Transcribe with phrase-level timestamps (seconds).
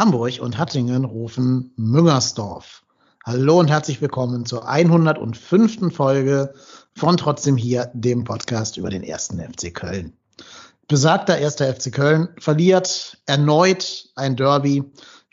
[0.00, 2.84] Hamburg und Hattingen rufen Müngersdorf.
[3.26, 5.94] Hallo und herzlich willkommen zur 105.
[5.94, 6.54] Folge
[6.94, 10.14] von Trotzdem hier, dem Podcast über den ersten FC Köln.
[10.88, 14.84] Besagter erster FC Köln verliert erneut ein Derby,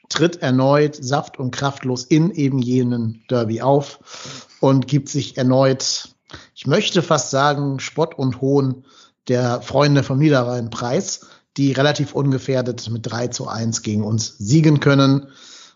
[0.10, 6.10] tritt erneut saft- und kraftlos in eben jenen Derby auf und gibt sich erneut,
[6.56, 8.84] ich möchte fast sagen, Spott und Hohn
[9.30, 11.22] der Freunde vom Niederrhein preis
[11.58, 15.28] die relativ ungefährdet mit 3 zu 1 gegen uns siegen können.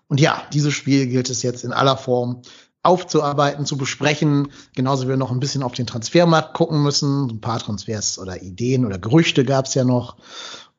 [0.07, 2.41] Und ja, dieses Spiel gilt es jetzt in aller Form
[2.83, 4.51] aufzuarbeiten, zu besprechen.
[4.75, 7.29] Genauso wie wir noch ein bisschen auf den Transfermarkt gucken müssen.
[7.29, 10.17] Ein paar Transfers oder Ideen oder Gerüchte gab es ja noch.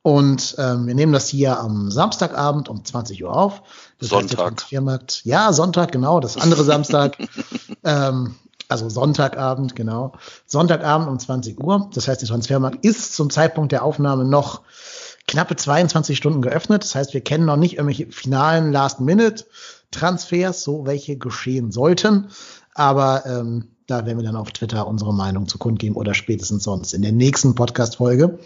[0.03, 3.63] Und ähm, wir nehmen das hier am Samstagabend um 20 Uhr auf.
[4.01, 4.37] Das Sonntag.
[4.37, 7.17] Transfermarkt, ja, Sonntag, genau, das andere Samstag.
[7.85, 8.35] ähm,
[8.69, 10.13] also Sonntagabend, genau.
[10.47, 11.89] Sonntagabend um 20 Uhr.
[11.95, 14.63] Das heißt, der Transfermarkt ist zum Zeitpunkt der Aufnahme noch
[15.29, 16.83] knappe 22 Stunden geöffnet.
[16.85, 22.29] Das heißt, wir kennen noch nicht irgendwelche finalen Last-Minute-Transfers, so welche geschehen sollten.
[22.75, 26.95] Aber ähm, da werden wir dann auf Twitter unsere Meinung zu kundgeben oder spätestens sonst
[26.95, 28.39] in der nächsten Podcast-Folge.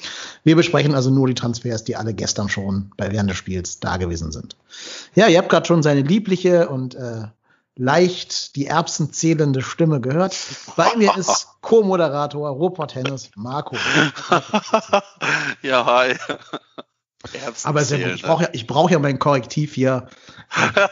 [0.44, 3.96] Wir besprechen also nur die Transfers, die alle gestern schon bei während des Spiels da
[3.96, 4.56] gewesen sind.
[5.14, 7.26] Ja, ihr habt gerade schon seine liebliche und äh,
[7.76, 10.36] leicht die Erbsen zählende Stimme gehört.
[10.76, 13.74] Bei mir ist Co-Moderator Robert Hennes Marco.
[15.62, 16.14] ja, hi.
[17.64, 20.06] Aber zählen, ich brauche ja, ich brauch ja mein Korrektiv hier,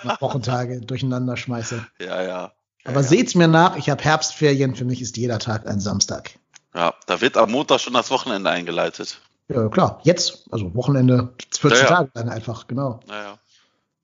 [0.03, 1.87] nach Wochentage durcheinander schmeiße.
[2.01, 2.53] Ja, ja.
[2.85, 6.33] Aber ja, seht's mir nach, ich habe Herbstferien, für mich ist jeder Tag ein Samstag.
[6.75, 9.21] Ja, da wird am Montag schon das Wochenende eingeleitet.
[9.47, 10.01] Ja, klar.
[10.03, 12.99] Jetzt, also Wochenende, 14 ja, Tage dann einfach, genau.
[13.09, 13.39] Ja, ja.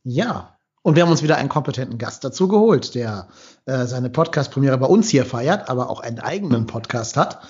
[0.04, 3.28] Ja, und wir haben uns wieder einen kompetenten Gast dazu geholt, der
[3.66, 7.40] äh, seine Podcast-Premiere bei uns hier feiert, aber auch einen eigenen Podcast hat,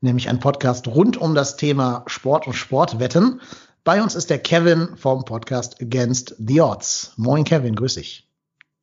[0.00, 3.40] nämlich einen Podcast rund um das Thema Sport und Sportwetten.
[3.84, 7.12] Bei uns ist der Kevin vom Podcast Against the Odds.
[7.16, 8.28] Moin Kevin, grüß dich.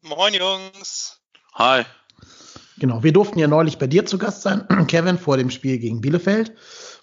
[0.02, 1.20] Moin Jungs.
[1.56, 1.84] Hi.
[2.80, 6.02] Genau, wir durften ja neulich bei dir zu Gast sein, Kevin, vor dem Spiel gegen
[6.02, 6.54] Bielefeld.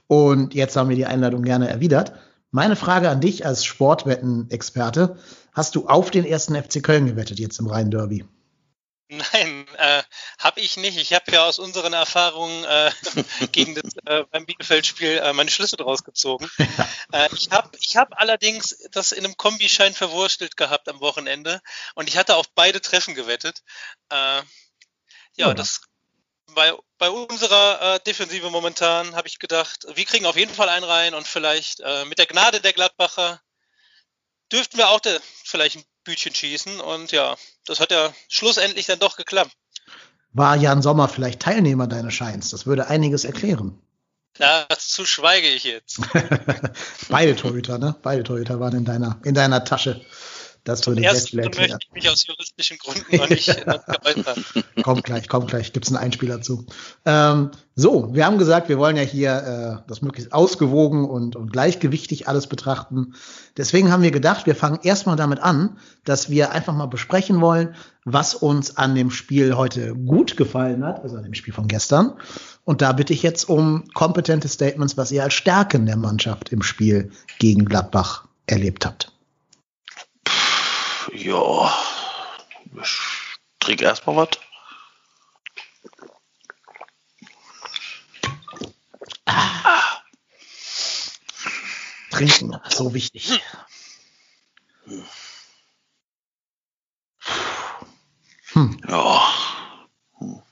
[0.07, 2.13] Und jetzt haben wir die Einladung gerne erwidert.
[2.51, 5.17] Meine Frage an dich als Sportwetten-Experte.
[5.55, 8.25] Hast du auf den ersten FC Köln gewettet jetzt im Rhein-Derby?
[9.09, 10.03] Nein, äh,
[10.39, 10.97] habe ich nicht.
[10.97, 12.91] Ich habe ja aus unseren Erfahrungen äh,
[13.53, 16.51] gegen das äh, beim Bielefeld-Spiel äh, meine Schlüsse draus gezogen.
[17.13, 21.61] äh, ich habe ich hab allerdings das in einem Kombischein verwurstelt gehabt am Wochenende
[21.95, 23.63] und ich hatte auf beide Treffen gewettet.
[24.11, 24.43] Äh, ja,
[25.37, 25.83] ja, das
[26.55, 30.85] bei, bei unserer äh, Defensive momentan habe ich gedacht, wir kriegen auf jeden Fall einen
[30.85, 33.41] rein und vielleicht äh, mit der Gnade der Gladbacher
[34.55, 36.81] dürften wir auch de, vielleicht ein Bütchen schießen.
[36.81, 39.53] Und ja, das hat ja schlussendlich dann doch geklappt.
[40.33, 42.51] War Jan Sommer vielleicht Teilnehmer deines Scheins?
[42.51, 43.79] Das würde einiges erklären.
[44.37, 46.01] Dazu schweige ich jetzt.
[47.09, 47.95] Beide Torhüter, ne?
[48.03, 50.05] Beide Torhüter waren in deiner, in deiner Tasche.
[50.65, 54.45] Das würde sehr viel möchte ich mich aus juristischen Gründen noch nicht äh, geäußern.
[54.83, 55.75] kommt gleich, kommt gleich.
[55.75, 56.65] Gibt es einen Einspieler zu.
[57.05, 61.53] Ähm, so, wir haben gesagt, wir wollen ja hier äh, das möglichst ausgewogen und, und
[61.53, 63.15] gleichgewichtig alles betrachten.
[63.59, 67.75] Deswegen haben wir gedacht, wir fangen erstmal damit an, dass wir einfach mal besprechen wollen,
[68.07, 72.15] was uns an dem Spiel heute gut gefallen hat, also an dem Spiel von gestern.
[72.65, 76.63] Und da bitte ich jetzt um kompetente Statements, was ihr als Stärken der Mannschaft im
[76.63, 79.14] Spiel gegen Gladbach erlebt habt.
[81.15, 81.73] Ja,
[82.83, 82.99] ich
[83.61, 84.29] trinke erstmal was.
[89.27, 90.01] Ah.
[92.11, 93.41] Trinken, so wichtig.
[98.53, 98.81] Hm.
[98.89, 99.33] Ja.
[100.19, 100.43] Hm.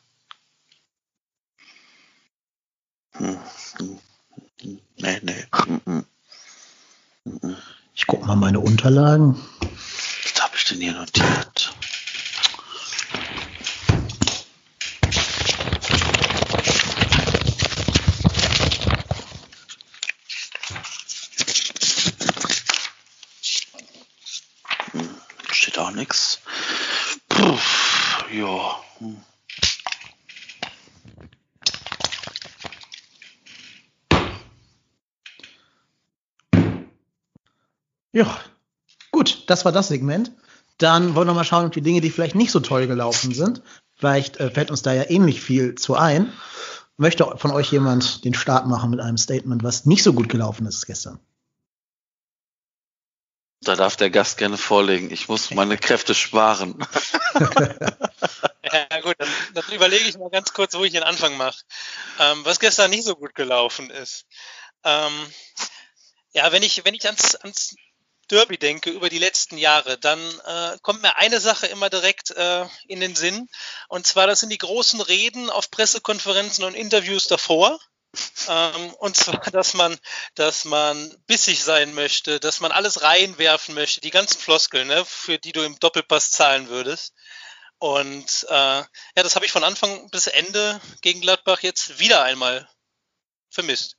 [3.15, 3.39] Hm.
[4.97, 5.45] Nee, nee.
[7.95, 9.37] Ich guck mal meine Unterlagen
[10.81, 11.75] denn notiert?
[25.51, 26.41] Steht auch nichts.
[28.33, 28.77] Ja.
[38.15, 38.39] Ja,
[39.11, 40.33] gut, das war das Segment.
[40.83, 43.63] Dann wollen wir mal schauen, ob die Dinge, die vielleicht nicht so toll gelaufen sind,
[43.95, 46.33] vielleicht äh, fällt uns da ja ähnlich viel zu ein.
[46.97, 50.67] Möchte von euch jemand den Start machen mit einem Statement, was nicht so gut gelaufen
[50.67, 51.21] ist gestern?
[53.61, 55.13] Da darf der Gast gerne vorlegen.
[55.13, 56.85] Ich muss meine Kräfte sparen.
[57.35, 61.63] ja, gut, dann, dann, überlege ich mal ganz kurz, wo ich den Anfang mache.
[62.19, 64.27] Ähm, was gestern nicht so gut gelaufen ist.
[64.83, 65.13] Ähm,
[66.33, 67.77] ja, wenn ich, wenn ich ans, ans
[68.33, 72.67] Derby denke über die letzten Jahre, dann äh, kommt mir eine Sache immer direkt äh,
[72.89, 73.47] in den Sinn.
[73.89, 77.79] Und zwar, das sind die großen Reden auf Pressekonferenzen und Interviews davor.
[78.49, 79.99] Ähm, und zwar, dass man,
[80.35, 85.39] dass man bissig sein möchte, dass man alles reinwerfen möchte, die ganzen Floskeln, ne, für
[85.39, 87.13] die du im Doppelpass zahlen würdest.
[87.79, 92.67] Und äh, ja, das habe ich von Anfang bis Ende gegen Gladbach jetzt wieder einmal
[93.51, 93.97] vermisst.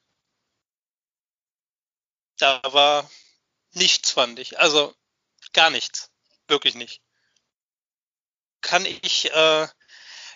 [2.37, 3.07] Da war
[3.73, 4.59] nichts, fand ich.
[4.59, 4.95] Also
[5.53, 6.11] gar nichts.
[6.47, 7.01] Wirklich nicht.
[8.61, 9.67] Kann ich äh,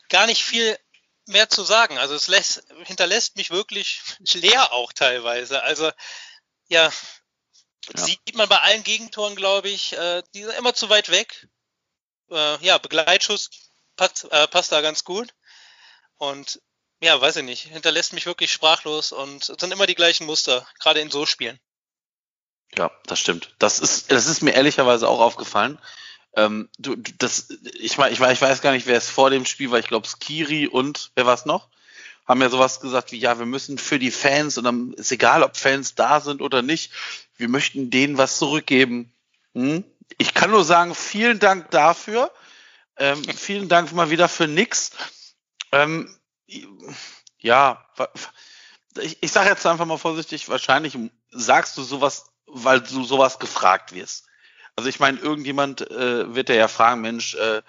[0.10, 0.78] gar nicht viel
[1.28, 1.98] mehr zu sagen.
[1.98, 4.02] Also es lässt, hinterlässt mich wirklich
[4.34, 5.64] leer auch teilweise.
[5.64, 5.92] Also
[6.68, 6.92] ja,
[7.96, 8.06] ja.
[8.06, 11.48] sieht man bei allen Gegentoren, glaube ich, äh, die sind immer zu weit weg.
[12.30, 13.50] Äh, ja, Begleitschuss
[13.96, 15.34] passt, äh, passt da ganz gut.
[16.18, 16.62] Und
[17.00, 21.00] ja, weiß ich nicht, hinterlässt mich wirklich sprachlos und sind immer die gleichen Muster, gerade
[21.00, 21.60] in so Spielen.
[22.76, 23.56] Ja, das stimmt.
[23.60, 25.80] Das ist, das ist mir ehrlicherweise auch aufgefallen.
[26.36, 29.80] Ähm, du, das, ich, ich, ich weiß gar nicht, wer es vor dem Spiel war.
[29.80, 31.70] Ich glaube, Skiri und wer war es noch?
[32.28, 35.44] Haben ja sowas gesagt wie, ja, wir müssen für die Fans, und dann ist egal,
[35.44, 36.92] ob Fans da sind oder nicht,
[37.38, 39.14] wir möchten denen was zurückgeben.
[39.56, 39.84] Hm?
[40.18, 42.32] Ich kann nur sagen, vielen Dank dafür.
[42.98, 44.92] Ähm, vielen Dank mal wieder für nix.
[45.72, 46.16] Ähm,
[47.40, 47.86] ja,
[49.00, 50.98] ich, ich sage jetzt einfach mal vorsichtig, wahrscheinlich
[51.32, 54.26] sagst du sowas weil du sowas gefragt wirst.
[54.76, 57.62] Also ich meine, irgendjemand äh, wird ja fragen, Mensch, äh,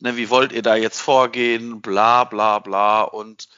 [0.00, 3.48] ne, wie wollt ihr da jetzt vorgehen, bla bla bla und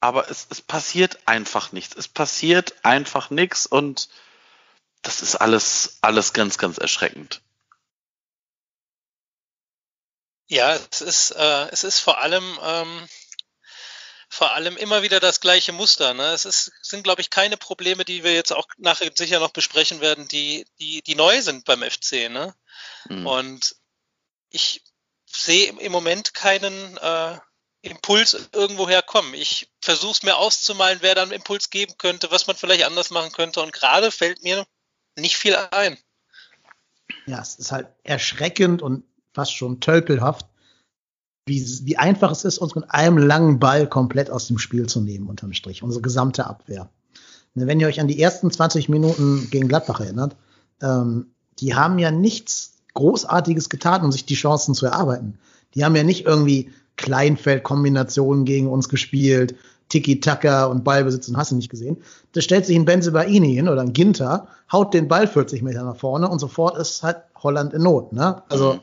[0.00, 1.94] aber es, es passiert einfach nichts.
[1.94, 4.08] Es passiert einfach nichts und
[5.02, 7.42] das ist alles, alles ganz, ganz erschreckend.
[10.48, 13.08] Ja, es ist, äh, es ist vor allem, ähm,
[14.32, 16.14] vor allem immer wieder das gleiche Muster.
[16.14, 16.28] Ne?
[16.28, 20.00] Es ist, sind, glaube ich, keine Probleme, die wir jetzt auch nachher sicher noch besprechen
[20.00, 22.30] werden, die, die, die neu sind beim FC.
[22.30, 22.54] Ne?
[23.08, 23.26] Mhm.
[23.26, 23.76] Und
[24.50, 24.84] ich
[25.26, 27.38] sehe im Moment keinen äh,
[27.82, 29.34] Impuls irgendwo herkommen.
[29.34, 33.32] Ich versuche es mir auszumalen, wer dann Impuls geben könnte, was man vielleicht anders machen
[33.32, 33.60] könnte.
[33.60, 34.64] Und gerade fällt mir
[35.16, 35.98] nicht viel ein.
[37.26, 39.02] Ja, es ist halt erschreckend und
[39.34, 40.46] fast schon tölpelhaft,
[41.46, 45.00] wie, wie einfach es ist, uns mit einem langen Ball komplett aus dem Spiel zu
[45.00, 46.90] nehmen, unterm Strich, unsere gesamte Abwehr.
[47.54, 50.36] Ne, wenn ihr euch an die ersten 20 Minuten gegen Gladbach erinnert,
[50.80, 51.26] ähm,
[51.58, 55.38] die haben ja nichts Großartiges getan, um sich die Chancen zu erarbeiten.
[55.74, 59.54] Die haben ja nicht irgendwie Kleinfeldkombinationen gegen uns gespielt,
[59.88, 61.96] Tiki-Taka und Ballbesitz und hast du nicht gesehen.
[62.32, 65.96] Da stellt sich ein Benzebaini hin oder ein Ginter, haut den Ball 40 Meter nach
[65.96, 68.12] vorne und sofort ist halt Holland in Not.
[68.12, 68.42] Ne?
[68.48, 68.80] Also mhm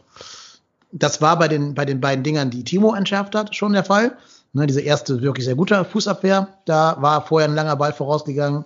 [0.91, 4.17] das war bei den, bei den beiden Dingern, die Timo entschärft hat, schon der Fall.
[4.53, 8.65] Ne, diese erste wirklich sehr gute Fußabwehr, da war vorher ein langer Ball vorausgegangen.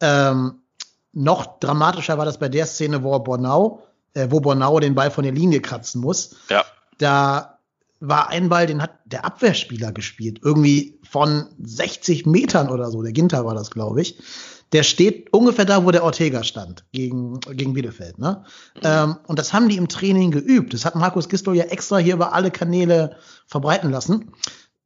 [0.00, 0.62] Ähm,
[1.12, 3.82] noch dramatischer war das bei der Szene, wo Bornau,
[4.14, 6.36] äh, wo Bornau den Ball von der Linie kratzen muss.
[6.48, 6.64] Ja.
[6.98, 7.58] Da
[8.00, 10.40] war ein Ball, den hat der Abwehrspieler gespielt.
[10.42, 13.02] Irgendwie von 60 Metern oder so.
[13.02, 14.16] Der Ginter war das, glaube ich
[14.72, 18.18] der steht ungefähr da, wo der Ortega stand, gegen, gegen Bielefeld.
[18.18, 18.44] Ne?
[18.76, 18.80] Mhm.
[18.84, 20.74] Ähm, und das haben die im Training geübt.
[20.74, 23.16] Das hat Markus Gistol ja extra hier über alle Kanäle
[23.46, 24.32] verbreiten lassen.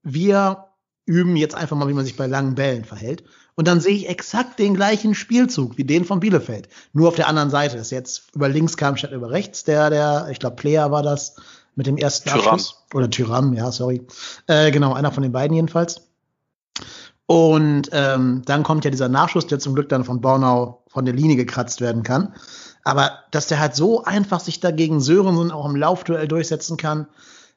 [0.03, 0.67] Wir
[1.07, 3.25] üben jetzt einfach mal, wie man sich bei langen Bällen verhält.
[3.57, 6.69] Und dann sehe ich exakt den gleichen Spielzug wie den von Bielefeld.
[6.93, 7.77] Nur auf der anderen Seite.
[7.77, 9.65] Das ist jetzt über links kam statt über rechts.
[9.65, 11.37] Der, der, ich glaube, Player war das
[11.77, 12.41] mit dem ersten Tyram.
[12.41, 12.85] Abschluss.
[12.95, 14.03] Oder Tyram, ja, sorry.
[14.47, 16.09] Äh, genau, einer von den beiden jedenfalls.
[17.27, 21.15] Und ähm, dann kommt ja dieser Nachschuss, der zum Glück dann von Bornau von der
[21.15, 22.35] Linie gekratzt werden kann.
[22.85, 27.07] Aber dass der halt so einfach sich dagegen Sörensen auch im Laufduell durchsetzen kann,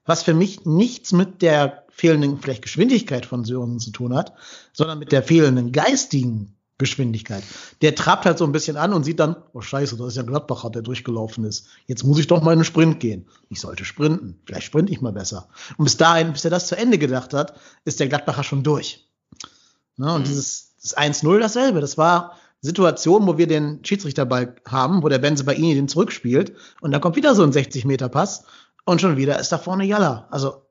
[0.06, 4.34] was für mich nichts mit der fehlenden vielleicht Geschwindigkeit von Sörensen zu tun hat,
[4.72, 7.44] sondern mit der fehlenden geistigen Geschwindigkeit.
[7.82, 10.24] Der trabt halt so ein bisschen an und sieht dann, oh scheiße, das ist ja
[10.24, 11.68] Gladbacher, der durchgelaufen ist.
[11.88, 13.28] Jetzt muss ich doch mal in einen Sprint gehen.
[13.50, 14.40] Ich sollte sprinten.
[14.46, 15.50] Vielleicht sprinte ich mal besser.
[15.78, 19.07] Und bis dahin, bis er das zu Ende gedacht hat, ist der Gladbacher schon durch.
[19.98, 20.14] Ne?
[20.14, 20.26] Und mhm.
[20.26, 21.82] dieses das 1-0 dasselbe.
[21.82, 26.54] Das war Situation, wo wir den Schiedsrichterball haben, wo der Benze bei Ihnen den zurückspielt
[26.82, 28.46] und dann kommt wieder so ein 60-Meter-Pass
[28.86, 30.28] und schon wieder ist da vorne Jalla.
[30.32, 30.64] Also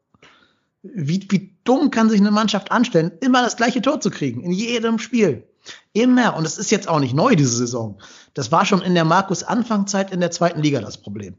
[0.82, 4.52] wie, wie dumm kann sich eine Mannschaft anstellen, immer das gleiche Tor zu kriegen, in
[4.52, 5.44] jedem Spiel.
[5.92, 6.36] Immer.
[6.36, 7.98] Und das ist jetzt auch nicht neu, diese Saison.
[8.34, 11.36] Das war schon in der Markus-Anfangzeit in der zweiten Liga das Problem.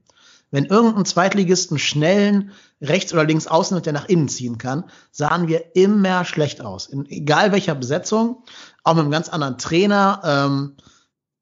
[0.50, 2.52] Wenn irgendein Zweitligisten schnellen
[2.82, 6.88] rechts oder links außen, der nach innen ziehen kann, sahen wir immer schlecht aus.
[6.88, 8.44] In egal welcher Besetzung,
[8.84, 10.22] auch mit einem ganz anderen Trainer.
[10.24, 10.78] Ähm,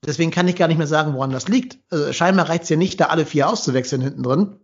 [0.05, 1.77] deswegen kann ich gar nicht mehr sagen, woran das liegt.
[1.91, 4.59] Also scheinbar reicht es ja nicht, da alle vier auszuwechseln hinten drin.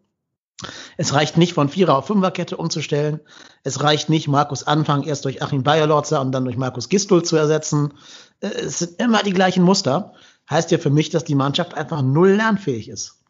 [0.98, 3.19] Es reicht nicht, von Vierer auf Fünferkette umzustellen.
[3.63, 7.36] Es reicht nicht, Markus Anfang erst durch Achim Bayerlotzer und dann durch Markus Gistul zu
[7.36, 7.93] ersetzen.
[8.39, 10.13] Äh, es sind immer die gleichen Muster
[10.50, 13.20] heißt ja für mich, dass die Mannschaft einfach null lernfähig ist.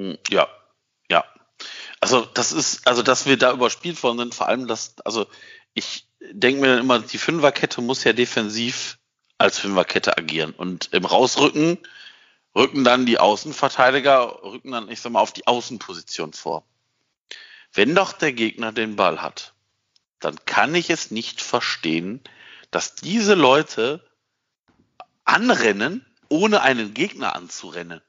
[0.00, 0.48] Hm, ja,
[1.10, 1.26] ja.
[2.00, 5.26] Also das ist, also dass wir da überspielt worden sind, vor allem das, also
[5.74, 8.98] ich denke mir dann immer, die Fünferkette muss ja defensiv
[9.36, 11.78] als Fünferkette agieren und im Rausrücken
[12.56, 16.64] rücken dann die Außenverteidiger, rücken dann, ich sag mal, auf die Außenposition vor.
[17.74, 19.52] Wenn doch der Gegner den Ball hat,
[20.18, 22.22] dann kann ich es nicht verstehen,
[22.70, 24.02] dass diese Leute
[25.24, 28.00] anrennen, ohne einen Gegner anzurennen.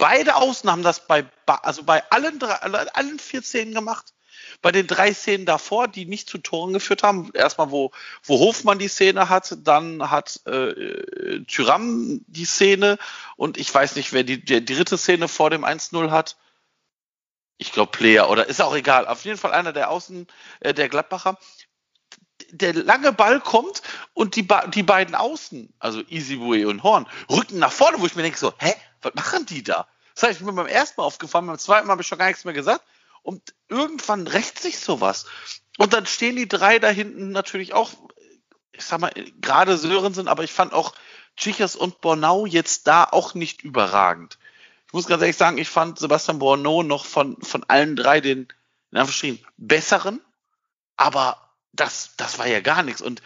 [0.00, 4.14] Beide Außen haben das bei, also bei allen, drei, allen vier Szenen gemacht.
[4.62, 7.90] Bei den drei Szenen davor, die nicht zu Toren geführt haben, erstmal wo,
[8.22, 12.96] wo Hofmann die Szene hat, dann hat äh, Tyram die Szene
[13.36, 16.38] und ich weiß nicht, wer die, die dritte Szene vor dem 1-0 hat.
[17.58, 19.06] Ich glaube Player oder ist auch egal.
[19.06, 20.26] Auf jeden Fall einer der Außen,
[20.60, 21.36] äh, der Gladbacher
[22.52, 23.82] der lange Ball kommt
[24.14, 28.22] und die, die beiden Außen, also Easyway und Horn, rücken nach vorne, wo ich mir
[28.22, 29.86] denke so, hä, was machen die da?
[30.14, 32.26] Das heißt, ich mir beim ersten Mal aufgefallen, beim zweiten Mal habe ich schon gar
[32.26, 32.84] nichts mehr gesagt.
[33.22, 35.26] Und irgendwann rächt sich sowas.
[35.78, 37.90] Und dann stehen die drei da hinten natürlich auch,
[38.72, 40.94] ich sag mal, gerade Sörensen, aber ich fand auch
[41.36, 44.38] Chichas und Bornau jetzt da auch nicht überragend.
[44.86, 48.48] Ich muss ganz ehrlich sagen, ich fand Sebastian Bornau noch von, von allen drei den,
[48.90, 50.20] in Anführungsstrichen, besseren,
[50.96, 53.00] aber das, das war ja gar nichts.
[53.00, 53.22] Und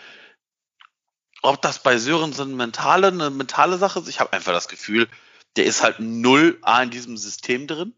[1.43, 5.09] ob das bei Sörensen mentale, eine mentale Sache ist, ich habe einfach das Gefühl,
[5.57, 7.95] der ist halt null A in diesem System drin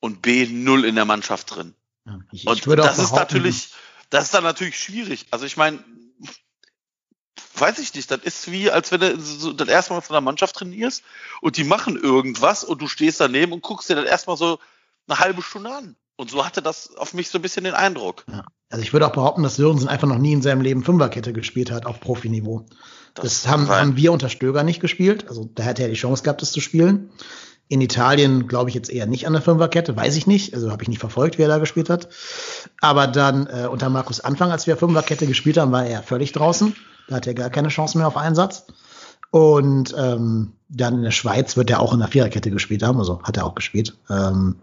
[0.00, 1.74] und B null in der Mannschaft drin.
[2.06, 3.70] Ja, ich, und ich das ist natürlich,
[4.10, 5.26] das ist dann natürlich schwierig.
[5.30, 5.82] Also ich meine,
[7.54, 10.20] weiß ich nicht, das ist wie, als wenn du so das erste Mal von der
[10.20, 11.02] Mannschaft trainierst
[11.40, 14.58] und die machen irgendwas und du stehst daneben und guckst dir dann erstmal so
[15.06, 15.96] eine halbe Stunde an.
[16.18, 18.24] Und so hatte das auf mich so ein bisschen den Eindruck.
[18.28, 18.44] Ja.
[18.70, 21.70] Also ich würde auch behaupten, dass Sörensen einfach noch nie in seinem Leben Fünferkette gespielt
[21.70, 22.66] hat auf Profiniveau.
[23.14, 25.28] Das, das haben, haben, wir unter Stöger nicht gespielt.
[25.28, 27.10] Also da hätte er die Chance gehabt, das zu spielen.
[27.68, 30.54] In Italien glaube ich jetzt eher nicht an der Fünferkette, weiß ich nicht.
[30.54, 32.08] Also habe ich nicht verfolgt, wie er da gespielt hat.
[32.80, 36.74] Aber dann äh, unter Markus Anfang, als wir Fünferkette gespielt haben, war er völlig draußen.
[37.06, 38.66] Da hat er gar keine Chance mehr auf Einsatz.
[39.30, 43.22] Und ähm, dann in der Schweiz wird er auch in der Viererkette gespielt haben, also
[43.22, 43.96] hat er auch gespielt.
[44.10, 44.56] Ähm,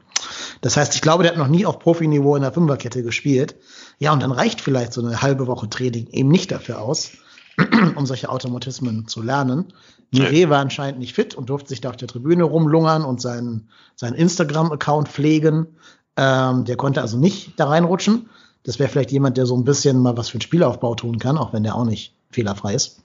[0.62, 3.56] das heißt, ich glaube, der hat noch nie auf Profiniveau in der Fünferkette gespielt.
[4.00, 7.12] Ja, und dann reicht vielleicht so eine halbe Woche Training eben nicht dafür aus,
[7.96, 9.74] um solche Automatismen zu lernen.
[10.12, 13.70] Mire war anscheinend nicht fit und durfte sich da auf der Tribüne rumlungern und seinen,
[13.96, 15.68] seinen Instagram-Account pflegen.
[16.16, 18.30] Ähm, der konnte also nicht da reinrutschen.
[18.64, 21.38] Das wäre vielleicht jemand, der so ein bisschen mal was für den Spielaufbau tun kann,
[21.38, 23.02] auch wenn der auch nicht fehlerfrei ist.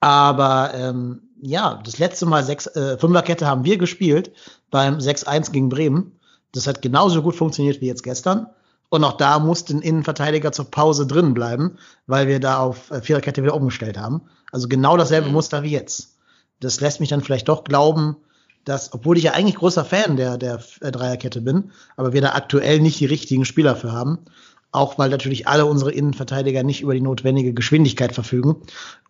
[0.00, 4.32] Aber ähm, ja, das letzte Mal sechs, äh, Fünferkette haben wir gespielt
[4.70, 6.18] beim 6-1 gegen Bremen.
[6.52, 8.46] Das hat genauso gut funktioniert wie jetzt gestern.
[8.88, 13.02] Und auch da musste ein Innenverteidiger zur Pause drin bleiben, weil wir da auf äh,
[13.02, 14.22] Viererkette wieder umgestellt haben.
[14.52, 15.34] Also genau dasselbe mhm.
[15.34, 16.16] Muster wie jetzt.
[16.60, 18.16] Das lässt mich dann vielleicht doch glauben,
[18.64, 22.34] dass, obwohl ich ja eigentlich großer Fan der, der äh, Dreierkette bin, aber wir da
[22.34, 24.18] aktuell nicht die richtigen Spieler für haben.
[24.72, 28.56] Auch weil natürlich alle unsere Innenverteidiger nicht über die notwendige Geschwindigkeit verfügen,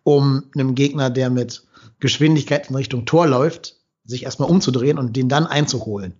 [0.03, 1.63] um einem Gegner, der mit
[1.99, 6.13] Geschwindigkeit in Richtung Tor läuft, sich erstmal umzudrehen und den dann einzuholen.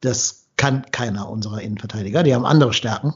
[0.00, 2.24] Das kann keiner unserer Innenverteidiger.
[2.24, 3.14] Die haben andere Stärken.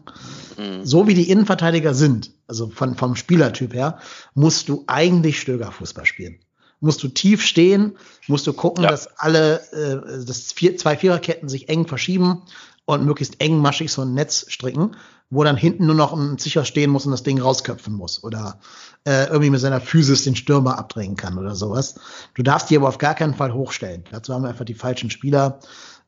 [0.57, 0.87] Mhm.
[0.87, 3.99] So wie die Innenverteidiger sind, also von, vom Spielertyp her,
[4.35, 6.39] musst du eigentlich Stögerfußball spielen.
[6.79, 7.97] Musst du tief stehen,
[8.29, 8.91] musst du gucken, ja.
[8.91, 12.43] dass alle, äh, dass vier, zwei Viererketten sich eng verschieben
[12.85, 14.97] und möglichst engmaschig so ein Netz stricken,
[15.33, 18.59] wo dann hinten nur noch ein sicher stehen muss und das Ding rausköpfen muss oder
[19.07, 21.95] äh, irgendwie mit seiner Physis den Stürmer abdrängen kann oder sowas.
[22.35, 24.05] Du darfst die aber auf gar keinen Fall hochstellen.
[24.11, 25.59] Dazu haben wir einfach die falschen Spieler.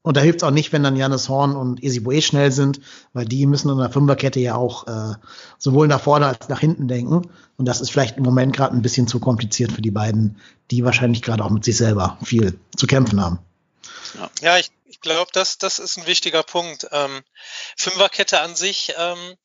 [0.02, 2.80] Und da hilft es auch nicht, wenn dann Janis Horn und Esiboe schnell sind,
[3.14, 5.14] weil die müssen in der Fünferkette ja auch äh,
[5.56, 7.22] sowohl nach vorne als nach hinten denken.
[7.56, 10.36] Und das ist vielleicht im Moment gerade ein bisschen zu kompliziert für die beiden,
[10.70, 13.38] die wahrscheinlich gerade auch mit sich selber viel zu kämpfen haben.
[14.42, 14.70] Ja, ich
[15.04, 16.88] glaube, das, das ist ein wichtiger Punkt.
[16.90, 17.22] Ähm,
[17.76, 19.36] Fünferkette an sich ähm,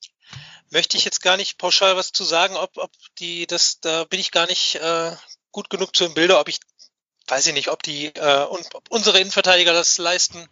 [0.72, 4.20] möchte ich jetzt gar nicht pauschal was zu sagen, ob, ob die, das, da bin
[4.20, 5.16] ich gar nicht äh,
[5.52, 6.60] gut genug zu im Bilde, ob ich
[7.28, 10.48] weiß ich nicht, ob die äh, und ob unsere Innenverteidiger das leisten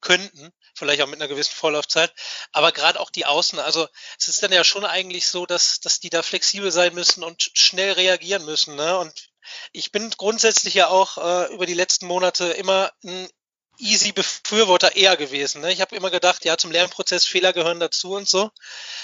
[0.00, 2.12] könnten, vielleicht auch mit einer gewissen Vorlaufzeit,
[2.52, 3.88] aber gerade auch die Außen, also
[4.18, 7.50] es ist dann ja schon eigentlich so, dass, dass die da flexibel sein müssen und
[7.54, 8.76] schnell reagieren müssen.
[8.76, 8.96] Ne?
[8.98, 9.30] Und
[9.72, 13.28] ich bin grundsätzlich ja auch äh, über die letzten Monate immer ein
[13.78, 15.60] easy Befürworter eher gewesen.
[15.62, 15.72] Ne?
[15.72, 18.50] Ich habe immer gedacht, ja, zum Lernprozess Fehler gehören dazu und so.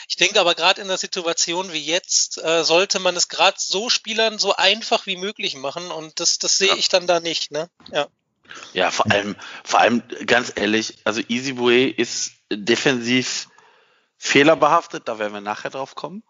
[0.08, 3.88] Ich denke aber gerade in der Situation wie jetzt äh, sollte man es gerade so
[3.88, 7.50] Spielern so einfach wie möglich machen und das, das sehe ich dann da nicht.
[7.50, 7.70] Ne?
[7.92, 8.08] Ja.
[8.72, 13.48] Ja, vor allem, vor allem ganz ehrlich, also Easyway ist defensiv
[14.18, 16.22] fehlerbehaftet, da werden wir nachher drauf kommen.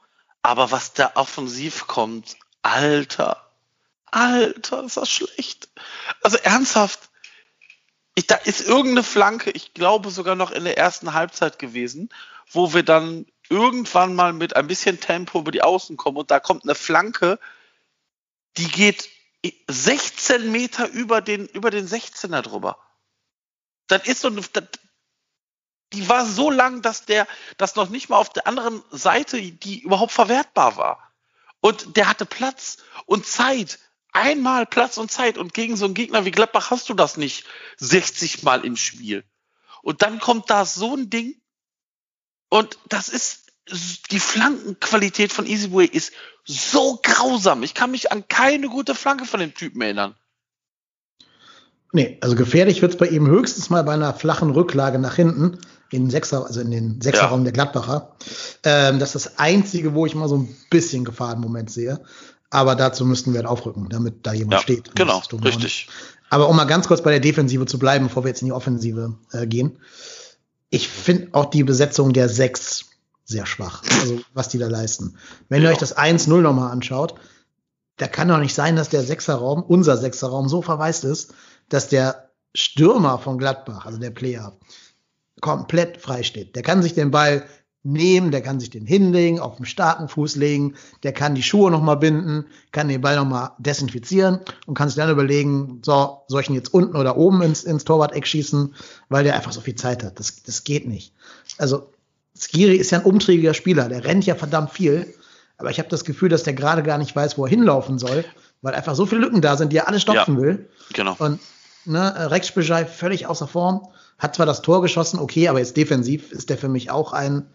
[0.43, 3.51] Aber was da offensiv kommt, Alter,
[4.07, 5.69] Alter, ist das schlecht.
[6.23, 7.11] Also ernsthaft,
[8.15, 12.11] ich, da ist irgendeine Flanke, ich glaube sogar noch in der ersten Halbzeit gewesen,
[12.51, 16.41] wo wir dann irgendwann mal mit ein bisschen Tempo über die Außen kommen und da
[16.41, 17.39] kommt eine Flanke,
[18.57, 19.09] die geht
[19.69, 22.79] 16 Meter über den, über den 16er drüber.
[23.89, 24.43] Das ist so eine,
[25.93, 29.81] die war so lang, dass der, dass noch nicht mal auf der anderen Seite die
[29.81, 31.13] überhaupt verwertbar war.
[31.61, 33.79] Und der hatte Platz und Zeit.
[34.15, 35.37] Einmal Platz und Zeit.
[35.37, 37.45] Und gegen so einen Gegner wie Gladbach hast du das nicht
[37.77, 39.25] 60 Mal im Spiel.
[39.83, 41.35] Und dann kommt da so ein Ding.
[42.49, 43.53] Und das ist,
[44.11, 46.13] die Flankenqualität von Easyway ist
[46.45, 47.63] so grausam.
[47.63, 50.15] Ich kann mich an keine gute Flanke von dem Typen erinnern.
[51.93, 55.59] Nee, also gefährlich wird es bei ihm höchstens mal bei einer flachen Rücklage nach hinten
[55.91, 57.45] in den Sechser, also in den Sechserraum ja.
[57.45, 58.17] der Gladbacher.
[58.65, 62.05] Ähm, das ist das Einzige, wo ich mal so ein bisschen Gefahr im Moment sehe.
[62.55, 64.95] Aber dazu müssten wir halt aufrücken, damit da jemand ja, steht.
[64.95, 65.89] Genau, richtig.
[66.31, 68.53] Aber um mal ganz kurz bei der Defensive zu bleiben, bevor wir jetzt in die
[68.53, 69.81] Offensive äh, gehen.
[70.71, 72.85] Ich finde auch die Besetzung der Sechs
[73.25, 73.83] sehr schwach.
[74.01, 75.19] Also was die da leisten.
[75.49, 75.69] Wenn ja.
[75.69, 77.17] ihr euch das 1-0 nochmal anschaut,
[77.97, 81.35] da kann doch nicht sein, dass der Sechserraum, unser Sechserraum, so verwaist ist,
[81.69, 84.57] dass der Stürmer von Gladbach, also der Player,
[85.41, 86.55] komplett frei steht.
[86.55, 87.45] Der kann sich den Ball
[87.85, 91.71] nehmen, der kann sich den hinlegen, auf dem starken Fuß legen, der kann die Schuhe
[91.71, 96.49] nochmal binden, kann den Ball nochmal desinfizieren und kann sich dann überlegen, so, soll ich
[96.49, 98.75] ihn jetzt unten oder oben ins, ins Torwart-Eck schießen,
[99.11, 100.19] weil der einfach so viel Zeit hat.
[100.19, 101.13] Das, das geht nicht.
[101.59, 101.91] Also,
[102.37, 105.15] Skiri ist ja ein umtriebiger Spieler, der rennt ja verdammt viel,
[105.59, 108.25] aber ich habe das Gefühl, dass der gerade gar nicht weiß, wo er hinlaufen soll,
[108.63, 110.69] weil einfach so viele Lücken da sind, die er alle stopfen ja, will.
[110.95, 111.15] Genau.
[111.19, 111.39] Und
[111.85, 113.87] ne, Rex Bejai völlig außer Form.
[114.19, 117.47] Hat zwar das Tor geschossen, okay, aber jetzt defensiv ist der für mich auch ein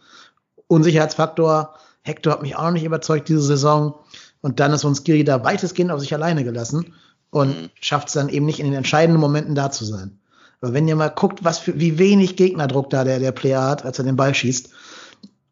[0.69, 1.75] Unsicherheitsfaktor.
[2.03, 3.95] Hector hat mich auch noch nicht überzeugt diese Saison.
[4.41, 6.93] Und dann ist uns Giri da weitestgehend auf sich alleine gelassen
[7.29, 7.69] und mhm.
[7.79, 10.19] schafft es dann eben nicht in den entscheidenden Momenten da zu sein.
[10.61, 13.85] Aber wenn ihr mal guckt, was für, wie wenig Gegnerdruck da der, der Player hat,
[13.85, 14.69] als er den Ball schießt,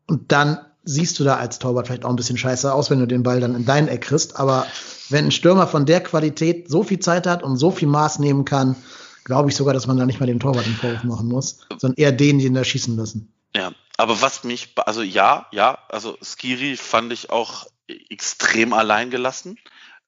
[0.07, 3.07] und dann siehst du da als Torwart vielleicht auch ein bisschen scheiße aus, wenn du
[3.07, 4.39] den Ball dann in dein Eck kriegst.
[4.39, 4.65] Aber
[5.09, 8.45] wenn ein Stürmer von der Qualität so viel Zeit hat und so viel Maß nehmen
[8.45, 8.77] kann,
[9.25, 11.97] glaube ich sogar, dass man da nicht mal dem Torwart den Vorwurf machen muss, sondern
[11.97, 13.33] eher denen, die ihn da schießen lassen.
[13.55, 19.57] Ja, aber was mich, also ja, ja, also Skiri fand ich auch extrem allein gelassen.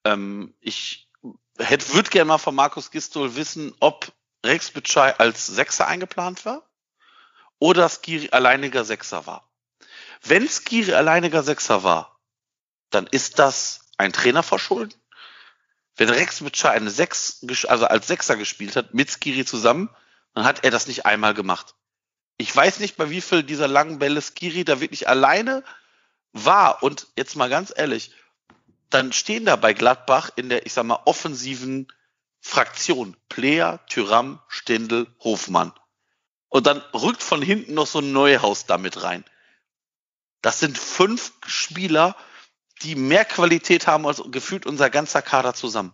[0.04, 1.08] Ähm, ich
[1.58, 4.12] hätte, würde gerne mal von Markus Gistol wissen, ob
[4.44, 6.68] Rex Bitschei als Sechser eingeplant war
[7.58, 9.50] oder Skiri alleiniger Sechser war.
[10.22, 12.18] Wenn Skiri alleiniger Sechser war,
[12.90, 14.94] dann ist das ein Trainer verschulden.
[15.96, 19.90] Wenn Rex Bitschei eine Sechs, also als Sechser gespielt hat, mit Skiri zusammen,
[20.34, 21.74] dann hat er das nicht einmal gemacht.
[22.40, 25.62] Ich weiß nicht, bei wie viel dieser langen Bälle Skiri da wirklich alleine
[26.32, 26.82] war.
[26.82, 28.12] Und jetzt mal ganz ehrlich,
[28.88, 31.92] dann stehen da bei Gladbach in der, ich sag mal, offensiven
[32.40, 35.74] Fraktion Player, Tyram, Stindl, Hofmann.
[36.48, 39.22] Und dann rückt von hinten noch so ein Neuhaus damit rein.
[40.40, 42.16] Das sind fünf Spieler,
[42.80, 45.92] die mehr Qualität haben als gefühlt unser ganzer Kader zusammen.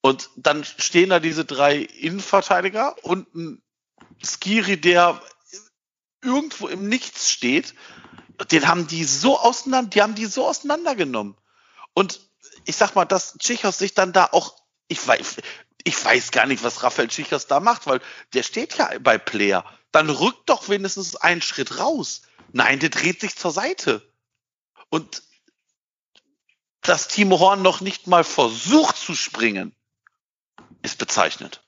[0.00, 3.62] Und dann stehen da diese drei Innenverteidiger und ein
[4.22, 5.20] Skiri, der
[6.26, 7.74] irgendwo im Nichts steht.
[8.50, 11.36] Den haben die so auseinander, die haben die so auseinandergenommen.
[11.94, 12.20] Und
[12.64, 14.56] ich sag mal, dass Tschichos sich dann da auch,
[14.88, 15.36] ich weiß,
[15.84, 18.00] ich weiß gar nicht, was Raphael Tschichos da macht, weil
[18.34, 19.64] der steht ja bei Player.
[19.92, 22.22] Dann rückt doch wenigstens einen Schritt raus.
[22.52, 24.12] Nein, der dreht sich zur Seite.
[24.90, 25.22] Und
[26.82, 29.74] dass Timo Horn noch nicht mal versucht zu springen,
[30.82, 31.65] ist bezeichnend.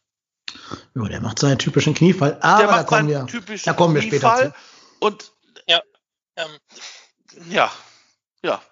[0.94, 3.26] Ja, der macht seinen typischen Kniefall, aber da kommen, wir,
[3.64, 4.54] da kommen wir später zu.
[5.00, 5.32] Und
[5.66, 5.80] ja,
[6.36, 6.58] ähm.
[7.48, 7.72] ja,
[8.42, 8.62] ja.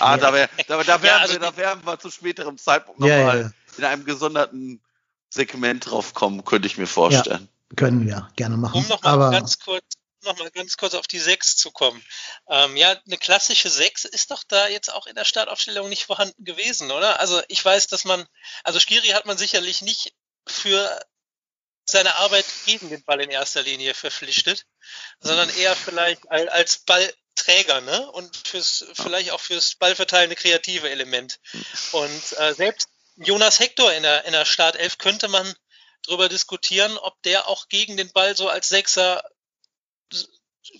[0.00, 3.16] Ah, da, wär, da, da, werden also wir, da werden wir zu späterem Zeitpunkt ja,
[3.16, 3.50] nochmal ja.
[3.78, 4.82] in einem gesonderten
[5.30, 7.48] Segment drauf kommen, könnte ich mir vorstellen.
[7.70, 8.76] Ja, können wir gerne machen.
[8.76, 9.84] Um nochmal ganz kurz
[10.24, 12.02] noch mal ganz kurz auf die 6 zu kommen.
[12.48, 16.44] Ähm, ja, eine klassische 6 ist doch da jetzt auch in der Startaufstellung nicht vorhanden
[16.44, 17.20] gewesen, oder?
[17.20, 18.26] Also ich weiß, dass man,
[18.64, 20.12] also Skiri hat man sicherlich nicht
[20.46, 21.00] für
[21.84, 24.64] seine Arbeit gegen den Ball in erster Linie verpflichtet,
[25.20, 28.10] sondern eher vielleicht als Ballträger, ne?
[28.12, 31.40] Und fürs, vielleicht auch fürs ballverteilende kreative Element.
[31.92, 35.52] Und äh, selbst Jonas Hector in der, in der Startelf könnte man
[36.06, 39.22] darüber diskutieren, ob der auch gegen den Ball so als Sechser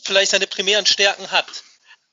[0.02, 1.46] vielleicht seine primären Stärken hat.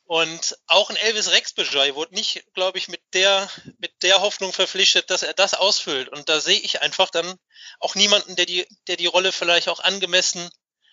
[0.07, 5.09] Und auch ein Elvis Rexbejoy wurde nicht, glaube ich, mit der, mit der Hoffnung verpflichtet,
[5.09, 6.07] dass er das ausfüllt.
[6.07, 7.35] Und da sehe ich einfach dann
[7.81, 10.49] auch niemanden, der die, der die Rolle vielleicht auch angemessen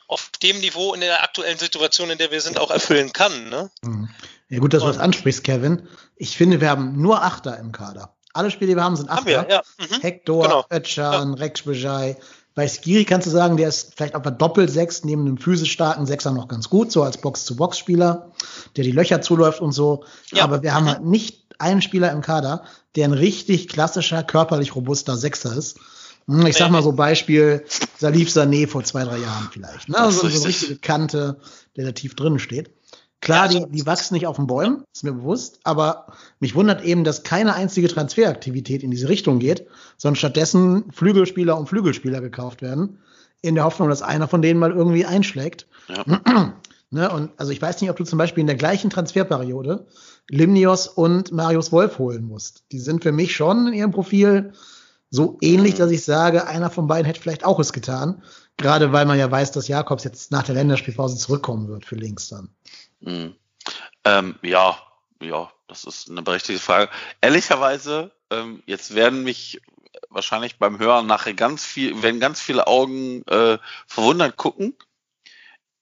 [0.09, 3.49] auf dem Niveau in der aktuellen Situation, in der wir sind, auch erfüllen kann.
[3.49, 3.71] Ne?
[3.83, 4.11] Mhm.
[4.49, 5.89] Ja, gut, dass du das ansprichst, Kevin.
[6.17, 8.17] Ich finde, wir haben nur Achter im Kader.
[8.33, 9.39] Alle Spiele, die wir haben, sind Achter.
[9.39, 9.63] Haben wir, ja.
[9.79, 10.01] Mhm.
[10.01, 10.65] Hector, Genau.
[10.71, 11.39] Ötchan, ja.
[11.39, 12.17] Rekschbejai.
[12.55, 16.07] Bei Skiri kannst du sagen, der ist vielleicht auf der Doppel-Sechs neben einem physisch starken
[16.07, 18.31] Sechser noch ganz gut, so als Box-zu-Box-Spieler,
[18.77, 20.05] der die Löcher zuläuft und so.
[20.33, 20.45] Ja.
[20.45, 22.63] Aber wir haben halt nicht einen Spieler im Kader,
[22.95, 25.79] der ein richtig klassischer, körperlich robuster Sechser ist.
[26.29, 27.65] Hm, Ich sag mal so Beispiel
[27.99, 29.89] Salif Sané vor zwei, drei Jahren vielleicht.
[29.89, 29.97] Ne?
[29.99, 30.49] Das ist So, eine richtig.
[30.49, 31.37] richtige Kante,
[31.77, 32.71] der da tief drinnen steht.
[33.25, 37.05] Klar, die, die wachsen nicht auf den Bäumen, ist mir bewusst, aber mich wundert eben,
[37.05, 42.99] dass keine einzige Transferaktivität in diese Richtung geht, sondern stattdessen Flügelspieler und Flügelspieler gekauft werden,
[43.41, 45.67] in der Hoffnung, dass einer von denen mal irgendwie einschlägt.
[45.89, 46.55] Ja.
[46.91, 49.87] Ne, und also ich weiß nicht, ob du zum Beispiel in der gleichen Transferperiode
[50.31, 52.63] Limnios und Marius Wolf holen musst.
[52.71, 54.53] Die sind für mich schon in ihrem Profil
[55.11, 55.79] so ähnlich, Mhm.
[55.79, 58.23] dass ich sage, einer von beiden hätte vielleicht auch es getan.
[58.57, 62.29] Gerade weil man ja weiß, dass Jakobs jetzt nach der Länderspielpause zurückkommen wird für links
[62.29, 62.51] dann.
[63.05, 63.37] Mhm.
[64.05, 64.79] Ähm, ja,
[65.21, 66.91] ja, das ist eine berechtigte Frage.
[67.21, 69.61] Ehrlicherweise, ähm, jetzt werden mich
[70.09, 74.77] wahrscheinlich beim Hören nachher ganz viel, wenn ganz viele Augen äh, verwundert gucken.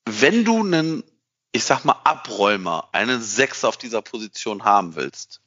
[0.04, 1.04] Wenn du einen,
[1.52, 5.40] ich sag mal, Abräumer, einen Sechser auf dieser Position haben willst,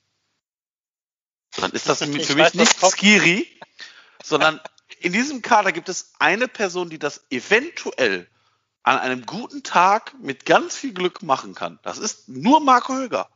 [1.58, 2.80] dann ist das für Ich mich weiß, nicht.
[2.80, 3.48] Skiri,
[4.24, 4.60] sondern
[5.00, 8.28] in diesem Kader gibt es eine Person, die das eventuell
[8.86, 11.80] an einem guten Tag mit ganz viel Glück machen kann.
[11.82, 13.30] Das ist nur Marco Höger.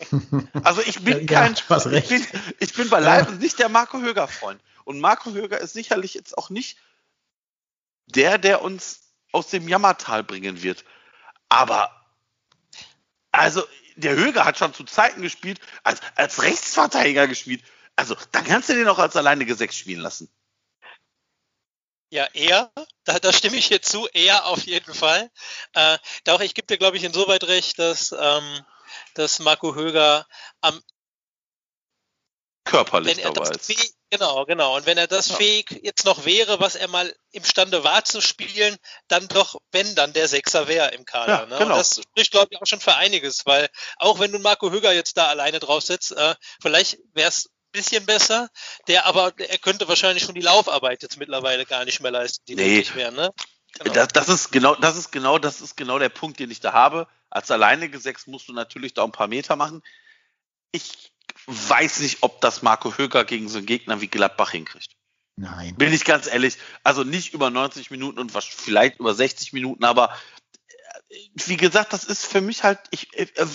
[0.64, 2.26] Also ich bin Ja, kein, hast ich bin,
[2.58, 4.60] ich bin beileibe nicht der Marco Höger Freund.
[4.84, 6.78] Und Marco Höger ist sicherlich jetzt auch nicht
[8.06, 10.84] der, der uns aus dem Jammertal bringen wird.
[11.48, 11.90] Aber
[13.30, 13.62] also
[13.96, 17.62] der Höger hat schon zu Zeiten gespielt, als, als Rechtsverteidiger gespielt.
[17.96, 20.28] Also dann kannst du den auch als alleinige Sechs spielen lassen.
[22.14, 22.70] Ja, eher.
[23.02, 24.06] Da, da stimme ich jetzt zu.
[24.12, 25.32] Eher auf jeden Fall.
[25.72, 28.64] Äh, doch, ich gebe dir, glaube ich, insoweit recht, dass, ähm,
[29.14, 30.24] dass Marco Höger
[30.60, 30.80] am
[32.62, 33.66] Körperlich wenn dabei ist.
[33.66, 34.76] fähig, genau, genau.
[34.76, 35.34] Und wenn er das Ja.
[35.34, 38.76] fähig jetzt noch wäre, was er mal imstande war zu spielen,
[39.08, 41.40] dann doch, wenn dann der Sechser wäre im Kader.
[41.40, 41.58] Ja, ne?
[41.58, 41.74] genau.
[41.74, 44.92] Und das spricht, glaube ich, auch schon für einiges, weil auch wenn du Marco Höger
[44.92, 48.48] jetzt da alleine drauf sitzt, äh, vielleicht wäre es bisschen besser,
[48.88, 52.54] der aber, er könnte wahrscheinlich schon die Laufarbeit jetzt mittlerweile gar nicht mehr leisten, die
[52.54, 52.76] Nee.
[52.76, 53.34] nötig wäre, ne?
[53.80, 53.92] Genau.
[53.92, 56.72] Das, das ist genau, das ist genau, das ist genau der Punkt, den ich da
[56.72, 57.08] habe.
[57.28, 59.82] Als alleinige Sechs musst du natürlich da ein paar Meter machen.
[60.70, 61.12] Ich
[61.46, 64.92] weiß nicht, ob das Marco Höger gegen so einen Gegner wie Gladbach hinkriegt.
[65.36, 65.74] Nein.
[65.76, 66.58] Bin ich ganz ehrlich.
[66.84, 70.16] Also nicht über 90 Minuten und vielleicht über 60 Minuten, aber
[71.08, 73.46] äh, wie gesagt, das ist für mich halt, ich äh, äh,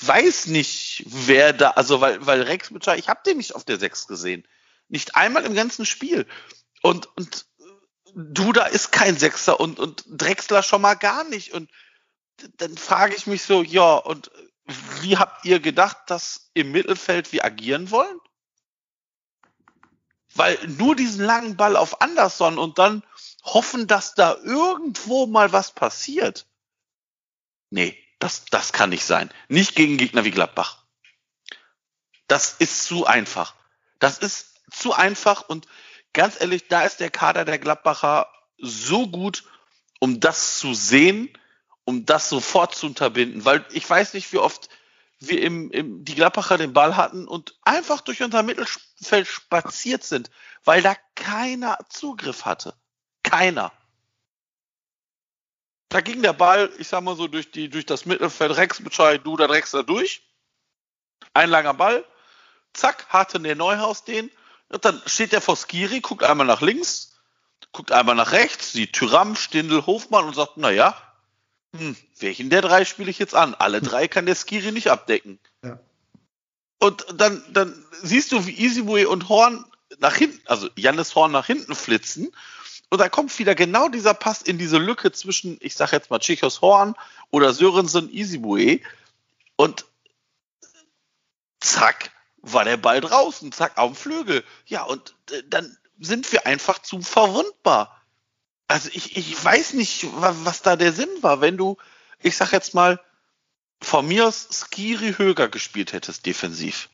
[0.00, 3.78] weiß nicht, wer da, also weil, weil Rex Butcher, ich habe den nicht auf der
[3.78, 4.46] 6 gesehen.
[4.88, 6.26] Nicht einmal im ganzen Spiel.
[6.82, 7.46] Und, und
[8.14, 11.52] Duda ist kein Sechser und, und Drexler schon mal gar nicht.
[11.52, 11.70] Und
[12.56, 14.30] dann frage ich mich so, ja, und
[15.00, 18.18] wie habt ihr gedacht, dass im Mittelfeld wir agieren wollen?
[20.34, 23.02] Weil nur diesen langen Ball auf Anderson und dann
[23.44, 26.46] hoffen, dass da irgendwo mal was passiert.
[27.70, 29.30] Nee, das, das kann nicht sein.
[29.48, 30.84] Nicht gegen Gegner wie Gladbach.
[32.28, 33.54] Das ist zu einfach.
[33.98, 35.66] Das ist zu einfach und
[36.12, 39.44] ganz ehrlich, da ist der Kader der Gladbacher so gut,
[39.98, 41.36] um das zu sehen,
[41.84, 43.44] um das sofort zu unterbinden.
[43.44, 44.68] Weil ich weiß nicht, wie oft
[45.18, 50.30] wir im, im, die Gladbacher den Ball hatten und einfach durch unser Mittelfeld spaziert sind,
[50.64, 52.74] weil da keiner Zugriff hatte.
[53.24, 53.72] Keiner.
[55.92, 59.20] Da ging der Ball, ich sag mal so, durch, die, durch das Mittelfeld, Rex Bescheid,
[59.24, 60.22] du, da Drexler durch.
[61.34, 62.02] Ein langer Ball,
[62.72, 64.30] zack, hatte der Neuhaus den.
[64.70, 67.20] Und dann steht der vor Skiri, guckt einmal nach links,
[67.72, 70.96] guckt einmal nach rechts, sieht Tyram, Stindl, Hofmann und sagt, naja,
[71.76, 73.54] hm, welchen der drei spiele ich jetzt an?
[73.54, 75.38] Alle drei kann der Skiri nicht abdecken.
[75.62, 75.78] Ja.
[76.78, 79.66] Und dann, dann siehst du, wie Easyway und Horn
[79.98, 82.34] nach hinten, also Jannis Horn nach hinten flitzen.
[82.92, 86.18] Und da kommt wieder genau dieser Pass in diese Lücke zwischen, ich sag jetzt mal,
[86.18, 86.94] Tschechos Horn
[87.30, 88.82] oder Sörensen Easyway.
[89.56, 89.86] Und
[91.58, 92.10] zack,
[92.42, 94.44] war der Ball draußen, zack, auf dem Flügel.
[94.66, 97.98] Ja, und äh, dann sind wir einfach zu verwundbar.
[98.68, 101.78] Also ich, ich weiß nicht, was da der Sinn war, wenn du,
[102.20, 103.00] ich sag jetzt mal,
[103.80, 106.90] von mir aus Skiri Höger gespielt hättest defensiv.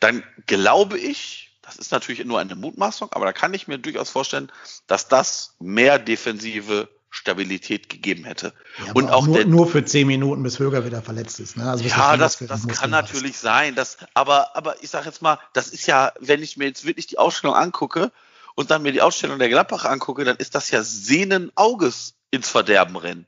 [0.00, 4.08] Dann glaube ich, das ist natürlich nur eine Mutmaßung, aber da kann ich mir durchaus
[4.08, 4.50] vorstellen,
[4.86, 8.54] dass das mehr defensive Stabilität gegeben hätte.
[8.86, 11.58] Ja, und aber auch nur, nur für zehn Minuten, bis Höger wieder verletzt ist.
[11.58, 11.68] Ne?
[11.68, 13.74] Also ja, das, das Muskel kann natürlich sein.
[13.74, 17.06] Das, aber, aber ich sage jetzt mal, das ist ja, wenn ich mir jetzt wirklich
[17.06, 18.12] die Ausstellung angucke
[18.54, 22.48] und dann mir die Ausstellung der Gladbach angucke, dann ist das ja sehenden Auges ins
[22.48, 23.26] Verderben rennen.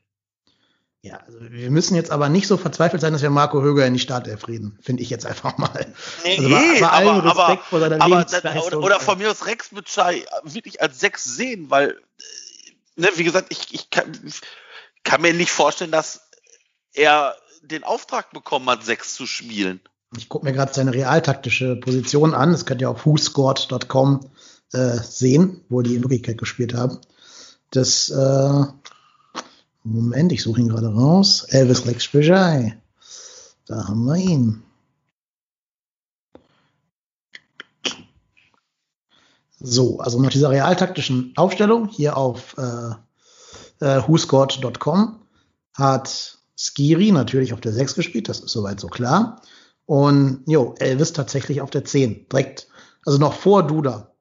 [1.03, 3.93] Ja, also wir müssen jetzt aber nicht so verzweifelt sein, dass wir Marco Höger in
[3.93, 5.93] die Startelf reden, finde ich jetzt einfach mal.
[6.23, 8.25] Nee, also bei, bei aber, aber, vor seiner aber
[8.67, 11.99] oder, oder von mir aus Rex mit Chai wirklich als sechs sehen, weil,
[12.97, 14.11] ne, wie gesagt, ich, ich kann,
[15.03, 16.21] kann mir nicht vorstellen, dass
[16.93, 19.79] er den Auftrag bekommen hat, sechs zu spielen.
[20.15, 22.51] Ich gucke mir gerade seine realtaktische Position an.
[22.51, 24.29] Das könnt ihr auf whoscored.com
[24.73, 26.99] äh, sehen, wo die in Wirklichkeit gespielt haben.
[27.71, 28.63] Das, äh,
[29.83, 31.45] Moment, ich suche ihn gerade raus.
[31.49, 32.77] Elvis Lex Spejai.
[33.65, 34.63] Da haben wir ihn.
[39.59, 42.95] So, also nach dieser realtaktischen Aufstellung hier auf äh,
[43.79, 45.19] äh, whoscored.com
[45.75, 49.41] hat Skiri natürlich auf der 6 gespielt, das ist soweit so klar.
[49.85, 52.27] Und jo, Elvis tatsächlich auf der 10.
[52.29, 52.67] Direkt,
[53.05, 54.11] also noch vor Duda.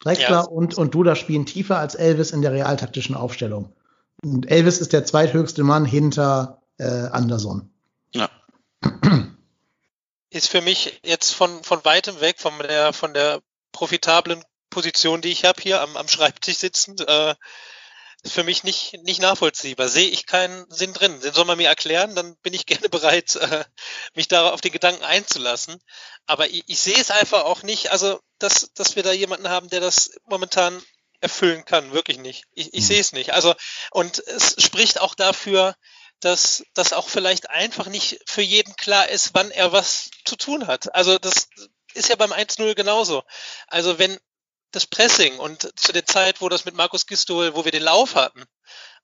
[0.00, 0.40] Drexler ja.
[0.42, 3.72] und, und Duda spielen tiefer als Elvis in der realtaktischen Aufstellung.
[4.22, 7.70] Und Elvis ist der zweithöchste Mann hinter äh, Anderson.
[8.14, 8.30] Ja.
[10.30, 13.40] Ist für mich jetzt von, von weitem weg, von der, von der
[13.72, 17.34] profitablen Position, die ich habe hier am, am Schreibtisch sitzend, äh,
[18.24, 19.88] ist für mich nicht, nicht nachvollziehbar.
[19.88, 21.20] Sehe ich keinen Sinn drin.
[21.20, 23.64] Den soll man mir erklären, dann bin ich gerne bereit, äh,
[24.14, 25.78] mich da auf den Gedanken einzulassen.
[26.26, 29.68] Aber ich, ich sehe es einfach auch nicht, also dass, dass wir da jemanden haben,
[29.68, 30.82] der das momentan
[31.24, 31.92] erfüllen kann.
[31.92, 32.44] Wirklich nicht.
[32.52, 32.86] Ich, ich hm.
[32.86, 33.32] sehe es nicht.
[33.32, 33.54] Also,
[33.90, 35.74] und es spricht auch dafür,
[36.20, 40.66] dass das auch vielleicht einfach nicht für jeden klar ist, wann er was zu tun
[40.66, 40.94] hat.
[40.94, 41.48] Also das
[41.94, 43.24] ist ja beim 1-0 genauso.
[43.66, 44.16] Also wenn
[44.70, 48.14] das Pressing und zu der Zeit, wo das mit Markus Gistol, wo wir den Lauf
[48.14, 48.44] hatten,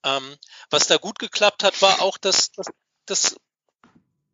[0.05, 0.37] ähm,
[0.71, 2.67] was da gut geklappt hat, war auch das, das,
[3.07, 3.37] das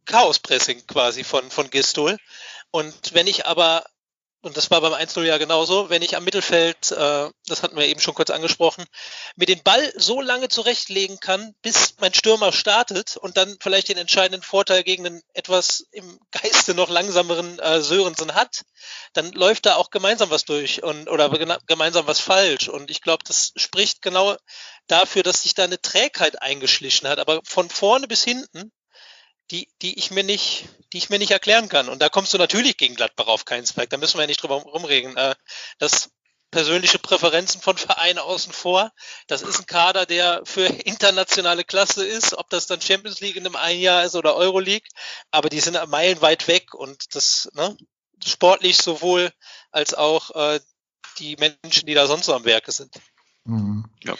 [0.06, 2.16] Chaos-Pressing quasi von, von Gistol.
[2.70, 3.84] Und wenn ich aber
[4.42, 7.86] und das war beim 1-0 ja genauso, wenn ich am Mittelfeld, äh, das hatten wir
[7.86, 8.84] eben schon kurz angesprochen,
[9.34, 13.98] mir den Ball so lange zurechtlegen kann, bis mein Stürmer startet und dann vielleicht den
[13.98, 18.62] entscheidenden Vorteil gegen einen etwas im Geiste noch langsameren äh, Sörensen hat,
[19.14, 21.28] dann läuft da auch gemeinsam was durch und oder
[21.66, 22.68] gemeinsam was falsch.
[22.68, 24.36] Und ich glaube, das spricht genau
[24.86, 27.18] dafür, dass sich da eine Trägheit eingeschlichen hat.
[27.18, 28.70] Aber von vorne bis hinten
[29.50, 31.88] die, die ich mir nicht, die ich mir nicht erklären kann.
[31.88, 33.90] Und da kommst du natürlich gegen Gladbach auf keinen Zweig.
[33.90, 35.16] Da müssen wir ja nicht drüber rumreden.
[35.16, 35.34] Äh,
[35.78, 36.10] das
[36.50, 38.92] persönliche Präferenzen von Vereinen außen vor.
[39.26, 43.44] Das ist ein Kader, der für internationale Klasse ist, ob das dann Champions League in
[43.44, 44.88] einem einen Jahr ist oder Euroleague.
[45.30, 47.76] Aber die sind meilenweit weg und das, ne,
[48.24, 49.32] sportlich sowohl
[49.70, 50.60] als auch äh,
[51.18, 52.94] die Menschen, die da sonst so am Werke sind.
[53.44, 53.84] Mhm.
[54.02, 54.16] Ja.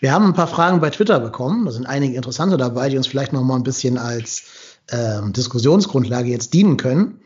[0.00, 1.66] Wir haben ein paar Fragen bei Twitter bekommen.
[1.66, 4.44] Da sind einige interessante dabei, die uns vielleicht noch mal ein bisschen als
[4.90, 7.20] ähm, Diskussionsgrundlage jetzt dienen können.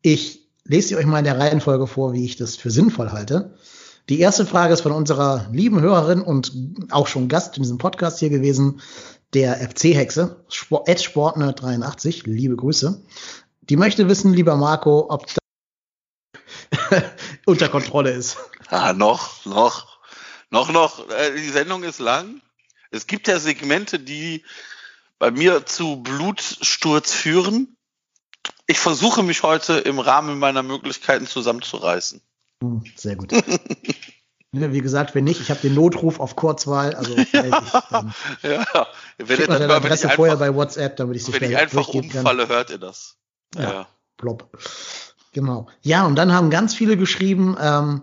[0.00, 3.54] Ich lese sie euch mal in der Reihenfolge vor, wie ich das für sinnvoll halte.
[4.08, 6.52] Die erste Frage ist von unserer lieben Hörerin und
[6.90, 8.80] auch schon Gast in diesem Podcast hier gewesen,
[9.34, 13.02] der FC-Hexe, Sport, Sportnerd83, liebe Grüße.
[13.62, 15.36] Die möchte wissen, lieber Marco, ob das
[17.46, 18.38] unter Kontrolle ist.
[18.68, 19.89] Ah, noch, noch.
[20.50, 22.40] Noch, noch, äh, die Sendung ist lang.
[22.90, 24.44] Es gibt ja Segmente, die
[25.18, 27.76] bei mir zu Blutsturz führen.
[28.66, 32.20] Ich versuche mich heute im Rahmen meiner Möglichkeiten zusammenzureißen.
[32.62, 33.32] Hm, sehr gut.
[34.52, 36.94] Wie gesagt, wenn nicht, ich habe den Notruf auf Kurzwahl.
[36.94, 41.32] Also ich dann ja, wenn ihr dann Adresse wenn vorher bei WhatsApp, damit ich sie
[41.32, 42.56] Wenn ich einfach umfalle, kann.
[42.56, 43.16] hört ihr das.
[43.54, 43.88] Ja, ja.
[44.16, 44.50] Plopp.
[45.32, 45.68] Genau.
[45.82, 48.02] Ja, und dann haben ganz viele geschrieben, ähm,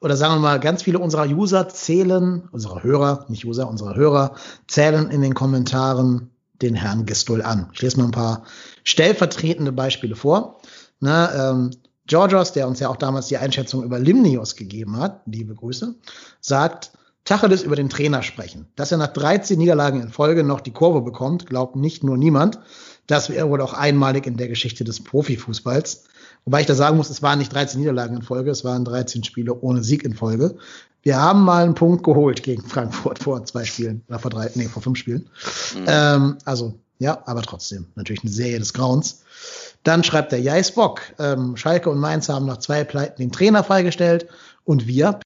[0.00, 4.34] oder sagen wir mal, ganz viele unserer User zählen, unserer Hörer, nicht User, unserer Hörer,
[4.68, 6.30] zählen in den Kommentaren
[6.62, 7.70] den Herrn Gistol an.
[7.72, 8.44] Ich lese mal ein paar
[8.84, 10.60] stellvertretende Beispiele vor.
[11.00, 11.70] Ne, ähm,
[12.06, 15.94] Georgios, der uns ja auch damals die Einschätzung über Limnios gegeben hat, liebe Grüße,
[16.40, 16.92] sagt,
[17.24, 18.68] Tacheles über den Trainer sprechen.
[18.76, 22.60] Dass er nach 13 Niederlagen in Folge noch die Kurve bekommt, glaubt nicht nur niemand.
[23.08, 26.04] Das wäre wohl auch einmalig in der Geschichte des Profifußballs.
[26.46, 29.24] Wobei ich da sagen muss, es waren nicht 13 Niederlagen in Folge, es waren 13
[29.24, 30.56] Spiele ohne Sieg in Folge.
[31.02, 34.68] Wir haben mal einen Punkt geholt gegen Frankfurt vor zwei Spielen, oder vor drei, nee,
[34.68, 35.28] vor fünf Spielen.
[35.74, 35.84] Mhm.
[35.88, 39.22] Ähm, also, ja, aber trotzdem, natürlich eine Serie des Grauens.
[39.82, 43.64] Dann schreibt der Jais Bock, ähm, Schalke und Mainz haben nach zwei Pleiten den Trainer
[43.64, 44.28] freigestellt
[44.62, 45.18] und wir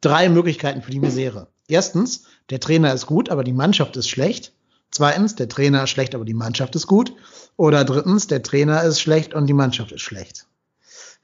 [0.00, 1.48] drei Möglichkeiten für die Misere.
[1.66, 4.52] Erstens, der Trainer ist gut, aber die Mannschaft ist schlecht.
[4.92, 7.12] Zweitens, der Trainer ist schlecht, aber die Mannschaft ist gut.
[7.56, 10.46] Oder drittens, der Trainer ist schlecht und die Mannschaft ist schlecht.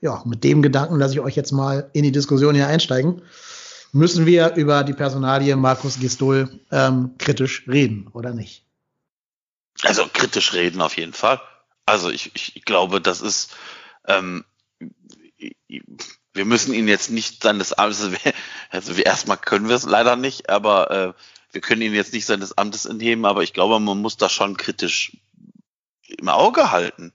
[0.01, 3.23] Ja, mit dem Gedanken lasse ich euch jetzt mal in die Diskussion hier einsteigen.
[3.93, 8.65] Müssen wir über die Personalie Markus Gistol ähm, kritisch reden oder nicht?
[9.83, 11.41] Also kritisch reden auf jeden Fall.
[11.87, 13.57] Also ich, ich glaube, das ist,
[14.07, 14.45] ähm,
[16.35, 18.11] wir müssen ihn jetzt nicht dann das also,
[18.71, 21.13] also erstmal können wir es leider nicht, aber äh,
[21.53, 24.57] wir können ihn jetzt nicht seines Amtes entnehmen, aber ich glaube, man muss das schon
[24.57, 25.17] kritisch
[26.09, 27.13] im Auge halten,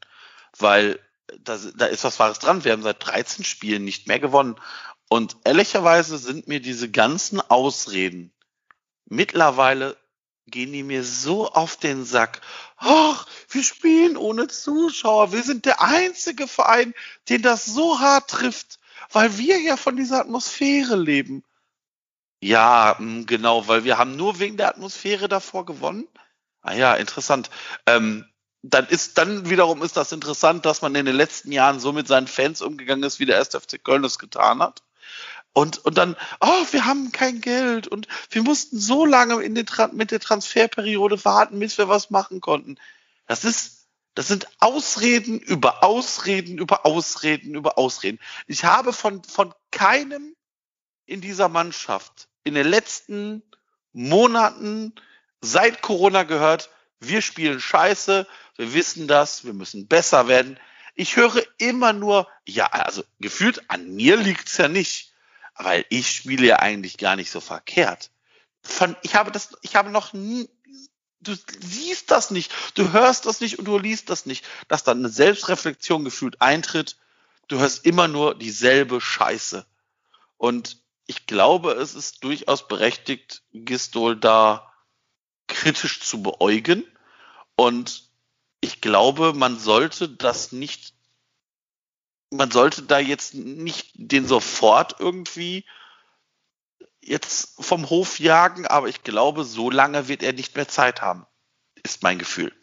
[0.58, 1.00] weil
[1.40, 2.64] da, da ist was Wahres dran.
[2.64, 4.56] Wir haben seit 13 Spielen nicht mehr gewonnen.
[5.10, 8.34] Und ehrlicherweise sind mir diese ganzen Ausreden
[9.14, 9.98] mittlerweile
[10.48, 12.42] gehen die mir so auf den Sack.
[12.78, 15.32] Ach, wir spielen ohne Zuschauer.
[15.32, 16.94] Wir sind der einzige Verein,
[17.30, 18.80] den das so hart trifft,
[19.12, 21.44] weil wir ja von dieser Atmosphäre leben.
[22.42, 26.08] Ja, genau, weil wir haben nur wegen der Atmosphäre davor gewonnen.
[26.62, 27.50] Ah ja, interessant.
[27.86, 28.26] Ähm,
[28.64, 32.08] dann ist, dann wiederum ist das interessant, dass man in den letzten Jahren so mit
[32.08, 33.50] seinen Fans umgegangen ist, wie der 1.
[33.50, 34.82] FC Köln es getan hat.
[35.52, 39.68] Und, und dann, oh, wir haben kein Geld und wir mussten so lange in den,
[39.92, 42.78] mit der Transferperiode warten, bis wir was machen konnten.
[43.28, 48.20] Das ist, das sind Ausreden über Ausreden über Ausreden über Ausreden.
[48.48, 50.36] Ich habe von, von keinem
[51.06, 53.44] in dieser Mannschaft in den letzten
[53.92, 54.94] Monaten
[55.42, 56.70] seit Corona gehört,
[57.08, 60.60] wir spielen scheiße, wir wissen das, wir müssen besser werden.
[60.96, 65.14] Ich höre immer nur, ja, also gefühlt an mir liegt's ja nicht
[65.56, 68.10] weil ich spiele ja eigentlich gar nicht so verkehrt.
[68.62, 70.50] Von, ich habe das, ich habe noch nie,
[71.22, 75.00] du siehst das nicht, du hörst das nicht und du liest das nicht, dass dann
[75.00, 76.98] eine Selbstreflexion gefühlt eintritt.
[77.48, 79.66] Du hörst immer nur dieselbe Scheiße.
[80.38, 84.74] Und ich glaube, es ist durchaus berechtigt, Gistol da
[85.48, 86.86] kritisch zu beäugen.
[87.56, 88.10] Und
[88.62, 90.94] ich glaube, man sollte das nicht
[92.34, 95.66] man sollte da jetzt nicht den sofort irgendwie
[97.02, 101.26] jetzt vom Hof jagen, aber ich glaube, so lange wird er nicht mehr Zeit haben,
[101.84, 102.54] ist mein Gefühl.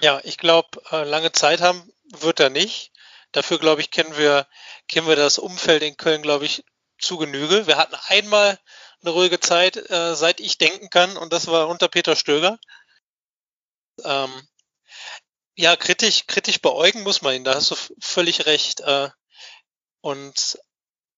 [0.00, 2.92] Ja, ich glaube, äh, lange Zeit haben wird er nicht.
[3.32, 4.46] Dafür, glaube ich, kennen wir,
[4.88, 6.64] kennen wir das Umfeld in Köln, glaube ich,
[7.02, 7.66] zu Genüge.
[7.66, 8.58] Wir hatten einmal
[9.02, 12.58] eine ruhige Zeit, äh, seit ich denken kann, und das war unter Peter Stöger.
[14.04, 14.48] Ähm,
[15.54, 18.80] ja, kritisch, kritisch beäugen muss man ihn, da hast du völlig recht.
[18.80, 19.10] Äh,
[20.00, 20.58] und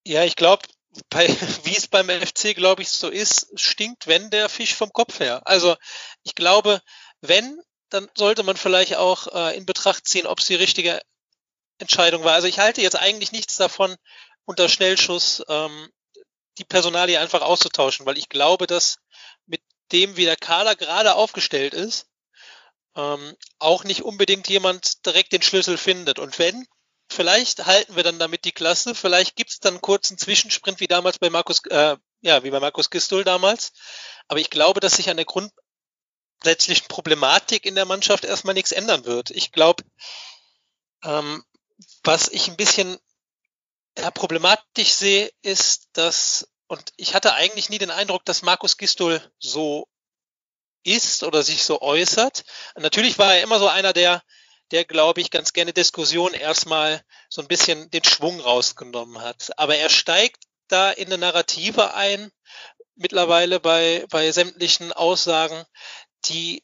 [0.05, 0.66] ja, ich glaube,
[1.64, 5.42] wie es beim FC, glaube ich, so ist, stinkt, wenn der Fisch vom Kopf her.
[5.44, 5.77] Also
[6.23, 6.81] ich glaube,
[7.20, 11.01] wenn, dann sollte man vielleicht auch äh, in Betracht ziehen, ob es die richtige
[11.79, 12.35] Entscheidung war.
[12.35, 13.97] Also ich halte jetzt eigentlich nichts davon,
[14.44, 15.90] unter Schnellschuss ähm,
[16.59, 18.98] die Personalie einfach auszutauschen, weil ich glaube, dass
[19.46, 19.61] mit
[19.92, 22.07] dem, wie der Kader gerade aufgestellt ist,
[22.96, 26.18] ähm, auch nicht unbedingt jemand direkt den Schlüssel findet.
[26.18, 26.66] Und wenn,
[27.09, 30.87] vielleicht halten wir dann damit die Klasse, vielleicht gibt es dann einen kurzen Zwischensprint wie
[30.87, 33.72] damals bei Markus, äh, ja, wie bei Markus Gistol damals.
[34.28, 39.04] Aber ich glaube, dass sich an der grundsätzlichen Problematik in der Mannschaft erstmal nichts ändern
[39.04, 39.30] wird.
[39.30, 39.83] Ich glaube,
[41.02, 41.44] ähm,
[42.04, 42.98] was ich ein bisschen
[43.98, 49.20] ja, problematisch sehe, ist, dass, und ich hatte eigentlich nie den Eindruck, dass Markus Gistol
[49.38, 49.87] so
[50.83, 52.44] ist oder sich so äußert.
[52.76, 54.22] Natürlich war er immer so einer, der,
[54.70, 59.52] der glaube ich, ganz gerne Diskussion erstmal so ein bisschen den Schwung rausgenommen hat.
[59.57, 62.30] Aber er steigt da in eine Narrative ein,
[62.96, 65.64] mittlerweile bei, bei sämtlichen Aussagen,
[66.26, 66.62] die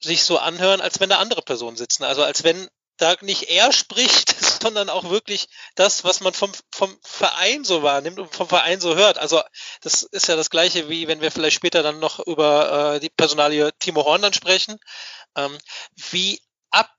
[0.00, 2.04] sich so anhören, als wenn da andere Personen sitzen.
[2.04, 2.68] Also als wenn
[3.02, 8.18] da nicht er spricht, sondern auch wirklich das, was man vom, vom Verein so wahrnimmt
[8.18, 9.18] und vom Verein so hört.
[9.18, 9.42] Also
[9.80, 13.10] das ist ja das gleiche, wie wenn wir vielleicht später dann noch über äh, die
[13.10, 14.78] Personalie Timo Horn dann sprechen,
[15.36, 15.58] ähm,
[16.10, 16.92] wie ab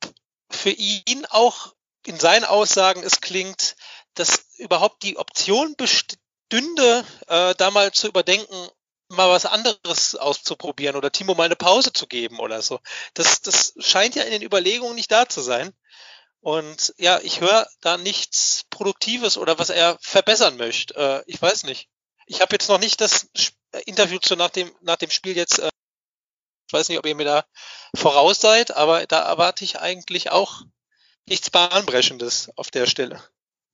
[0.49, 1.73] für ihn auch
[2.05, 3.75] in seinen Aussagen es klingt,
[4.13, 8.69] dass überhaupt die Option bestünde, äh, da mal zu überdenken,
[9.07, 12.79] mal was anderes auszuprobieren oder Timo mal eine Pause zu geben oder so.
[13.13, 15.73] Das, das scheint ja in den Überlegungen nicht da zu sein.
[16.43, 20.93] Und ja, ich höre da nichts Produktives oder was er verbessern möchte.
[20.93, 21.87] Äh, ich weiß nicht.
[22.27, 23.27] Ich habe jetzt noch nicht das
[23.85, 25.59] Interview zu nach dem, nach dem Spiel jetzt.
[25.59, 25.69] Äh,
[26.67, 27.45] ich weiß nicht, ob ihr mir da
[27.95, 30.63] voraus seid, aber da erwarte ich eigentlich auch
[31.27, 33.21] nichts Bahnbrechendes auf der Stelle.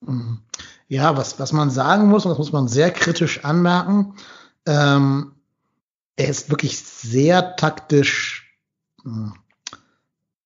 [0.02, 0.44] Mhm.
[0.88, 4.16] Ja, was, was man sagen muss, und das muss man sehr kritisch anmerken,
[4.68, 5.42] ähm,
[6.16, 8.56] er ist wirklich sehr taktisch
[9.02, 9.34] hm,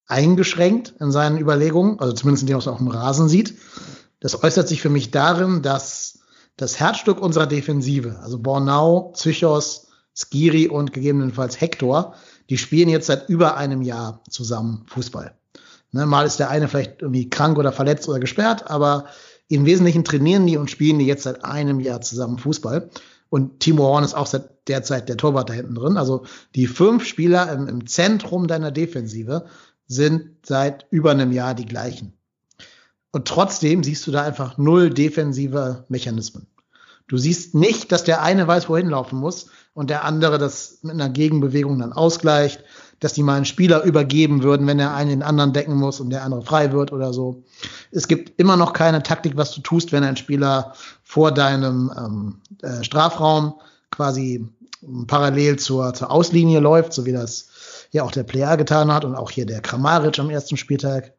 [0.07, 3.55] eingeschränkt in seinen Überlegungen, also zumindest in dem, was man auf dem Rasen sieht.
[4.19, 6.19] Das äußert sich für mich darin, dass
[6.57, 12.15] das Herzstück unserer Defensive, also Bornau, Zychos, Skiri und gegebenenfalls Hector,
[12.49, 15.35] die spielen jetzt seit über einem Jahr zusammen Fußball.
[15.91, 19.05] Ne, mal ist der eine vielleicht irgendwie krank oder verletzt oder gesperrt, aber
[19.47, 22.89] im Wesentlichen trainieren die und spielen die jetzt seit einem Jahr zusammen Fußball.
[23.29, 25.97] Und Timo Horn ist auch seit der Zeit der Torwart da hinten drin.
[25.97, 26.25] Also
[26.55, 29.45] die fünf Spieler im, im Zentrum deiner Defensive
[29.87, 32.13] sind seit über einem Jahr die gleichen.
[33.11, 36.47] Und trotzdem siehst du da einfach null defensive Mechanismen.
[37.07, 40.93] Du siehst nicht, dass der eine weiß, wohin laufen muss, und der andere das mit
[40.93, 42.63] einer Gegenbewegung dann ausgleicht,
[42.99, 46.09] dass die mal einen Spieler übergeben würden, wenn er einen den anderen decken muss und
[46.11, 47.43] der andere frei wird oder so.
[47.91, 50.73] Es gibt immer noch keine Taktik, was du tust, wenn ein Spieler
[51.03, 53.55] vor deinem ähm, äh, Strafraum
[53.91, 54.47] quasi
[55.07, 57.49] parallel zur, zur Auslinie läuft, so wie das
[57.93, 61.13] ja auch der Player getan hat und auch hier der Kramaric am ersten Spieltag.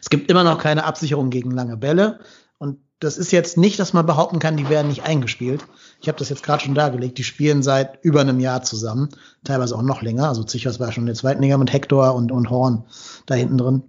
[0.00, 2.20] Es gibt immer noch keine Absicherung gegen lange Bälle.
[2.56, 5.64] Und das ist jetzt nicht, dass man behaupten kann, die werden nicht eingespielt.
[6.00, 7.18] Ich habe das jetzt gerade schon dargelegt.
[7.18, 9.10] Die spielen seit über einem Jahr zusammen,
[9.44, 10.28] teilweise auch noch länger.
[10.28, 12.84] Also Zichos war schon in der zweiten Liga mit Hector und, und Horn
[13.26, 13.82] da hinten drin.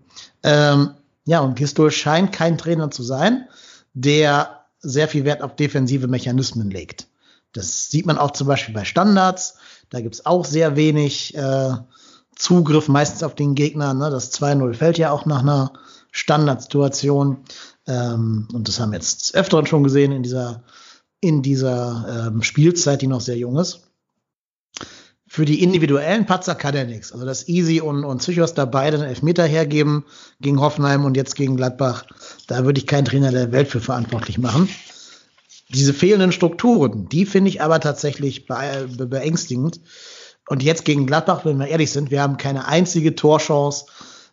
[0.43, 0.91] Ähm,
[1.25, 3.47] ja, und Gistol scheint kein Trainer zu sein,
[3.93, 7.07] der sehr viel Wert auf defensive Mechanismen legt.
[7.53, 9.57] Das sieht man auch zum Beispiel bei Standards.
[9.89, 11.71] Da gibt's auch sehr wenig äh,
[12.35, 13.93] Zugriff meistens auf den Gegner.
[13.93, 14.09] Ne?
[14.09, 15.73] Das 2-0 fällt ja auch nach einer
[16.11, 17.37] Standardsituation.
[17.87, 20.63] Ähm, und das haben wir jetzt öfteren schon gesehen in dieser,
[21.21, 23.81] in dieser ähm, Spielzeit, die noch sehr jung ist.
[25.27, 27.11] Für die individuellen Patzer kann er nichts.
[27.11, 30.05] Also dass Easy und, und Psychos da beide einen Elfmeter hergeben
[30.41, 32.05] gegen Hoffenheim und jetzt gegen Gladbach,
[32.47, 34.69] da würde ich keinen Trainer der Welt für verantwortlich machen.
[35.69, 39.81] Diese fehlenden Strukturen, die finde ich aber tatsächlich be be beängstigend.
[40.47, 43.85] Und jetzt gegen Gladbach, wenn wir ehrlich sind, wir haben keine einzige Torchance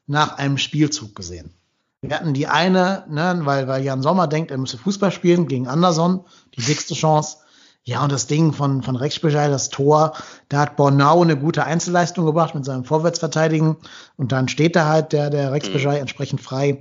[0.06, 1.52] nach einem Spielzug gesehen.
[2.00, 5.66] Wir hatten die eine, ne, weil, weil Jan Sommer denkt, er müsse Fußball spielen gegen
[5.66, 6.24] Anderson,
[6.56, 7.38] die dickste Chance.
[7.84, 10.14] Ja, und das Ding von, von Rex das Tor,
[10.48, 13.76] da hat Bornau eine gute Einzelleistung gebracht mit seinem Vorwärtsverteidigen.
[14.16, 15.90] Und dann steht da halt der, der Rex mhm.
[15.90, 16.80] entsprechend frei.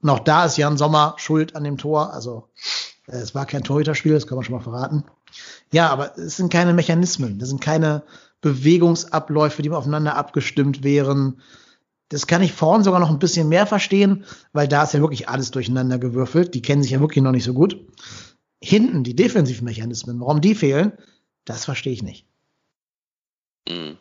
[0.00, 2.14] Und auch da ist Jan Sommer schuld an dem Tor.
[2.14, 2.48] Also
[3.06, 5.04] es war kein Torhüterspiel, das kann man schon mal verraten.
[5.72, 8.02] Ja, aber es sind keine Mechanismen, das sind keine
[8.40, 11.40] Bewegungsabläufe, die aufeinander abgestimmt wären.
[12.08, 15.28] Das kann ich vorn sogar noch ein bisschen mehr verstehen, weil da ist ja wirklich
[15.28, 16.54] alles durcheinander gewürfelt.
[16.54, 17.80] Die kennen sich ja wirklich noch nicht so gut.
[18.62, 20.92] Hinten, die Defensivmechanismen, warum die fehlen,
[21.44, 22.26] das verstehe ich nicht.
[23.68, 23.98] Mhm.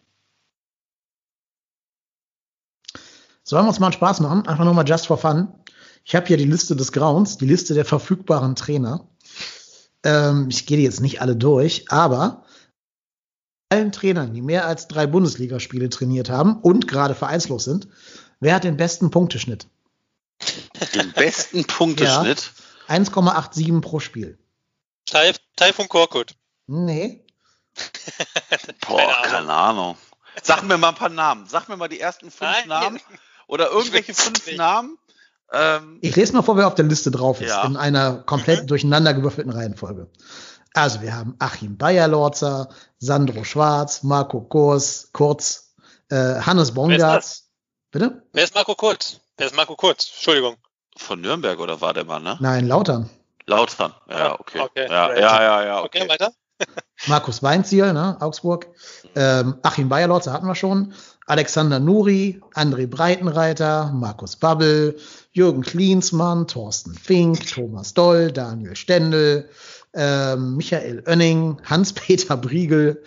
[3.44, 4.48] Sollen wir uns mal einen Spaß machen?
[4.48, 5.54] Einfach nur mal just for fun.
[6.06, 9.10] Ich habe hier die Liste des Grauens, die Liste der verfügbaren Trainer.
[10.04, 12.46] Ähm, ich gehe die jetzt nicht alle durch, aber
[13.70, 17.88] allen Trainern, die mehr als drei Bundesligaspiele trainiert haben und gerade vereinslos sind,
[18.40, 19.66] wer hat den besten Punkteschnitt?
[20.94, 22.52] Den besten Punkteschnitt?
[22.88, 24.38] Ja, 1,87 pro Spiel.
[25.08, 26.36] Taifun Korkut.
[26.68, 27.26] Nee.
[28.88, 29.98] Boah, keine Ahnung.
[30.44, 31.48] Sag mir mal ein paar Namen.
[31.48, 32.68] Sag mir mal die ersten fünf Nein.
[32.68, 33.00] Namen.
[33.48, 34.98] Oder irgendwelche fünf Namen,
[35.52, 37.66] ähm, ich lese mal vor, wer auf der Liste drauf ist, ja.
[37.66, 38.68] in einer komplett mhm.
[38.68, 40.10] durcheinandergewürfelten Reihenfolge.
[40.74, 45.74] Also wir haben Achim Bayerlorzer, Sandro Schwarz, Marco Kurs, Kurz,
[46.10, 47.50] äh, Hannes Bongartz.
[47.92, 48.24] Bitte?
[48.34, 49.22] Wer ist Marco Kurz?
[49.38, 50.12] Wer ist Marco Kurz?
[50.14, 50.58] Entschuldigung.
[50.98, 52.38] Von Nürnberg oder war der Mann, ne?
[52.42, 53.10] Nein, Lautern.
[53.46, 54.60] Lautern, ja, okay.
[54.60, 54.88] okay.
[54.90, 56.02] Ja, ja, ja, ja, okay.
[56.02, 56.34] okay weiter.
[57.08, 58.68] Markus Weinziel, ne, Augsburg.
[59.16, 60.94] Ähm, Achim Bayerlorzer hatten wir schon.
[61.26, 64.98] Alexander Nuri, André Breitenreiter, Markus Babbel,
[65.32, 69.50] Jürgen Klinsmann, Thorsten Fink, Thomas Doll, Daniel Stendel,
[69.94, 73.02] ähm, Michael Oenning, Hans-Peter Briegel,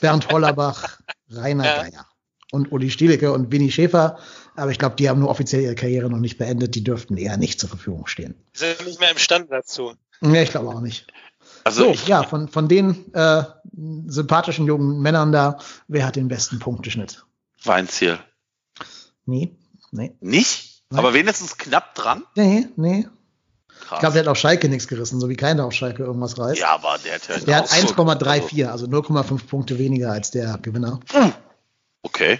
[0.00, 0.98] Bernd Hollerbach,
[1.30, 1.82] Rainer ja.
[1.82, 2.06] Geier
[2.54, 4.18] und Uli Stielicke und Winnie Schäfer.
[4.56, 6.74] Aber ich glaube, die haben nur offiziell ihre Karriere noch nicht beendet.
[6.74, 8.34] Die dürften eher nicht zur Verfügung stehen.
[8.54, 9.94] Die sind nicht mehr im Stand dazu.
[10.20, 11.08] Nee, ich glaube auch nicht.
[11.64, 13.42] Also so, ich, ja, von, von den äh,
[14.06, 17.24] sympathischen jungen Männern da, wer hat den besten Punkteschnitt?
[17.64, 18.18] Weinziel.
[19.26, 19.56] Nee,
[19.90, 20.16] nee.
[20.20, 20.84] Nicht?
[20.90, 20.98] Nein.
[20.98, 22.24] Aber wenigstens knapp dran?
[22.36, 23.06] Nee, nee.
[23.68, 23.92] Krass.
[23.92, 26.60] Ich glaube, der hat auf Schalke nichts gerissen, so wie keiner auf Schalke irgendwas reißt.
[26.60, 31.00] Ja, aber der hat, der hat 1,34, also 0,5 Punkte weniger als der Gewinner.
[32.02, 32.38] Okay.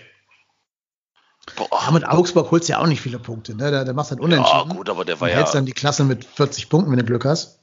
[1.57, 1.69] Boah.
[1.85, 3.71] Ja, mit Augsburg holst du ja auch nicht viele Punkte, ne?
[3.71, 4.71] Der, der macht halt unentschieden.
[4.71, 5.37] Ja, gut, aber der war ja.
[5.37, 7.59] hältst dann die Klasse mit 40 Punkten, wenn du Glück hast.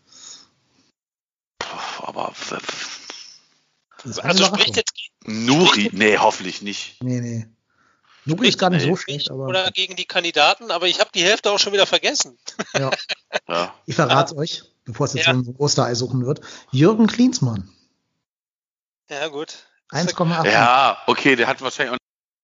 [2.12, 2.34] aber.
[4.04, 4.91] Also spricht jetzt
[5.26, 7.02] Nuri, nee, hoffentlich nicht.
[7.04, 7.48] Nee, nee.
[8.26, 9.48] Nuri ist gar nicht so schlecht, aber.
[9.48, 12.38] Oder gegen die Kandidaten, aber ich habe die Hälfte auch schon wieder vergessen.
[12.74, 12.92] Ja.
[13.48, 13.74] ja.
[13.86, 14.40] Ich verrate ja.
[14.40, 15.34] euch, bevor es jetzt ja.
[15.34, 16.42] so ein Osterei suchen wird.
[16.72, 17.70] Jürgen Klinsmann.
[19.10, 19.66] Ja, gut.
[19.92, 20.50] 1,8.
[20.50, 22.01] Ja, okay, der hat wahrscheinlich auch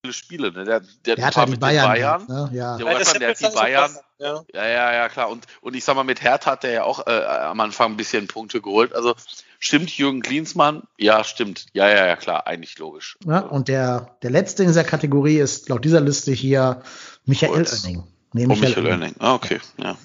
[0.08, 0.52] viele Spiele.
[0.52, 0.64] Ne?
[0.64, 1.88] Der, der, der hat halt die Bayern.
[1.88, 2.50] Bayern ne?
[2.52, 2.76] ja.
[2.76, 3.96] Der, ja, der hat die Bayern.
[4.18, 4.42] Ja.
[4.52, 5.28] ja, ja, ja, klar.
[5.28, 7.96] Und, und ich sag mal, mit Hertha hat der ja auch äh, am Anfang ein
[7.96, 8.94] bisschen Punkte geholt.
[8.94, 9.14] Also
[9.60, 10.84] Stimmt Jürgen Klinsmann?
[10.98, 11.66] Ja, stimmt.
[11.72, 13.18] Ja, ja, ja, klar, eigentlich logisch.
[13.26, 16.82] Ja, und der, der letzte in dieser Kategorie ist laut dieser Liste hier
[17.24, 17.84] Michael Kurz.
[17.84, 18.04] Oenning.
[18.32, 19.14] Nee, Michael, oh, Michael Oenning.
[19.18, 19.96] Ah, okay, ja.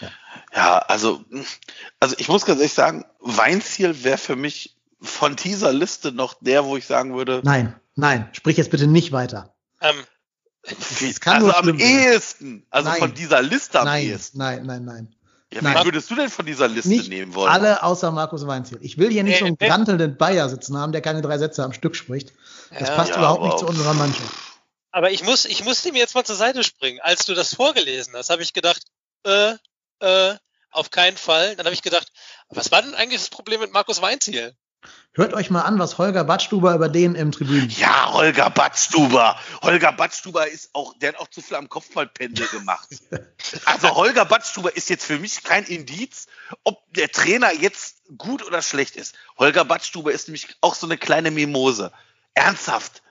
[0.00, 0.08] ja.
[0.54, 1.24] Ja, also,
[1.98, 6.64] also ich muss ganz ehrlich sagen, Weinziel wäre für mich von dieser Liste noch der,
[6.64, 7.40] wo ich sagen würde.
[7.42, 9.54] Nein, nein, sprich jetzt bitte nicht weiter.
[9.80, 10.04] Ähm,
[11.24, 12.98] also am ehesten, also nein.
[12.98, 14.38] von dieser Liste am nein, ehesten.
[14.38, 15.14] Nein, nein, nein.
[15.52, 17.52] Ja, wen würdest du denn von dieser Liste nicht nehmen wollen?
[17.52, 18.78] Alle außer Markus Weinziel.
[18.80, 19.68] Ich will hier nicht Nee, so einen nee.
[19.68, 22.32] grantelnden Bayer sitzen haben, der keine drei Sätze am Stück spricht.
[22.70, 22.96] Das Ja.
[22.96, 24.32] passt Ja, überhaupt nicht zu unserer Mannschaft.
[24.90, 27.00] Aber ich muss, ich muss dem jetzt mal zur Seite springen.
[27.02, 28.82] Als du das vorgelesen hast, habe ich gedacht,
[29.24, 29.54] äh,
[30.00, 30.34] äh,
[30.70, 31.54] auf keinen Fall.
[31.56, 32.08] Dann habe ich gedacht,
[32.48, 34.56] was war denn eigentlich das Problem mit Markus Weinziel?
[35.16, 37.70] Hört euch mal an, was Holger Badstuber über den im Tribünen.
[37.70, 39.38] Ja, Holger Badstuber.
[39.62, 42.88] Holger Badstuber ist auch, der hat auch zu viel am Kopfballpendel gemacht.
[43.66, 46.26] Also Holger Badstuber ist jetzt für mich kein Indiz,
[46.64, 49.14] ob der Trainer jetzt gut oder schlecht ist.
[49.38, 51.92] Holger Badstuber ist nämlich auch so eine kleine Mimose.
[52.32, 53.02] Ernsthaft.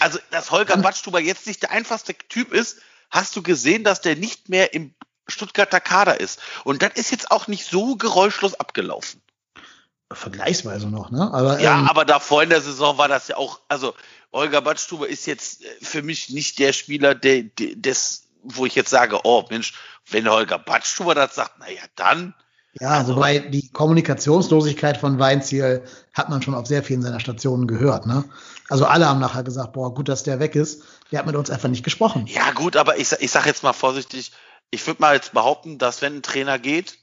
[0.00, 2.78] Also, dass Holger Badstuber jetzt nicht der einfachste Typ ist,
[3.10, 4.94] hast du gesehen, dass der nicht mehr im
[5.28, 6.40] Stuttgarter Kader ist.
[6.64, 9.20] Und das ist jetzt auch nicht so geräuschlos abgelaufen.
[10.14, 11.32] Vergleichsweise noch, ne?
[11.32, 13.94] Aber, Ja, ähm, aber davor in der Saison war das ja auch, also
[14.32, 18.74] Holger Badstuber ist jetzt äh, für mich nicht der Spieler, der, der des, wo ich
[18.74, 19.74] jetzt sage, oh Mensch,
[20.10, 22.34] wenn Holger Badstuber das sagt, naja, dann,
[22.80, 25.84] ja, wobei die Kommunikationslosigkeit von Weinziel
[26.14, 28.24] hat man schon auf sehr vielen seiner Stationen gehört, ne?
[28.70, 30.82] Also alle haben nachher gesagt, boah, gut, dass der weg ist.
[31.10, 32.26] Der hat mit uns einfach nicht gesprochen.
[32.26, 34.32] ja gut, aber ich, ich sage jetzt mal vorsichtig,
[34.70, 36.98] ich würde mal jetzt behaupten, dass wenn ein Trainer geht,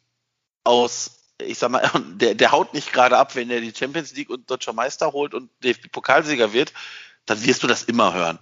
[0.64, 4.29] aus, ich sag mal, der, der haut nicht gerade ab, wenn er die Champions League
[4.29, 6.73] und Deutscher Meister holt und DFB-Pokalsieger wird,
[7.25, 8.39] dann wirst du das immer hören.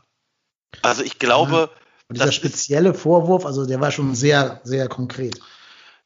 [0.81, 1.69] Also ich glaube,
[2.07, 5.39] Und dieser das ist- spezielle Vorwurf, also der war schon sehr, sehr konkret.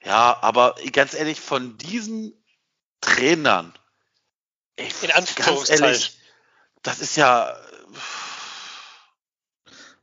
[0.03, 2.33] Ja, aber ganz ehrlich, von diesen
[3.01, 3.73] Trainern,
[4.75, 6.17] ey, In ganz ehrlich,
[6.83, 7.55] das ist ja,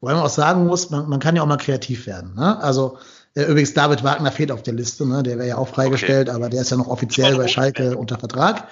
[0.01, 2.35] Wobei man auch sagen muss, man, man kann ja auch mal kreativ werden.
[2.37, 2.57] Ne?
[2.63, 2.99] Also
[3.47, 5.23] übrigens, David Wagner fehlt auf der Liste, ne?
[5.23, 8.69] der wäre ja auch freigestellt, aber der ist ja noch offiziell bei Schalke unter Vertrag.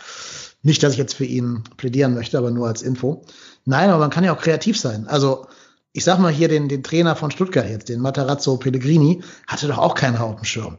[0.63, 3.25] Nicht, dass ich jetzt für ihn plädieren möchte, aber nur als Info.
[3.65, 5.07] Nein, aber man kann ja auch kreativ sein.
[5.07, 5.47] Also
[5.93, 9.79] ich sag mal hier den, den Trainer von Stuttgart jetzt, den Matarazzo Pellegrini, hatte doch
[9.79, 10.79] auch keinen auf dem Schirm.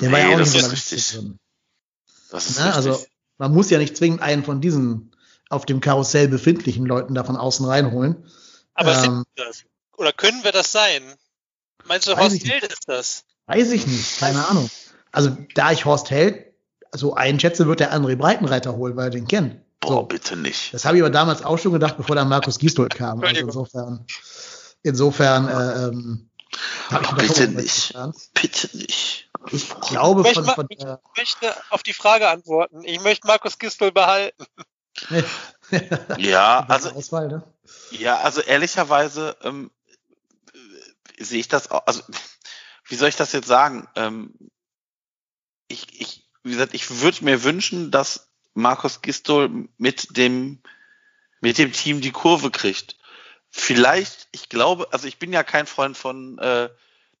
[0.00, 1.12] Der war ja Nee, auch nicht in ist der Liste richtig.
[1.18, 1.38] drin.
[2.30, 2.64] das ist Ne?
[2.66, 2.76] richtig.
[2.92, 3.04] Also
[3.38, 5.12] man muss ja nicht zwingend einen von diesen
[5.50, 8.24] auf dem Karussell befindlichen Leuten da von außen reinholen.
[8.74, 9.64] Aber Ähm, sind wir das?
[9.96, 11.02] Oder können wir das sein?
[11.88, 12.48] Meinst du, Weiß Horst.
[12.48, 13.24] Held ist das?
[13.46, 14.70] Weiß ich nicht, keine Ahnung.
[15.10, 16.46] Also da ich Horst Held
[16.92, 19.60] so einschätze, wird der André Breitenreiter holen, weil er den kennt.
[19.80, 20.02] Boah, So.
[20.04, 20.74] bitte nicht.
[20.74, 23.22] Das habe ich aber damals auch schon gedacht, bevor dann Markus Gisdol kam.
[23.22, 24.06] Also insofern,
[24.82, 26.30] insofern äh, ähm,
[26.90, 27.88] habe ich bitte doch nicht.
[27.88, 28.14] getan.
[28.34, 29.30] Bitte nicht.
[29.52, 32.82] Ich glaube Ich von, von ich der, möchte auf die Frage antworten.
[32.84, 34.44] Ich möchte Markus Gistel behalten.
[36.16, 37.42] Ja, also, Auswahl, ne?
[37.90, 39.77] ja, also ehrlicherweise ähm, äh,
[41.18, 42.02] sehe ich das auch, also
[42.86, 43.88] wie soll ich das jetzt sagen?
[43.96, 44.34] Ähm,
[45.68, 50.62] ich, ich, wie gesagt, ich würde mir wünschen, dass Markus Gistol mit dem,
[51.40, 52.96] mit dem Team die Kurve kriegt.
[53.50, 56.68] Vielleicht, ich glaube, also ich bin ja kein Freund von äh,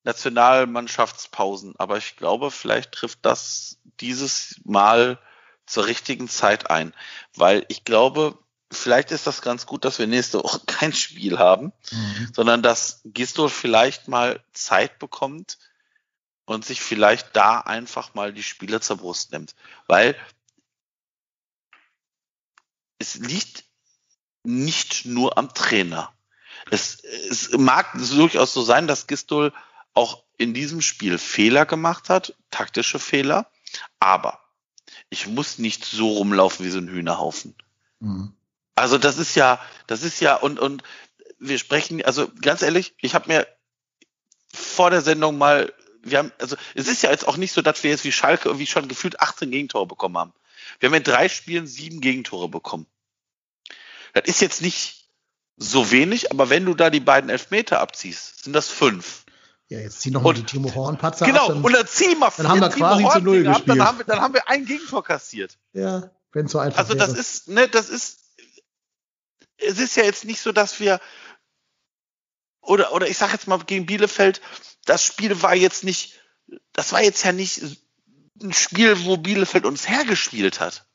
[0.04, 5.18] Nationalmannschaftspausen, aber ich glaube, vielleicht trifft das dieses Mal
[5.66, 6.94] zur richtigen Zeit ein,
[7.34, 8.38] weil ich glaube,
[8.70, 12.30] vielleicht ist das ganz gut, dass wir nächste Woche kein Spiel haben, Mhm.
[12.34, 15.58] sondern dass Gistol vielleicht mal Zeit bekommt
[16.44, 19.54] und sich vielleicht da einfach mal die Spiele zur Brust nimmt,
[19.86, 20.16] weil
[22.98, 23.64] es liegt
[24.44, 26.12] nicht nur am Trainer.
[26.70, 29.52] Es, es mag durchaus so sein, dass Gistol
[29.94, 33.50] auch in diesem Spiel Fehler gemacht hat, taktische Fehler,
[33.98, 34.40] aber
[35.10, 37.54] ich muss nicht so rumlaufen wie so ein Hühnerhaufen.
[38.00, 38.34] Mhm.
[38.80, 40.82] Also das ist ja, das ist ja und und
[41.38, 43.46] wir sprechen, also ganz ehrlich, ich habe mir
[44.52, 45.72] vor der Sendung mal,
[46.02, 48.48] wir haben, also es ist ja jetzt auch nicht so, dass wir jetzt wie Schalke
[48.48, 50.32] irgendwie schon gefühlt 18 Gegentore bekommen haben.
[50.80, 52.86] Wir haben in drei Spielen sieben Gegentore bekommen.
[54.14, 55.08] Das ist jetzt nicht
[55.56, 59.24] so wenig, aber wenn du da die beiden Elfmeter abziehst, sind das fünf.
[59.68, 61.48] Ja, jetzt zieh noch mal Und- die Timo Horn-Patzer genau, ab.
[61.48, 63.86] dann- und dann ziehen wir dann haben wir quasi zu Null gegen ab, Dann gespielt.
[63.86, 65.58] haben, wir, dann haben wir ein Gegentor kassiert.
[65.74, 67.20] Ja, wenn es so einfach Also das wäre.
[67.20, 68.18] ist, ne, das ist,
[69.58, 71.00] es ist ja jetzt nicht so, dass wir,
[72.60, 74.40] oder, oder ich sag jetzt mal gegen Bielefeld,
[74.84, 76.20] das Spiel war jetzt nicht,
[76.72, 77.60] das war jetzt ja nicht
[78.42, 80.86] ein Spiel, wo Bielefeld uns hergespielt hat.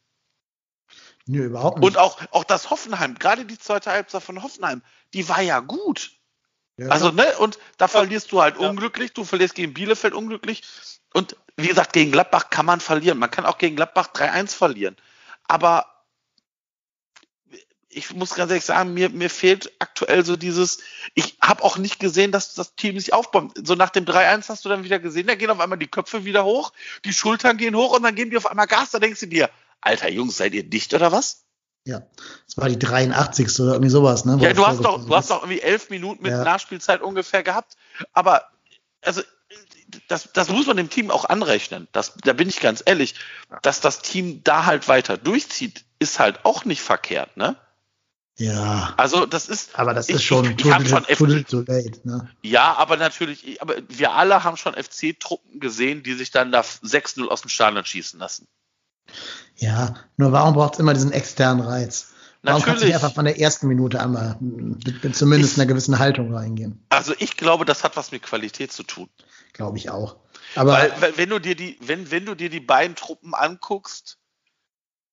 [1.25, 1.87] Nö, überhaupt nicht.
[1.87, 4.81] Und auch, auch das Hoffenheim, gerade die zweite Halbzeit von Hoffenheim,
[5.13, 6.11] die war ja gut.
[6.77, 8.69] ja, Also, ne, und da verlierst du halt Ja.
[8.69, 10.63] unglücklich, du verlierst gegen Bielefeld unglücklich.
[11.13, 13.19] Und wie gesagt, gegen Gladbach kann man verlieren.
[13.19, 14.97] Man kann auch gegen Gladbach 3-1 verlieren.
[15.47, 15.92] Aber
[17.95, 20.79] ich muss ganz ehrlich sagen, mir, mir fehlt aktuell so dieses,
[21.13, 23.53] ich habe auch nicht gesehen, dass das Team sich aufbäumt.
[23.65, 26.25] So nach dem 3-1 hast du dann wieder gesehen, da gehen auf einmal die Köpfe
[26.25, 26.73] wieder hoch,
[27.05, 28.91] die Schultern gehen hoch und dann gehen die auf einmal Gas.
[28.91, 29.49] Da denkst du dir,
[29.81, 31.43] Alter Jungs, seid ihr dicht oder was?
[31.85, 32.01] ja,
[32.45, 33.59] das war die 83.
[33.59, 34.39] oder irgendwie sowas, ne?
[34.39, 36.43] wo Ja, du hast doch, du hast doch irgendwie elf Minuten mit Ja.
[36.43, 37.75] Nachspielzeit ungefähr gehabt.
[38.13, 38.43] Aber
[39.01, 39.21] also
[40.07, 41.87] das, das muss man dem Team auch anrechnen.
[41.91, 43.15] Das, da bin ich ganz ehrlich,
[43.61, 47.57] dass das Team da halt weiter durchzieht, ist halt auch nicht verkehrt, ne?
[48.39, 48.93] Ja.
[48.97, 49.77] Also das ist.
[49.77, 52.29] Aber das ich, ist schon, ich, ich hab schon too little, too late, ne?
[52.41, 57.27] Ja, aber natürlich, aber wir alle haben schon FC-Truppen gesehen, die sich dann da 6-0
[57.27, 58.47] aus dem Stadion schießen lassen.
[59.57, 62.13] Ja, nur warum braucht es immer diesen externen Reiz?
[62.41, 62.65] Warum Natürlich.
[62.65, 65.99] kannst du nicht einfach von der ersten Minute einmal mit, mit zumindest Ich- einer gewissen
[65.99, 66.83] Haltung reingehen?
[66.89, 69.09] Also ich glaube, das hat was mit Qualität zu tun.
[69.53, 70.17] Glaube ich auch.
[70.55, 74.17] Aber Weil, weil wenn du dir die, wenn, wenn du dir die beiden Truppen anguckst,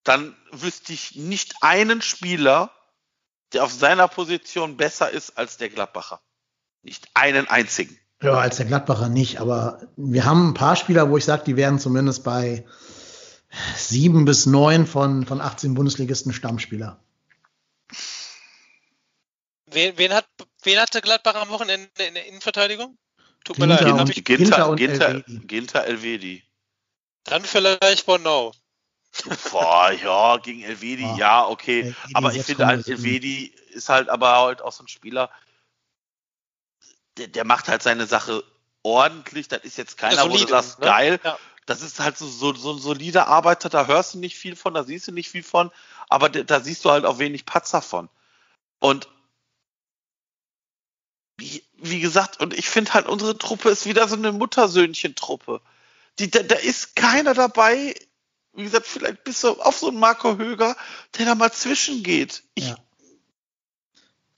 [0.04, 2.72] dann wüsste ich nicht einen Spieler,
[3.52, 6.20] der auf seiner Position besser ist als der Gladbacher.
[6.82, 7.98] Nicht einen einzigen.
[8.22, 9.40] ja, als der Gladbacher nicht.
[9.40, 12.64] Aber wir haben ein paar Spieler, wo ich sage, die werden zumindest bei
[13.76, 17.02] sieben bis neun von, von 18 Bundesligisten Stammspieler.
[19.66, 20.26] Wen, wen, hat,
[20.62, 22.96] wen hatte Gladbach am Wochenende in der Innenverteidigung?
[23.44, 23.92] Tut mir Ginter leid.
[23.92, 25.46] und- Hab ich, Ginter Ginter, und Ginter, Elvedi.
[25.46, 26.42] Ginter Elvedi.
[27.24, 28.52] dann vielleicht Bono.
[29.50, 31.16] Boah, ja, gegen Elvedi, Ja.
[31.16, 31.80] ja, okay.
[31.80, 35.30] Elvedi aber ich finde halt, Elvedi ist halt aber halt auch so ein Spieler,
[37.16, 38.44] der, der macht halt seine Sache
[38.82, 39.48] ordentlich.
[39.48, 40.86] Das ist jetzt keiner, wo du solide, sagst, ne?
[40.86, 41.20] geil.
[41.22, 41.38] Ja.
[41.66, 44.74] Das ist halt so, so, so ein solider Arbeiter, da hörst du nicht viel von,
[44.74, 45.70] da siehst du nicht viel von,
[46.08, 48.08] aber da, da siehst du halt auch wenig Patzer von.
[48.80, 49.08] Und
[51.36, 55.60] wie, wie gesagt, und ich finde halt, unsere Truppe ist wieder so eine Muttersöhnchen-Truppe.
[56.18, 57.94] Die, da, da ist keiner dabei,
[58.54, 60.76] wie gesagt, vielleicht bis auf so einen Marco Höger,
[61.18, 62.42] der da mal zwischengeht.
[62.54, 62.76] Ich, Ja.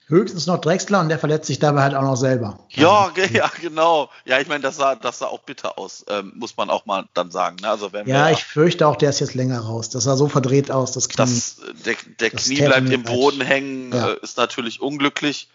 [0.07, 2.59] Höchstens noch Drexler und der verletzt sich dabei halt auch noch selber.
[2.69, 4.09] Ja, ja, genau.
[4.25, 7.05] Ja, ich meine, das sah, das sah auch bitter aus, ähm, muss man auch mal
[7.13, 7.55] dann sagen.
[7.61, 7.69] Ne?
[7.69, 9.89] Also wenn Ja, wir, ich fürchte auch, der ist jetzt länger raus.
[9.89, 11.15] Das sah so verdreht aus, das Knie.
[11.17, 13.03] das, äh, der, der Das Knie bleibt im.
[13.03, 14.09] Boden hängen, Ja.
[14.11, 15.47] äh, ist natürlich unglücklich.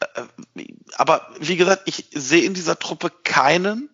[0.00, 0.06] Äh,
[0.96, 3.88] aber wie gesagt, ich sehe in dieser Truppe keinen,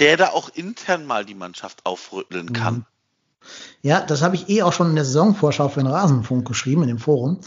[0.00, 2.74] der da auch intern mal die Mannschaft aufrütteln kann.
[2.74, 2.84] Mhm.
[3.82, 6.88] Ja, das habe ich eh auch schon in der Saisonvorschau für den Rasenfunk geschrieben, in
[6.88, 7.40] dem Forum.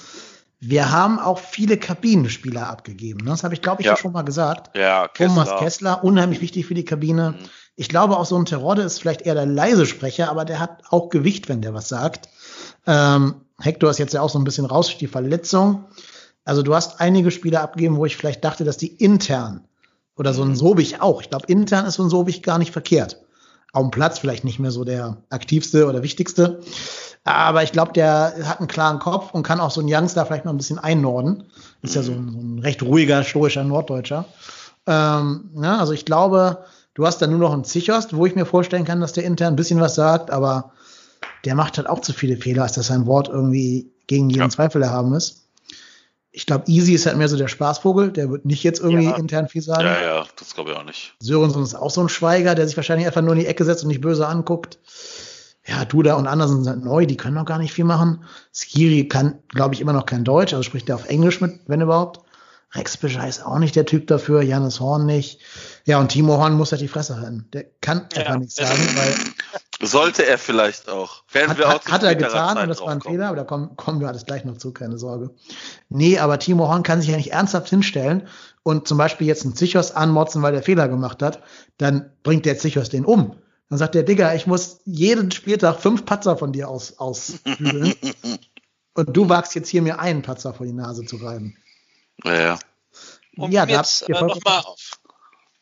[0.60, 3.24] Wir haben auch viele Kabinenspieler abgegeben.
[3.26, 3.32] ne?
[3.32, 3.98] Das habe ich, glaube ich, Ja.
[3.98, 4.76] schon mal gesagt.
[4.76, 5.60] Ja, Thomas Kessler.
[5.60, 7.32] Kessler, unheimlich wichtig für die Kabine.
[7.32, 7.45] Mhm.
[7.76, 10.82] Ich glaube, auch so ein Terodde ist vielleicht eher der leise Sprecher, aber der hat
[10.89, 12.30] auch Gewicht, wenn der was sagt.
[12.88, 15.86] Ähm, Hector ist jetzt ja auch so ein bisschen raus durch die Verletzung.
[16.43, 19.66] Also du hast einige Spieler abgegeben, wo ich vielleicht dachte, dass die intern
[20.18, 21.22] oder so ein Sobich auch.
[21.22, 23.22] Ich glaube, intern ist so ein Sobich gar nicht verkehrt.
[23.74, 26.59] Auf dem Platz vielleicht nicht mehr so der aktivste oder wichtigste.
[27.24, 30.45] Aber ich glaube, der hat einen klaren Kopf und kann auch so einen Youngster vielleicht
[30.45, 31.43] noch ein bisschen einnorden.
[31.82, 34.26] Ist ja so ein, so ein recht ruhiger, stoischer Norddeutscher.
[34.88, 36.63] Ähm, ja, also ich glaube,
[36.93, 39.53] du hast da nur noch einen Zichost, wo ich mir vorstellen kann, dass der intern
[39.53, 40.72] ein bisschen was sagt, aber
[41.43, 44.49] der macht halt auch zu viele Fehler, als dass sein Wort irgendwie gegen jeden Ja.
[44.49, 45.47] Zweifel erhaben ist.
[46.38, 49.16] Ich glaube, Easy ist halt mehr so der Spaßvogel, der wird nicht jetzt irgendwie Ja.
[49.18, 49.86] intern viel sagen.
[49.88, 51.16] Ja, ja, das glaube ich auch nicht.
[51.20, 53.82] Sörensen ist auch so ein Schweiger, der sich wahrscheinlich einfach nur in die Ecke setzt
[53.82, 54.78] und nicht böse anguckt.
[55.66, 58.24] Ja, Duda und Andersen sind neu, die können noch gar nicht viel machen.
[58.54, 61.82] Skiri kann, glaube ich, immer noch kein Deutsch, also spricht er auf Englisch mit, wenn
[61.82, 62.20] überhaupt.
[62.74, 65.40] Rex Bescheid ist auch nicht der Typ dafür, Janis Horn nicht.
[65.86, 67.48] Ja, und Timo Horn muss halt die Fresse halten.
[67.54, 68.20] Der kann Ja.
[68.20, 69.16] einfach nichts sagen, weil
[69.80, 71.24] Sollte er vielleicht auch.
[71.32, 73.02] Werden hat, wir auch hat, er getan Zeit und das war ein.
[73.02, 75.36] Fehler, aber da kommen, kommen wir alles gleich noch zu, keine Sorge.
[75.90, 78.28] Nee, aber Timo Horn kann sich ja nicht ernsthaft hinstellen
[78.64, 81.44] und zum Beispiel jetzt einen Zichos anmotzen, weil der Fehler gemacht hat,
[81.78, 83.36] dann bringt der Zichos den um.
[83.70, 87.94] Dann sagt der Digga, ich muss jeden Spieltag fünf Patzer von dir aus, ausbügeln
[88.96, 91.56] und du wagst jetzt hier mir einen Patzer vor die Nase zu reiben.
[92.24, 92.60] Ja, ja.
[93.36, 94.92] Um Ja, jetzt äh, vollkommen noch mal auf,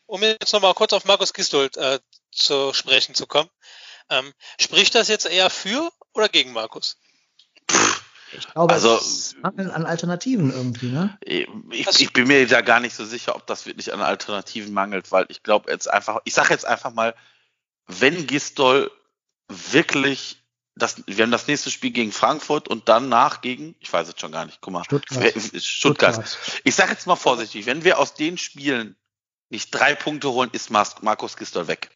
[0.05, 1.99] um jetzt noch mal kurz auf Markus Gistold äh,
[2.31, 3.49] zu sprechen zu kommen.
[4.09, 6.97] Ähm, spricht das jetzt eher für oder gegen Markus?
[8.31, 11.17] Ich glaube, Also- es mangelt an Alternativen irgendwie, ne?
[11.21, 14.73] Ich, Also- ich bin mir da gar nicht so sicher, ob das wirklich an Alternativen
[14.73, 17.15] mangelt, weil ich glaube jetzt einfach, ich sage jetzt einfach mal,
[17.87, 18.91] wenn Gistol
[19.47, 20.41] wirklich
[20.77, 24.33] das, wir haben das nächste Spiel gegen Frankfurt und danach gegen, ich weiß es schon
[24.33, 25.33] gar nicht, guck mal, Stuttgart.
[25.57, 26.37] Stuttgart.
[26.65, 28.97] Ich sage jetzt mal vorsichtig, wenn wir aus den Spielen
[29.49, 31.91] nicht drei Punkte holen, ist Markus Gistol weg.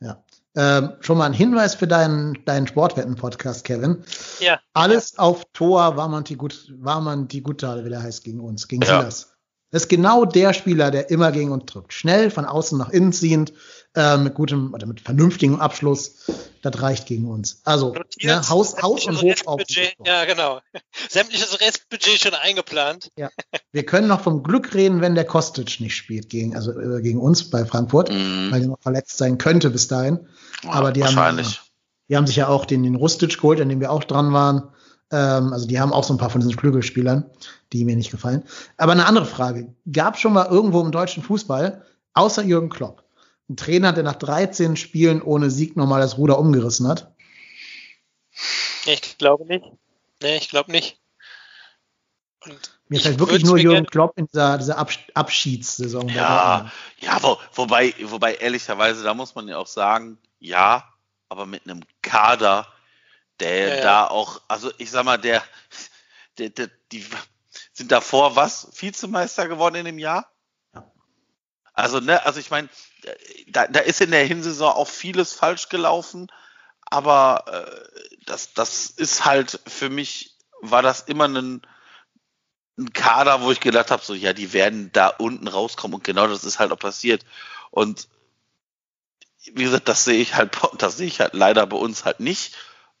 [0.00, 0.24] Ja.
[0.56, 4.02] Ähm, schon mal ein Hinweis für deinen, deinen Sportwetten-Podcast, Kevin.
[4.40, 4.58] Ja.
[4.72, 8.40] Alles auf Tor war man die gut, war man die Gutale, wie der heißt, gegen
[8.40, 9.00] uns, gegen Ja.
[9.00, 9.32] Silas.
[9.70, 11.92] Das ist genau der Spieler, der immer gegen uns drückt.
[11.92, 13.52] Schnell, von außen nach innen ziehend,
[13.96, 16.26] äh, mit gutem oder mit vernünftigem Abschluss.
[16.62, 17.60] Das reicht gegen uns.
[17.64, 19.60] Also, ne, Haus, Haus und Hof auf.
[20.04, 20.60] Ja, genau.
[21.08, 23.10] Sämtliches Restbudget schon eingeplant.
[23.72, 27.20] Wir können noch vom Glück reden, wenn der Kostic nicht spielt gegen, also äh, gegen
[27.20, 28.48] uns bei Frankfurt, Mhm.
[28.50, 30.26] weil der noch verletzt sein könnte bis dahin.
[30.68, 31.60] aber die haben- wahrscheinlich.
[32.08, 34.68] Die haben sich ja auch den, den Rustic geholt, an dem wir auch dran waren.
[35.10, 37.30] Ähm, also die haben auch so ein paar von diesen Flügelspielern,
[37.72, 38.42] die mir nicht gefallen.
[38.76, 39.74] Aber eine andere Frage.
[39.92, 41.84] Gab schon mal irgendwo im deutschen Fußball
[42.14, 43.02] außer Jürgen Klopp,
[43.48, 47.14] ein Trainer, der nach 13 Spielen ohne Sieg nochmal das Ruder umgerissen hat?
[48.86, 49.64] Ich glaube nicht.
[50.22, 50.98] Nee, ich glaube nicht.
[52.44, 56.08] Und mir fällt wirklich nur Jürgen Klopp in dieser, dieser Abschiedssaison.
[56.08, 56.70] Ja,
[57.00, 60.84] ja wo, wobei, wobei ehrlicherweise, da muss man ja auch sagen, ja,
[61.28, 62.68] aber mit einem Kader,
[63.40, 63.82] der ja, ja.
[63.82, 65.42] da auch, also ich sag mal, der,
[66.38, 67.04] der, der, die
[67.72, 68.68] sind davor was?
[68.80, 70.30] Vizemeister geworden in dem Jahr?
[70.72, 70.90] Ja.
[71.74, 72.68] Also, ne, also ich meine,
[73.48, 76.28] da, da ist in der Hinsaison auch vieles falsch gelaufen,
[76.82, 81.62] aber äh, das, das ist halt für mich, war das immer ein,
[82.78, 86.26] ein Kader, wo ich gedacht habe, so, ja, die werden da unten rauskommen und genau
[86.26, 87.24] das ist halt auch passiert.
[87.70, 88.08] Und
[89.52, 92.54] wie gesagt, das sehe ich halt, das sehe ich halt leider bei uns halt nicht.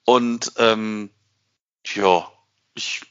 [0.04, 1.10] Und ähm,
[1.84, 2.30] ja,
[2.74, 3.02] ich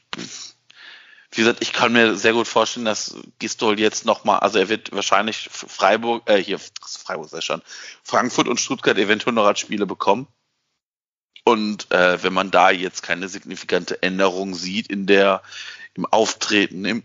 [1.32, 4.92] wie gesagt, ich kann mir sehr gut vorstellen, dass Gistol jetzt nochmal, also er wird
[4.92, 7.62] wahrscheinlich Freiburg, äh, hier, Freiburg sei schon,
[8.02, 10.28] Frankfurt und Stuttgart eventuell noch als Spiele bekommen.
[11.44, 15.42] Und äh, wenn man da jetzt keine signifikante Änderung sieht in der,
[15.94, 17.02] im Auftreten, im,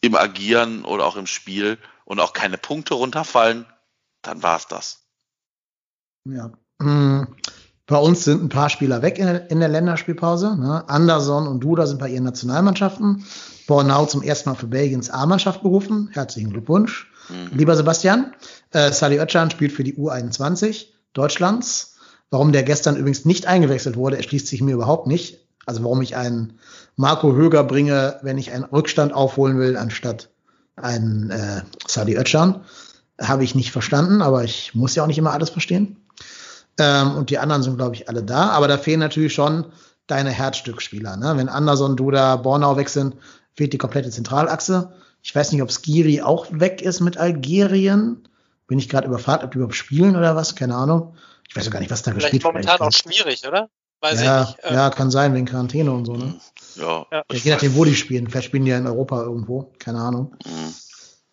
[0.00, 3.66] im Agieren oder auch im Spiel und auch keine Punkte runterfallen,
[4.22, 5.06] dann war es das.
[6.24, 6.50] Ja.
[7.86, 10.56] Bei uns sind ein paar Spieler weg in der, in der Länderspielpause.
[10.56, 10.88] Ne?
[10.88, 13.24] Anderson und Duda sind bei ihren Nationalmannschaften.
[13.66, 16.08] Bornau zum ersten Mal für Belgiens A-Mannschaft berufen.
[16.12, 17.10] Herzlichen Glückwunsch.
[17.28, 17.58] Mhm.
[17.58, 18.34] Lieber Sebastian,
[18.70, 21.96] äh, Sally Oetschan spielt für die U21 Deutschlands.
[22.30, 25.46] Warum der gestern übrigens nicht eingewechselt wurde, erschließt sich mir überhaupt nicht.
[25.66, 26.58] Also warum ich einen
[26.96, 30.30] Marco Höger bringe, wenn ich einen Rückstand aufholen will, anstatt
[30.76, 32.62] einen äh, Sadi Oetschan,
[33.20, 36.03] habe ich nicht verstanden, aber ich muss ja auch nicht immer alles verstehen.
[36.78, 38.50] Ähm, und die anderen sind, glaube ich, alle da.
[38.50, 39.66] Aber da fehlen natürlich schon
[40.06, 41.16] deine Herzstückspieler.
[41.16, 41.34] Ne?
[41.36, 43.16] Wenn Anderson, Duda, Bornau weg sind,
[43.54, 44.92] fehlt die komplette Zentralachse.
[45.22, 48.28] Ich weiß nicht, ob Skiri auch weg ist mit Algerien.
[48.66, 50.54] Bin ich gerade überfragt, ob die überhaupt spielen oder was?
[50.54, 51.14] Keine Ahnung.
[51.48, 52.54] Ich weiß ja gar nicht, was da Vielleicht gespielt wird.
[52.54, 53.68] momentan auch schwierig, oder?
[54.00, 54.70] Weiß ja, ich nicht.
[54.70, 56.34] ja, kann sein, wegen Quarantäne und so, ne?
[56.76, 57.06] Ja.
[57.10, 58.28] ja je nachdem, wo die spielen.
[58.28, 59.72] Vielleicht spielen die ja in Europa irgendwo.
[59.78, 60.36] Keine Ahnung.
[60.44, 60.74] Mhm.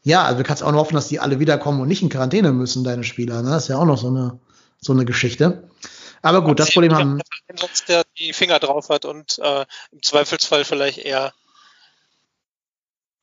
[0.04, 2.52] Ja, also du kannst auch nur hoffen, dass die alle wiederkommen und nicht in Quarantäne
[2.52, 3.42] müssen, deine Spieler.
[3.42, 3.50] Ne?
[3.50, 4.40] Das ist ja auch noch so eine,
[4.82, 5.70] so eine Geschichte.
[6.22, 7.22] Aber gut, das Problem haben.
[7.88, 11.34] Der die Finger drauf hat und äh, im Zweifelsfall vielleicht eher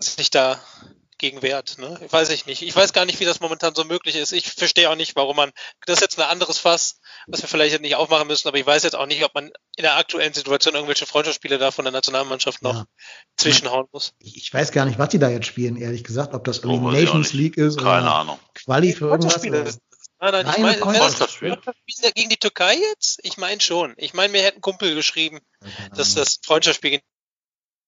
[0.01, 0.61] sich da
[1.19, 1.79] gegen wehrt.
[1.79, 1.99] Ne?
[2.11, 2.63] Weiß ich nicht.
[2.63, 4.33] Ich weiß gar nicht, wie das momentan so möglich ist.
[4.33, 5.51] Ich verstehe auch nicht, warum man.
[5.85, 8.85] Das ist jetzt ein anderes Fass, was wir vielleicht nicht aufmachen müssen, aber ich weiß
[8.85, 9.47] jetzt auch nicht, ob man
[9.77, 12.85] in der aktuellen Situation irgendwelche Freundschaftsspiele da von der Nationalmannschaft noch ja.
[13.37, 14.15] zwischenhauen muss.
[14.21, 16.35] Ich weiß gar nicht, was die da jetzt spielen, ehrlich gesagt.
[16.35, 18.39] Ob das irgendwie oh, Nations League ist Keine oder Ahnung.
[18.55, 19.81] Quali für irgendwas.
[20.21, 21.59] Nein, nein, ich meine, Freundschaftsspiel
[22.14, 23.21] gegen die Türkei jetzt?
[23.23, 23.95] Ich meine schon.
[23.97, 25.41] Ich meine, mir hätten Kumpel geschrieben,
[25.95, 27.05] dass das Freundschaftsspiel gegen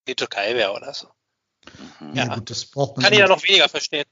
[0.07, 1.09] die Türkei wäre oder so.
[1.99, 2.15] Mhm.
[2.15, 3.05] Ja, ja gut, das braucht man.
[3.05, 4.05] Kann ich ja noch weniger verstehen.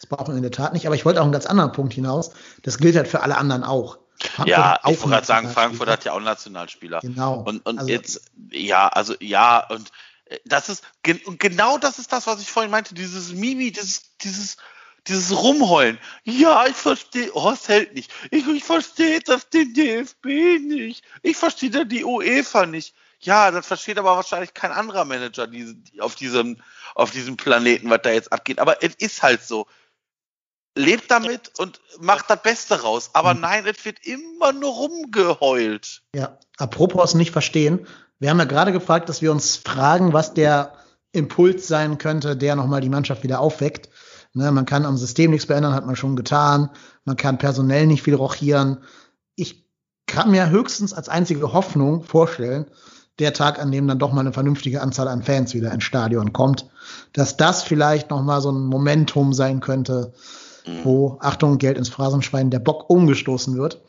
[0.00, 1.94] Das braucht man in der Tat nicht, aber ich wollte auch einen ganz anderen Punkt
[1.94, 2.32] hinaus.
[2.62, 3.98] Das gilt halt für alle anderen auch.
[4.18, 7.00] Frankfurt ja, ich wollte gerade sagen, Frankfurt hat ja auch Nationalspieler.
[7.00, 7.40] Genau.
[7.40, 9.90] Und, und also, jetzt, ja, also ja, und
[10.26, 10.84] äh, das ist,
[11.24, 14.56] und genau das ist das, was ich vorhin meinte, dieses Mimi, dieses, dieses,
[15.06, 15.98] dieses Rumheulen.
[16.24, 18.12] Ja, ich verstehe, Horst hält nicht.
[18.30, 20.26] Ich, ich verstehe das den DFB
[20.60, 21.04] nicht.
[21.22, 22.94] Ich verstehe da die UEFA nicht.
[23.20, 26.60] Ja, das versteht aber wahrscheinlich kein anderer Manager die, die auf diesem,
[26.94, 28.58] auf diesem Planeten, was da jetzt abgeht.
[28.58, 29.66] Aber es ist halt so.
[30.74, 33.10] Lebt damit und macht das Beste raus.
[33.12, 33.40] Aber mhm.
[33.42, 36.02] nein, es wird immer nur rumgeheult.
[36.14, 37.86] Ja, apropos nicht verstehen.
[38.18, 40.72] Wir haben ja gerade gefragt, dass wir uns fragen, was der
[41.12, 43.90] Impuls sein könnte, der nochmal die Mannschaft wieder aufweckt.
[44.34, 46.70] Ne, man kann am System nichts verändern, hat man schon getan.
[47.04, 48.78] Man kann personell nicht viel rochieren.
[49.34, 49.66] Ich
[50.06, 52.66] kann mir höchstens als einzige Hoffnung vorstellen,
[53.18, 56.32] der Tag, an dem dann doch mal eine vernünftige Anzahl an Fans wieder ins Stadion
[56.32, 56.70] kommt,
[57.12, 60.14] dass das vielleicht noch mal so ein Momentum sein könnte,
[60.66, 60.84] mhm.
[60.84, 63.82] wo, Achtung, Geld ins Phrasenschwein, der Bock umgestoßen wird.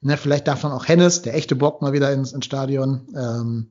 [0.00, 3.06] Ne, vielleicht darf dann auch Hennes, der echte Bock, mal wieder ins, ins Stadion.
[3.14, 3.68] Ähm,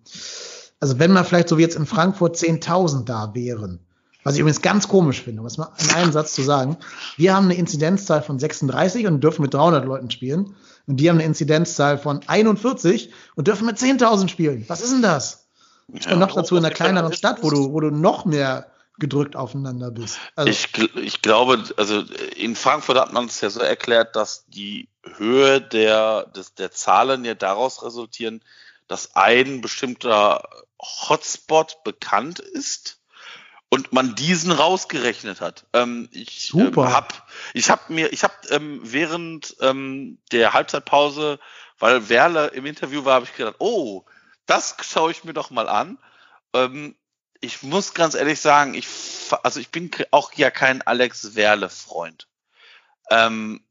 [0.79, 3.79] also wenn man vielleicht so wie jetzt in Frankfurt 10.000 da wären,
[4.23, 6.77] was ich übrigens ganz komisch finde, um es mal in einem Satz zu sagen.
[7.15, 10.55] Wir haben eine Inzidenzzahl von 36 und dürfen mit 300 Leuten spielen.
[10.87, 14.65] Und die haben eine Inzidenzzahl von 41 und dürfen mit 10.000 spielen.
[14.67, 15.47] Was ist denn das?
[15.87, 19.35] Ja, und noch dazu in einer kleineren Stadt, wo du, wo du noch mehr gedrückt
[19.35, 20.19] aufeinander bist.
[20.35, 20.67] Also ich,
[20.97, 22.03] ich glaube, also
[22.35, 27.23] in Frankfurt hat man es ja so erklärt, dass die Höhe der, des, der Zahlen
[27.23, 28.41] ja daraus resultieren,
[28.87, 30.43] dass ein bestimmter
[30.81, 32.98] Hotspot bekannt ist
[33.69, 35.65] und man diesen rausgerechnet hat.
[35.73, 36.87] Ähm, ich ähm, Super.
[36.87, 41.39] Ähm, hab, ich habe mir, ich habe ähm, während ähm, der Halbzeitpause,
[41.77, 44.03] weil Werle im Interview war, habe ich gedacht, oh,
[44.45, 45.99] das schaue ich mir doch mal an.
[46.53, 46.95] Ähm,
[47.41, 48.87] ich muss ganz ehrlich sagen, ich,
[49.43, 52.27] also ich bin auch ja kein Alex Werle Freund.
[53.11, 53.63] Ähm,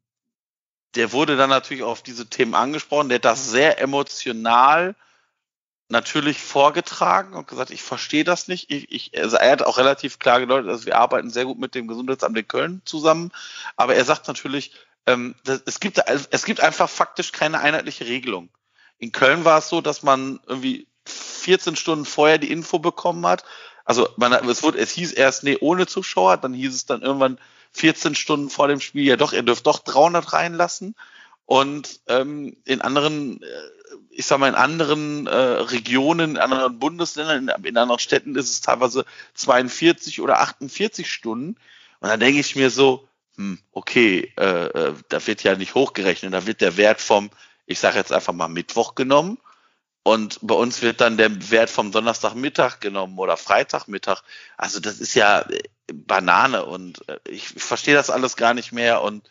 [0.94, 3.08] der wurde dann natürlich auf diese Themen angesprochen.
[3.08, 4.94] Der hat das sehr emotional
[5.88, 8.70] natürlich vorgetragen und gesagt, ich verstehe das nicht.
[8.70, 11.74] Ich, ich, also er hat auch relativ klar gedeutet, also wir arbeiten sehr gut mit
[11.74, 13.32] dem Gesundheitsamt in Köln zusammen,
[13.76, 14.72] aber er sagt natürlich,
[15.06, 18.50] ähm, das, es, gibt, es gibt einfach faktisch keine einheitliche Regelung.
[18.98, 23.44] In Köln war es so, dass man irgendwie 14 Stunden vorher die Info bekommen hat.
[23.84, 27.38] Also man, es, wurde, es hieß erst, nee, ohne Zuschauer, dann hieß es dann irgendwann
[27.72, 30.94] 14 Stunden vor dem Spiel, ja doch, ihr dürft doch 300 reinlassen.
[31.48, 33.46] Und ähm, in anderen, äh,
[34.10, 38.50] ich sag mal, in anderen äh, Regionen, in anderen Bundesländern, in, in anderen Städten ist
[38.50, 41.56] es teilweise 42 oder 48 Stunden.
[42.00, 46.34] Und dann denke ich mir so, hm, okay, äh, äh, da wird ja nicht hochgerechnet,
[46.34, 47.30] da wird der Wert vom,
[47.64, 49.38] ich sage jetzt einfach mal Mittwoch genommen.
[50.02, 54.20] Und bei uns wird dann der Wert vom Donnerstagmittag genommen oder Freitagmittag.
[54.58, 55.62] Also das ist ja äh,
[55.94, 59.00] Banane und ich verstehe das alles gar nicht mehr.
[59.00, 59.30] Und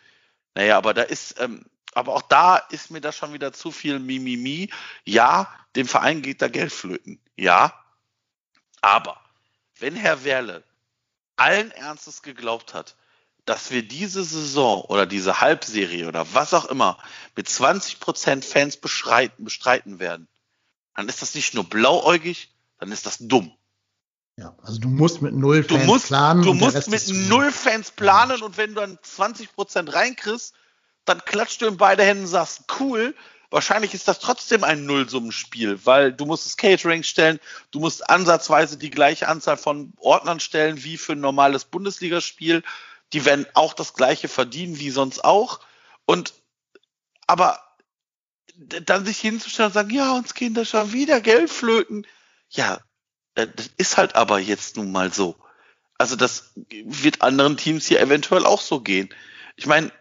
[0.56, 1.64] naja, aber da ist, ähm,
[1.94, 4.70] aber auch da ist mir das schon wieder zu viel Mimimi.
[5.04, 7.20] Ja, dem Verein geht da Geld flöten.
[7.36, 7.72] Ja.
[8.80, 9.20] Aber
[9.78, 10.64] wenn Herr Werle
[11.36, 12.96] allen Ernstes geglaubt hat,
[13.44, 16.98] dass wir diese Saison oder diese Halbserie oder was auch immer
[17.34, 20.28] mit 20% Fans bestreiten, bestreiten werden,
[20.94, 23.52] dann ist das nicht nur blauäugig, dann ist das dumm.
[24.36, 26.42] Ja, also du musst mit null Fans du musst, planen.
[26.42, 30.54] Du musst mit null Fans planen und wenn du dann 20% reinkriegst,
[31.08, 33.14] dann klatscht du in beide Hände und sagst, cool,
[33.50, 37.40] wahrscheinlich ist das trotzdem ein Nullsummenspiel, weil du musst das Catering stellen,
[37.70, 42.62] du musst ansatzweise die gleiche Anzahl von Ordnern stellen wie für ein normales Bundesligaspiel.
[43.12, 45.60] Die werden auch das gleiche verdienen wie sonst auch.
[46.04, 46.34] Und
[47.26, 47.62] aber
[48.58, 52.06] dann sich hinzustellen und sagen, ja, uns gehen da schon wieder Geld flöten.
[52.50, 52.80] Ja,
[53.34, 55.36] äh, das ist halt aber jetzt nun mal so.
[55.96, 59.08] Also das wird anderen Teams hier eventuell auch so gehen.
[59.56, 59.92] Ich meine,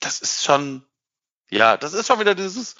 [0.00, 0.84] das ist schon,
[1.50, 2.76] ja, das ist schon wieder dieses,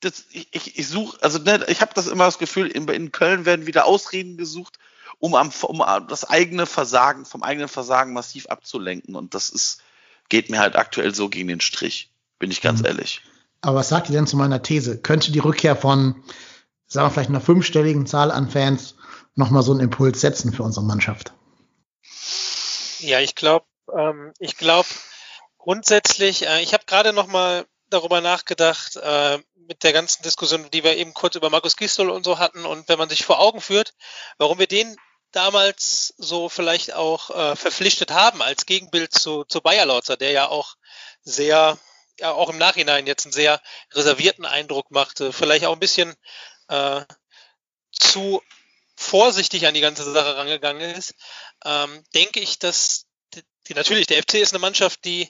[0.00, 3.12] das, ich, ich, ich suche, also ne, ich habe das immer das Gefühl, in, in
[3.12, 4.78] Köln werden wieder Ausreden gesucht,
[5.18, 9.14] um, am, um das eigene Versagen, vom eigenen Versagen massiv abzulenken.
[9.14, 9.80] Und das ist,
[10.28, 12.86] geht mir halt aktuell so gegen den Strich, bin ich ganz mhm.
[12.86, 13.22] ehrlich.
[13.62, 14.98] Aber was sagt ihr denn zu meiner These?
[14.98, 16.22] Könnte die Rückkehr von,
[16.86, 18.96] sagen wir vielleicht einer fünfstelligen Zahl an Fans
[19.34, 21.32] nochmal so einen Impuls setzen für unsere Mannschaft?
[22.98, 23.66] Ja, ich glaube,
[23.96, 24.88] ähm, ich glaube,
[25.66, 30.84] Grundsätzlich, äh, ich habe gerade noch mal darüber nachgedacht, äh, mit der ganzen Diskussion, die
[30.84, 32.64] wir eben kurz über Markus Gistol und so hatten.
[32.64, 33.92] Und wenn man sich vor Augen führt,
[34.38, 34.96] warum wir den
[35.32, 40.46] damals so vielleicht auch äh, verpflichtet haben als Gegenbild zu, zu Bayer Lautzer, der ja
[40.46, 40.76] auch
[41.24, 41.76] sehr,
[42.20, 43.60] ja auch im Nachhinein jetzt einen sehr
[43.92, 46.14] reservierten Eindruck machte, vielleicht auch ein bisschen
[46.68, 47.00] äh,
[47.90, 48.40] zu
[48.94, 51.16] vorsichtig an die ganze Sache rangegangen ist,
[51.64, 53.06] ähm, denke ich, dass
[53.68, 55.28] die, natürlich der FC ist eine Mannschaft, die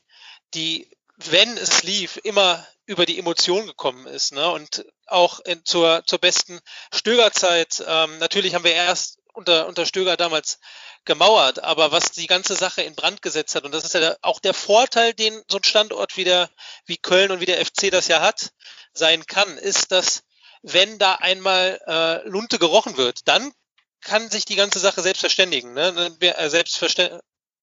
[0.55, 4.33] die, wenn es lief, immer über die Emotion gekommen ist.
[4.33, 4.49] Ne?
[4.51, 6.61] Und auch in, zur, zur besten
[6.95, 10.59] Stögerzeit, ähm, natürlich haben wir erst unter, unter Stöger damals
[11.05, 14.41] gemauert, aber was die ganze Sache in Brand gesetzt hat, und das ist ja auch
[14.41, 16.51] der Vorteil, den so ein Standort wie, der,
[16.87, 18.51] wie Köln und wie der FC das ja hat,
[18.93, 20.23] sein kann, ist, dass
[20.63, 23.53] wenn da einmal äh, Lunte gerochen wird, dann
[24.01, 25.75] kann sich die ganze Sache selbst verständigen.
[25.75, 26.17] Ne?
[26.21, 27.21] Äh, selbstverständ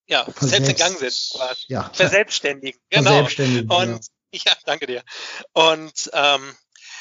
[0.07, 1.39] ja, selbst in Gang setzen.
[1.67, 1.89] Ja.
[1.93, 2.79] Verselbstständigen.
[2.89, 3.09] Genau.
[3.09, 4.41] Verselbstständigen, und ja.
[4.45, 5.03] ja, danke dir.
[5.53, 6.55] Und ähm,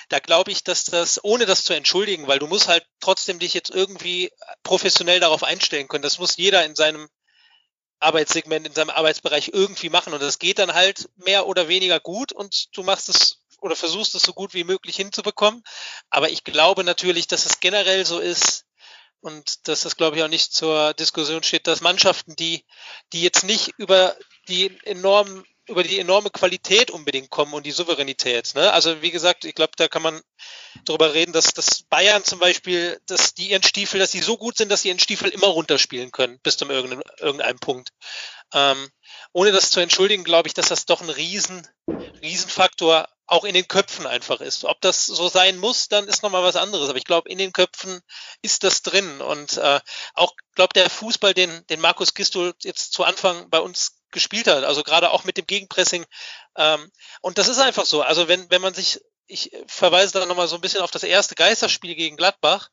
[0.09, 3.55] da glaube ich, dass das, ohne das zu entschuldigen, weil du musst halt trotzdem dich
[3.55, 4.30] jetzt irgendwie
[4.62, 6.03] professionell darauf einstellen können.
[6.03, 7.09] Das muss jeder in seinem
[7.98, 10.12] Arbeitssegment, in seinem Arbeitsbereich irgendwie machen.
[10.12, 14.14] Und das geht dann halt mehr oder weniger gut und du machst es oder versuchst
[14.16, 15.62] es so gut wie möglich hinzubekommen.
[16.11, 18.64] Aber ich glaube natürlich, dass es generell so ist,
[19.23, 22.64] und dass das, glaube ich, auch nicht zur Diskussion steht, dass Mannschaften, die,
[23.12, 24.16] die jetzt nicht über
[24.49, 28.55] die enormen über die enorme Qualität unbedingt kommen und die Souveränität.
[28.57, 28.73] Ne?
[28.73, 30.20] Also wie gesagt, ich glaube, da kann man
[30.85, 34.57] darüber reden, dass, dass Bayern zum Beispiel, dass die ihren Stiefel, dass sie so gut
[34.57, 37.91] sind, dass sie ihren Stiefel immer runterspielen können bis zum irgendeinem, irgendeinem Punkt.
[38.53, 38.91] Ähm,
[39.33, 41.66] ohne das zu entschuldigen, glaube ich, dass das doch ein Riesen,
[42.23, 44.64] Riesenfaktor auch in den Köpfen einfach ist.
[44.64, 46.89] Ob das so sein muss, dann ist nochmal was anderes.
[46.89, 48.01] Aber ich glaube, in den Köpfen
[48.43, 49.20] ist das drin.
[49.20, 49.81] Und äh,
[50.14, 54.64] auch, glaube der Fußball, den, den Markus Gistul jetzt zu Anfang bei uns gespielt hat,
[54.64, 56.05] also gerade auch mit dem Gegenpressing.
[56.57, 56.91] Ähm,
[57.23, 58.03] und das ist einfach so.
[58.03, 61.35] Also wenn, wenn man sich, ich verweise da nochmal so ein bisschen auf das erste
[61.35, 62.68] Geisterspiel gegen Gladbach,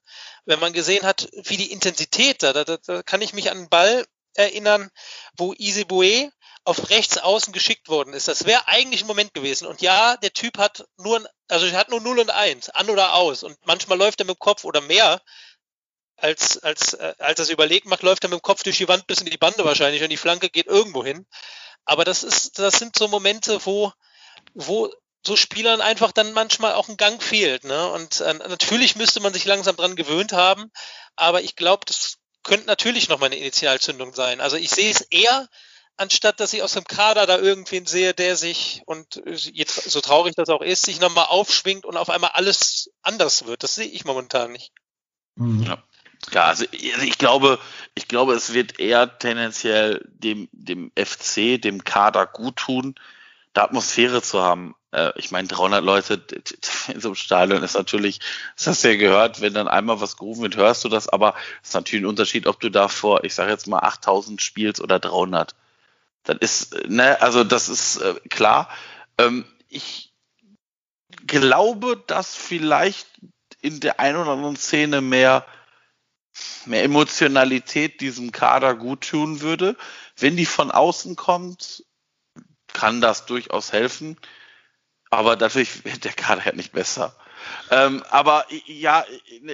[0.46, 3.70] wenn man gesehen hat, wie die Intensität, da, da, da kann ich mich an einen
[3.70, 4.90] Ball erinnern,
[5.38, 6.32] wo Isibue
[6.70, 8.28] auf rechts außen geschickt worden ist.
[8.28, 9.66] Das wäre eigentlich ein Moment gewesen.
[9.66, 13.16] Und ja, der Typ hat nur, also er hat nur 0 und 1, an oder
[13.16, 13.42] aus.
[13.42, 15.20] Und manchmal läuft er mit dem Kopf oder mehr
[16.16, 18.88] als, als, äh, als er es überlegt macht, läuft er mit dem Kopf durch die
[18.88, 21.26] Wand bis in die Bande wahrscheinlich und die Flanke geht irgendwo hin.
[21.86, 23.92] Aber das ist, das sind so Momente, wo,
[24.54, 24.94] wo
[25.26, 27.64] so Spielern einfach dann manchmal auch ein Gang fehlt.
[27.64, 27.90] Ne?
[27.92, 30.72] Und äh, natürlich müsste man sich langsam dran gewöhnt haben,
[31.16, 34.40] aber ich glaube, das könnte natürlich noch mal eine Initialzündung sein.
[34.40, 35.50] Also ich sehe es eher,
[36.00, 40.34] anstatt dass ich aus dem Kader da irgendwen sehe, der sich, und jetzt, so traurig
[40.36, 43.64] das auch ist, sich nochmal aufschwingt und auf einmal alles anders wird.
[43.64, 44.72] Das sehe ich momentan nicht.
[45.36, 45.64] Mhm.
[45.64, 45.84] Ja.
[46.34, 47.60] Ja, also, also ich glaube,
[47.96, 52.96] ich glaube, es wird eher tendenziell dem, dem FC, dem Kader gut tun,
[53.54, 54.76] da Atmosphäre zu haben.
[54.92, 56.22] Äh, ich meine, 300 Leute
[56.94, 58.20] in so einem Stadion ist natürlich,
[58.58, 61.36] das hast du ja gehört, wenn dann einmal was gerufen wird, hörst du das, aber
[61.64, 64.82] es ist natürlich ein Unterschied, ob du da vor, ich sage jetzt mal 8000 spielst
[64.82, 65.56] oder 300.
[66.24, 68.70] Das ist, ne, also das ist äh, klar.
[69.18, 70.14] Ähm, ich
[71.26, 73.08] glaube, dass vielleicht
[73.62, 75.46] in der einen oder anderen Szene mehr
[76.66, 79.76] mehr Emotionalität diesem Kader gut tun würde.
[80.18, 81.84] Wenn die von außen kommt,
[82.74, 84.18] kann das durchaus helfen.
[85.10, 87.16] Aber natürlich wird der Kader ja nicht besser.
[87.72, 89.06] Ähm, aber ja,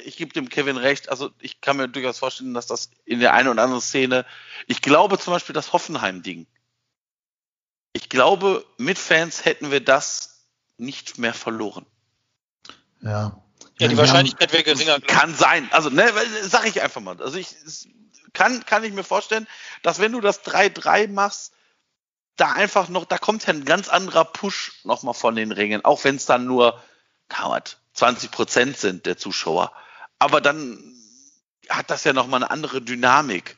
[0.03, 1.09] ich gebe dem Kevin recht.
[1.09, 4.26] Also ich kann mir durchaus vorstellen, dass das in der einen oder anderen Szene,
[4.68, 6.47] ich glaube zum Beispiel das Hoffenheim-Ding.
[7.96, 11.86] Ich glaube, mit Fans hätten wir das nicht mehr verloren.
[13.00, 13.41] Ja,
[13.80, 15.00] ja, die Wahrscheinlichkeit wäre geringer.
[15.00, 15.70] Kann sein.
[15.72, 17.22] Also, ne, sag ich einfach mal.
[17.22, 17.56] Also, ich
[18.34, 19.48] kann, kann ich mir vorstellen,
[19.82, 21.54] dass wenn du das 3-3 machst,
[22.36, 26.04] da einfach noch, da kommt ja ein ganz anderer Push nochmal von den Ringen, auch
[26.04, 26.84] wenn es dann nur,
[27.93, 29.72] 20 Prozent sind der Zuschauer.
[30.20, 30.98] Aber dann
[31.70, 33.58] hat das ja nochmal eine andere Dynamik.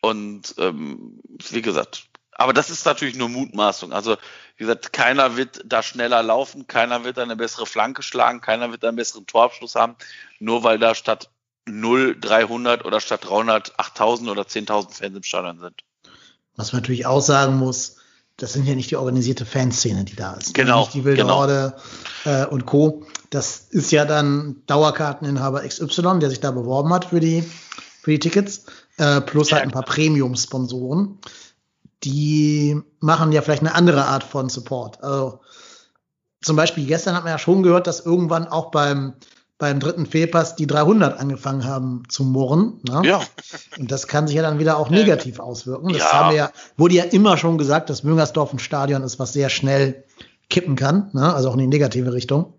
[0.00, 1.20] Und ähm,
[1.50, 2.08] wie gesagt,
[2.38, 3.92] aber das ist natürlich nur Mutmaßung.
[3.92, 4.16] Also,
[4.56, 8.70] wie gesagt, keiner wird da schneller laufen, keiner wird da eine bessere Flanke schlagen, keiner
[8.70, 9.96] wird da einen besseren Torabschluss haben,
[10.38, 11.30] nur weil da statt
[11.66, 15.82] 0, 300 oder statt 300, 8000 oder 10.000 Fans im Stadion sind.
[16.54, 17.96] Was man natürlich auch sagen muss,
[18.36, 20.54] das sind ja nicht die organisierte Fanszene, die da ist.
[20.54, 20.82] Genau.
[20.82, 21.38] Nicht die Wilde genau.
[21.38, 21.76] Horde
[22.24, 23.04] äh, und Co.
[23.30, 27.42] Das ist ja dann Dauerkarteninhaber XY, der sich da beworben hat für die,
[28.00, 28.64] für die Tickets,
[28.96, 31.18] äh, plus ja, halt ein paar Premium-Sponsoren
[32.04, 35.02] die machen ja vielleicht eine andere Art von Support.
[35.02, 35.40] Also
[36.40, 39.14] zum Beispiel gestern hat man ja schon gehört, dass irgendwann auch beim
[39.58, 42.80] beim dritten Fehlpass die 300 angefangen haben zu murren.
[42.88, 43.02] Ne?
[43.04, 43.20] Ja.
[43.76, 45.88] Und das kann sich ja dann wieder auch negativ auswirken.
[45.92, 46.12] Das ja.
[46.12, 49.50] haben wir ja, wurde ja immer schon gesagt, dass Müngersdorf ein Stadion ist, was sehr
[49.50, 50.04] schnell
[50.48, 51.34] kippen kann, ne?
[51.34, 52.54] also auch in die negative Richtung.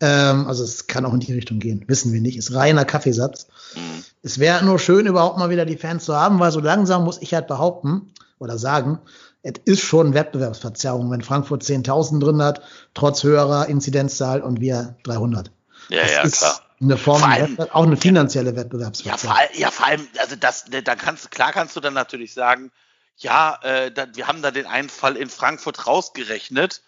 [0.00, 2.38] Ähm, also es kann auch in die Richtung gehen, wissen wir nicht.
[2.38, 3.48] Ist reiner Kaffeesatz.
[3.74, 4.04] Mhm.
[4.22, 7.20] Es wäre nur schön, überhaupt mal wieder die Fans zu haben, weil so langsam muss
[7.20, 9.00] ich halt behaupten, oder sagen,
[9.42, 12.62] es ist schon Wettbewerbsverzerrung, wenn Frankfurt 10.000 drin hat,
[12.94, 15.50] trotz höherer Inzidenzzahl und wir 300.
[15.88, 16.60] Ja, das ja, ist klar.
[16.80, 19.36] Eine Form, allem, auch eine finanzielle Wettbewerbsverzerrung.
[19.36, 22.34] Ja, vor, ja, vor allem, also das, ne, da kannst, klar kannst du dann natürlich
[22.34, 22.70] sagen,
[23.16, 26.82] ja, äh, da, wir haben da den einen Fall in Frankfurt rausgerechnet,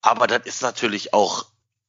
[0.00, 1.46] aber das ist natürlich auch,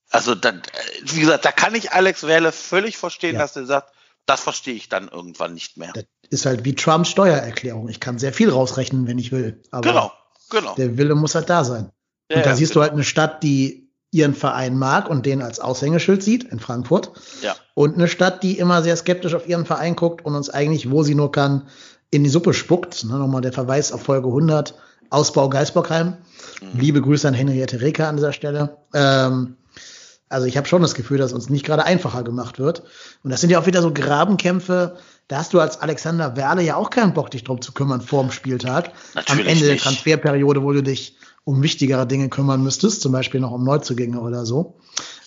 [0.09, 3.41] also dann, äh, wie gesagt, da kann ich Alex Werle völlig verstehen, ja.
[3.41, 3.94] dass er sagt,
[4.25, 5.93] das verstehe ich dann irgendwann nicht mehr.
[5.93, 7.89] Das ist halt wie Trumps Steuererklärung.
[7.89, 9.61] Ich kann sehr viel rausrechnen, wenn ich will.
[9.71, 10.11] Aber genau,
[10.49, 10.75] genau.
[10.75, 11.91] Der Wille muss halt da sein.
[12.29, 12.81] Ja, und da ja, siehst genau.
[12.81, 17.11] du halt eine Stadt, die ihren Verein mag und den als Aushängeschild sieht, in Frankfurt.
[17.41, 17.55] Ja.
[17.73, 21.03] Und eine Stadt, die immer sehr skeptisch auf ihren Verein guckt und uns eigentlich, wo
[21.03, 21.67] sie nur kann,
[22.11, 23.03] in die Suppe spuckt.
[23.03, 24.73] Ne, nochmal der Verweis auf Folge 100,
[25.09, 26.17] Ausbau Geisbockheim.
[26.61, 26.79] Mhm.
[26.79, 28.77] Liebe Grüße an Henriette Reker an dieser Stelle.
[28.93, 29.57] Ähm,
[30.29, 32.83] also ich habe schon das Gefühl, dass uns nicht gerade einfacher gemacht wird.
[33.23, 34.97] Und das sind ja auch wieder so Grabenkämpfe.
[35.27, 38.23] Da hast du als Alexander Werle ja auch keinen Bock, dich drum zu kümmern vor
[38.23, 38.91] dem Spieltag.
[39.13, 39.67] Natürlich Am Ende nicht.
[39.67, 44.19] der Transferperiode, wo du dich um wichtigere Dinge kümmern müsstest, zum Beispiel noch um Neuzugänge
[44.19, 44.77] oder so.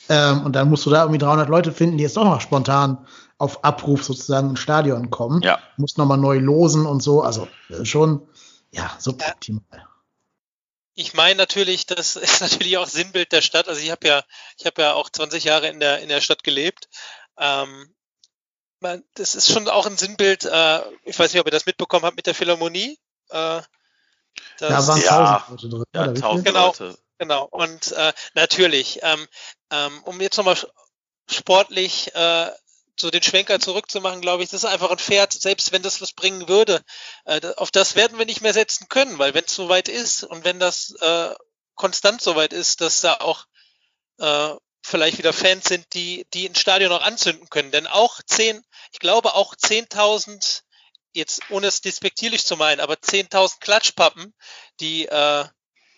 [0.09, 2.99] Ähm, und dann musst du da irgendwie 300 Leute finden, die jetzt doch noch spontan
[3.39, 5.43] auf Abruf sozusagen ins Stadion kommen.
[5.43, 5.59] Ja.
[5.77, 7.23] Musst nochmal neu losen und so.
[7.23, 7.47] Also
[7.85, 8.23] schon,
[8.73, 9.88] ja, suboptimal.
[10.99, 13.69] Ich meine natürlich, das ist natürlich auch Sinnbild der Stadt.
[13.69, 14.25] Also ich habe ja,
[14.59, 16.89] ich habe ja auch 20 Jahre in der in der Stadt gelebt.
[17.39, 17.95] Ähm,
[18.81, 20.45] man, das ist schon auch ein Sinnbild.
[20.45, 22.99] Äh, ich weiß nicht, ob ihr das mitbekommen habt mit der Philharmonie.
[23.31, 23.63] Äh,
[24.59, 25.85] das, da waren ja, tausend Leute drin.
[25.95, 26.99] Ja, tausend genau, Leute.
[27.19, 27.45] Genau.
[27.45, 29.27] Und äh, natürlich, ähm,
[29.71, 30.59] ähm, um jetzt nochmal
[31.31, 32.51] sportlich äh,
[33.01, 36.13] so den Schwenker zurückzumachen, glaube ich, das ist einfach ein Pferd, selbst wenn das was
[36.13, 36.83] bringen würde,
[37.25, 40.45] äh, auf das werden wir nicht mehr setzen können, weil wenn es soweit ist und
[40.45, 41.35] wenn das äh,
[41.75, 43.47] konstant soweit ist, dass da auch
[44.19, 47.71] äh, vielleicht wieder Fans sind, die, die ein Stadion noch anzünden können.
[47.71, 50.63] Denn auch zehn, ich glaube auch 10.000,
[51.13, 54.35] jetzt ohne es despektierlich zu meinen, aber 10.000 Klatschpappen,
[54.81, 55.45] die äh,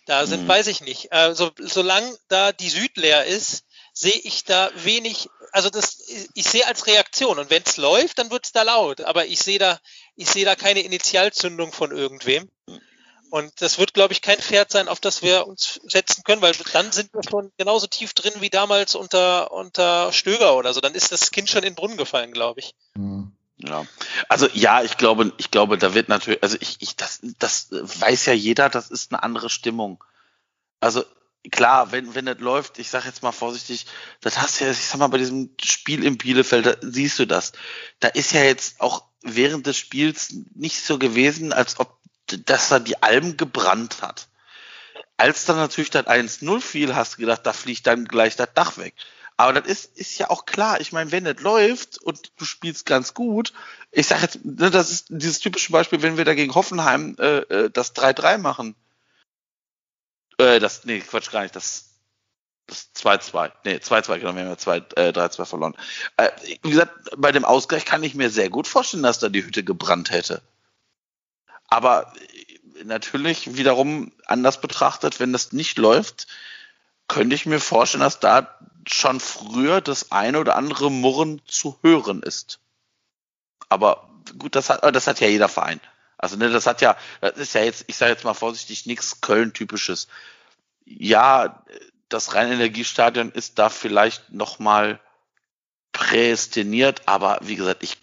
[0.07, 0.49] da sind, mhm.
[0.49, 1.13] weiß ich nicht.
[1.13, 3.65] Äh, so, solange da die Süd leer ist,
[4.01, 5.99] sehe ich da wenig also das,
[6.35, 9.01] ich sehe als Reaktion und wenn es läuft, dann wird es da laut.
[9.03, 9.79] Aber ich sehe da,
[10.17, 12.49] ich sehe da keine Initialzündung von irgendwem.
[13.31, 16.53] Und das wird, glaube ich, kein Pferd sein, auf das wir uns setzen können, weil
[16.73, 20.81] dann sind wir schon genauso tief drin wie damals unter, unter Stöger oder so.
[20.81, 22.75] Dann ist das Kind schon in den Brunnen gefallen, glaube ich.
[22.95, 23.33] Mhm.
[23.63, 23.87] Ja,
[24.29, 28.27] also ja, ich glaube, ich glaube, da wird natürlich, also ich, ich, das, das weiß
[28.27, 30.03] ja jeder, das ist eine andere Stimmung.
[30.81, 31.05] Also
[31.51, 33.87] klar, wenn, wenn das läuft, ich sage jetzt mal vorsichtig,
[34.21, 37.27] das hast du ja, ich sag mal, bei diesem Spiel im Bielefeld, da siehst du
[37.27, 37.53] das.
[37.99, 41.99] Da ist ja jetzt auch während des Spiels nicht so gewesen, als ob
[42.47, 44.29] dass er die Alben gebrannt hat.
[45.17, 48.79] Als dann natürlich das 1-0 fiel, hast du gedacht, da fliegt dann gleich das Dach
[48.79, 48.95] weg.
[49.37, 50.81] Aber das ist, ist ja auch klar.
[50.81, 53.53] Ich meine, wenn das läuft und du spielst ganz gut,
[53.91, 57.39] ich sage jetzt, ne, das ist dieses typische Beispiel, wenn wir da gegen Hoffenheim äh,
[57.39, 58.77] äh das 3-3 machen.
[60.41, 61.91] Äh, das, nee, Quatsch, gar nicht, das
[62.71, 63.51] das 2-2.
[63.65, 65.75] Nee, 2-2, genau, wir haben ja 2, äh, 3-2 verloren.
[66.17, 66.31] Äh,
[66.63, 69.65] wie gesagt, bei dem Ausgleich kann ich mir sehr gut vorstellen, dass da die Hütte
[69.65, 70.41] gebrannt hätte.
[71.69, 72.13] Aber
[72.79, 76.29] äh, natürlich wiederum anders betrachtet, wenn das nicht läuft,
[77.09, 82.23] könnte ich mir vorstellen, dass da schon früher das eine oder andere Murren zu hören
[82.23, 82.61] ist.
[83.69, 85.81] Aber gut, das hat, das hat ja jeder Verein.
[86.21, 89.23] Also ne, das hat ja, das ist ja jetzt, ich sage jetzt mal vorsichtig, nichts
[89.23, 90.07] Köln-typisches.
[90.85, 91.65] Ja,
[92.11, 95.01] das Rheinenergiestadion ist da vielleicht noch mal
[95.93, 97.97] prädestiniert, aber wie gesagt, ich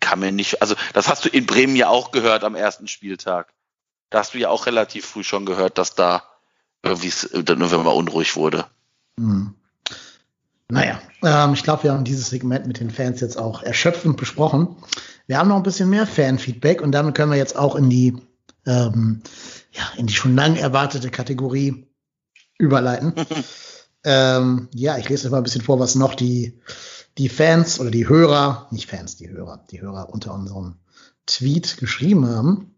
[0.00, 3.52] kann mir nicht, also das hast du in Bremen ja auch gehört am ersten Spieltag.
[4.10, 6.24] Da hast du ja auch relativ früh schon gehört, dass da
[6.82, 7.10] irgendwie
[7.42, 8.66] dann irgendwann unruhig wurde.
[9.18, 9.54] Hm.
[10.68, 14.76] Naja, ähm, ich glaube, wir haben dieses Segment mit den Fans jetzt auch erschöpfend besprochen.
[15.26, 18.16] Wir haben noch ein bisschen mehr Fanfeedback und damit können wir jetzt auch in die,
[18.66, 19.22] ähm,
[19.72, 21.86] ja, in die schon lang erwartete Kategorie
[22.58, 23.14] überleiten.
[24.04, 26.60] ähm, ja, ich lese mal ein bisschen vor, was noch die
[27.18, 30.76] die Fans oder die Hörer, nicht Fans, die Hörer, die Hörer unter unserem
[31.26, 32.74] Tweet geschrieben haben.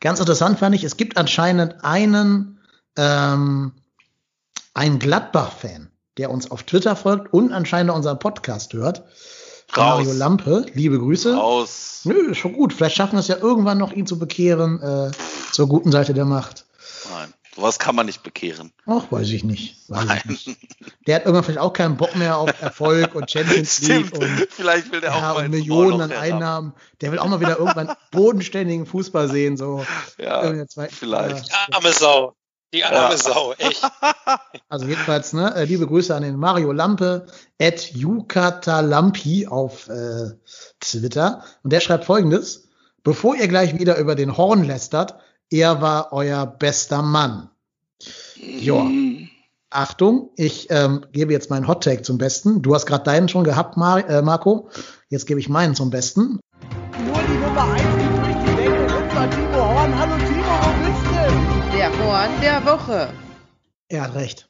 [0.00, 2.60] Ganz interessant fand ich, es gibt anscheinend einen,
[2.96, 3.72] ähm,
[4.74, 9.04] einen Gladbach-Fan, der uns auf Twitter folgt und anscheinend unseren Podcast hört.
[9.74, 10.04] Raus.
[10.04, 11.34] Mario Lampe, liebe Grüße.
[11.34, 12.02] Raus.
[12.04, 12.72] Nö, ist schon gut.
[12.72, 15.10] Vielleicht schaffen wir es ja irgendwann noch, ihn zu bekehren äh,
[15.52, 16.64] zur guten Seite der Macht.
[17.10, 17.32] Nein.
[17.56, 18.70] Sowas kann man nicht bekehren.
[18.84, 19.76] Ach, weiß ich nicht.
[19.88, 20.58] Weiß ich nicht.
[21.06, 24.92] Der hat irgendwann vielleicht auch keinen Bock mehr auf Erfolg und Champions League und, vielleicht
[24.92, 26.74] will der ja, auch und Millionen an Einnahmen.
[27.00, 29.56] Der will auch mal wieder irgendwann bodenständigen Fußball sehen.
[29.56, 29.86] So
[30.18, 31.48] ja, vielleicht.
[31.48, 32.36] Die arme Sau.
[32.74, 33.16] Die arme ja.
[33.16, 33.82] Sau, echt.
[34.68, 37.26] Also jedenfalls, ne, äh, liebe Grüße an den Mario Lampe,
[37.60, 40.30] at Yukatalampi auf äh,
[40.80, 41.44] Twitter.
[41.62, 42.68] Und der schreibt folgendes.
[43.04, 45.14] Bevor ihr gleich wieder über den Horn lästert,
[45.50, 47.50] er war euer bester Mann.
[48.36, 48.74] Ja.
[48.82, 49.28] Mhm.
[49.70, 52.62] Achtung, ich ähm, gebe jetzt meinen Hot Take zum Besten.
[52.62, 54.68] Du hast gerade deinen schon gehabt, Mar äh, Marco.
[55.08, 56.40] Jetzt gebe ich meinen zum Besten.
[57.04, 58.96] Nur die Nummer 1 geht durch die Decke.
[58.96, 59.98] Und Timo Horn.
[59.98, 60.25] Hallo Timo,
[62.16, 63.12] Horn der Woche.
[63.90, 64.48] Er hat recht.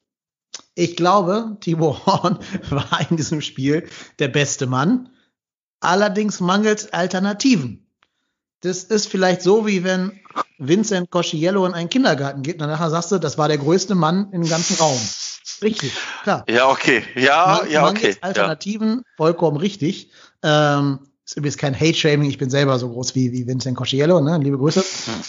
[0.76, 2.38] Ich glaube, Timo Horn
[2.70, 3.88] war in diesem Spiel
[4.20, 5.08] der beste Mann.
[5.80, 7.90] Allerdings mangelt Alternativen.
[8.60, 10.12] Das ist vielleicht so, wie wenn
[10.58, 14.30] Vincent Cosciello in einen Kindergarten geht und nachher sagst du, das war der größte Mann
[14.30, 15.00] im ganzen Raum.
[15.60, 15.92] Richtig,
[16.22, 16.44] klar.
[16.48, 17.02] Ja, okay.
[17.16, 18.16] Ja, Man, ja, okay.
[18.20, 19.02] Alternativen, ja.
[19.16, 20.12] vollkommen richtig.
[20.44, 24.38] Ähm, ist übrigens kein Hate-Shaming, ich bin selber so groß wie, wie Vincent Cosciello, ne?
[24.38, 24.84] Liebe Grüße.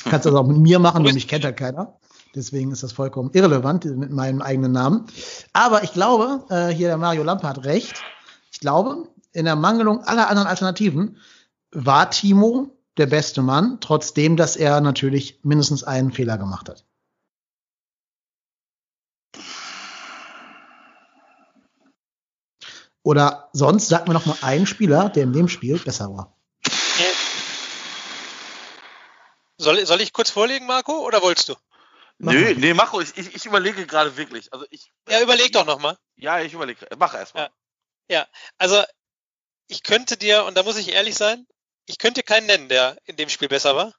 [0.08, 1.98] Kannst das auch mit mir machen, nur mich kennt halt keiner.
[2.38, 5.08] Deswegen ist das vollkommen irrelevant mit meinem eigenen Namen.
[5.54, 8.04] Aber ich glaube, äh, hier der Mario Lampe hat recht.
[8.52, 11.18] Ich glaube, in der Mangelung aller anderen Alternativen
[11.72, 16.86] war Timo der beste Mann, trotzdem, dass er natürlich mindestens einen Fehler gemacht hat.
[23.02, 26.36] Oder sonst sag mir noch mal einen Spieler, der in dem Spiel besser war.
[29.58, 31.56] Soll, soll ich kurz vorlegen, Marco, oder wolltest du?
[32.20, 33.10] Nö, nee, mach ruhig.
[33.16, 34.52] Ich, ich überlege gerade wirklich.
[34.52, 35.98] Also ich, ja, überleg doch noch mal.
[36.16, 36.88] Ja, ich überlege.
[36.98, 37.52] Mach erstmal.
[38.10, 38.20] Ja.
[38.20, 38.28] ja,
[38.58, 38.84] also
[39.68, 41.46] ich könnte dir, und da muss ich ehrlich sein,
[41.86, 43.94] ich könnte keinen nennen, der in dem Spiel besser war.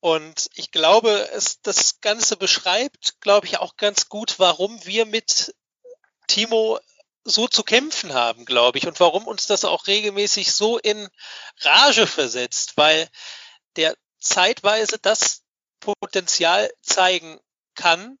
[0.00, 5.54] Und ich glaube, es, das Ganze beschreibt, glaube ich, auch ganz gut, warum wir mit
[6.26, 6.80] Timo
[7.24, 11.08] so zu kämpfen haben, glaube ich, und warum uns das auch regelmäßig so in
[11.60, 13.08] Rage versetzt, weil
[13.76, 15.41] der zeitweise das
[15.82, 17.38] Potenzial zeigen
[17.74, 18.18] kann,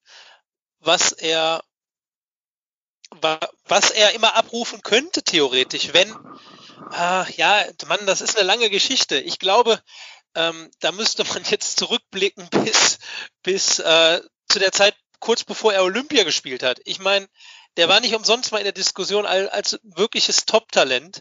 [0.80, 1.62] was er
[3.64, 6.16] was er immer abrufen könnte, theoretisch, wenn
[6.90, 9.18] Ah, ja, Mann, das ist eine lange Geschichte.
[9.18, 9.80] Ich glaube,
[10.34, 12.98] ähm, da müsste man jetzt zurückblicken bis,
[13.42, 16.80] bis äh, zu der Zeit kurz bevor er Olympia gespielt hat.
[16.84, 17.28] Ich meine,
[17.76, 21.20] der war nicht umsonst mal in der Diskussion als, als wirkliches Top-Talent.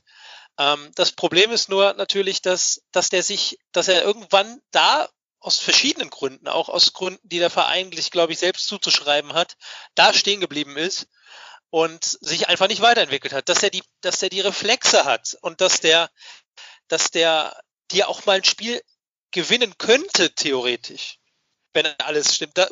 [0.57, 5.07] Ähm, das Problem ist nur natürlich, dass, dass der sich, dass er irgendwann da
[5.41, 9.57] aus verschiedenen Gründen, auch aus Gründen, die der Verein sich, glaube ich, selbst zuzuschreiben hat,
[9.95, 11.07] da stehen geblieben ist
[11.72, 15.59] und sich einfach nicht weiterentwickelt hat, dass er die, dass er die Reflexe hat und
[15.59, 16.11] dass der,
[16.88, 17.59] dass der
[17.91, 18.81] dir auch mal ein Spiel
[19.31, 21.18] gewinnen könnte, theoretisch,
[21.73, 22.57] wenn alles stimmt.
[22.57, 22.68] Da,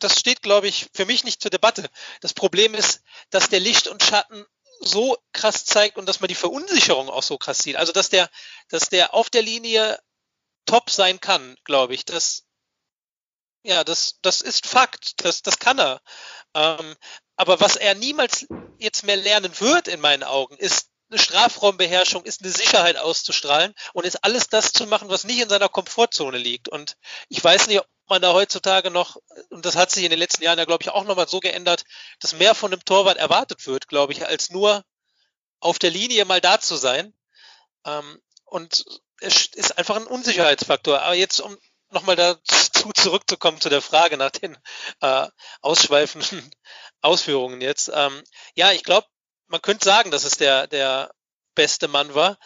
[0.00, 1.88] das steht, glaube ich, für mich nicht zur Debatte.
[2.20, 4.44] Das Problem ist, dass der Licht und Schatten
[4.80, 7.76] so krass zeigt und dass man die Verunsicherung auch so krass sieht.
[7.76, 8.28] Also dass der,
[8.68, 9.98] dass der auf der Linie
[10.68, 12.04] top sein kann, glaube ich.
[12.04, 12.44] Das,
[13.64, 15.24] ja, das, das ist Fakt.
[15.24, 16.00] Das, das kann er.
[16.54, 16.96] Ähm,
[17.36, 18.46] aber was er niemals
[18.78, 24.04] jetzt mehr lernen wird, in meinen Augen, ist eine Strafraumbeherrschung, ist eine Sicherheit auszustrahlen und
[24.04, 26.68] ist alles das zu machen, was nicht in seiner Komfortzone liegt.
[26.68, 26.96] Und
[27.28, 29.16] ich weiß nicht, ob man da heutzutage noch,
[29.48, 31.84] und das hat sich in den letzten Jahren ja, glaube ich, auch nochmal so geändert,
[32.20, 34.84] dass mehr von einem Torwart erwartet wird, glaube ich, als nur
[35.60, 37.14] auf der Linie mal da zu sein.
[37.84, 38.84] Ähm, und
[39.20, 41.02] es ist einfach ein Unsicherheitsfaktor.
[41.02, 41.56] Aber jetzt, um
[41.90, 44.56] nochmal dazu zurückzukommen zu der Frage nach den
[45.00, 45.26] äh,
[45.60, 46.50] ausschweifenden
[47.00, 47.90] Ausführungen jetzt.
[47.94, 48.22] Ähm,
[48.54, 49.06] ja, ich glaube,
[49.48, 51.10] man könnte sagen, dass es der, der
[51.54, 52.38] beste Mann war,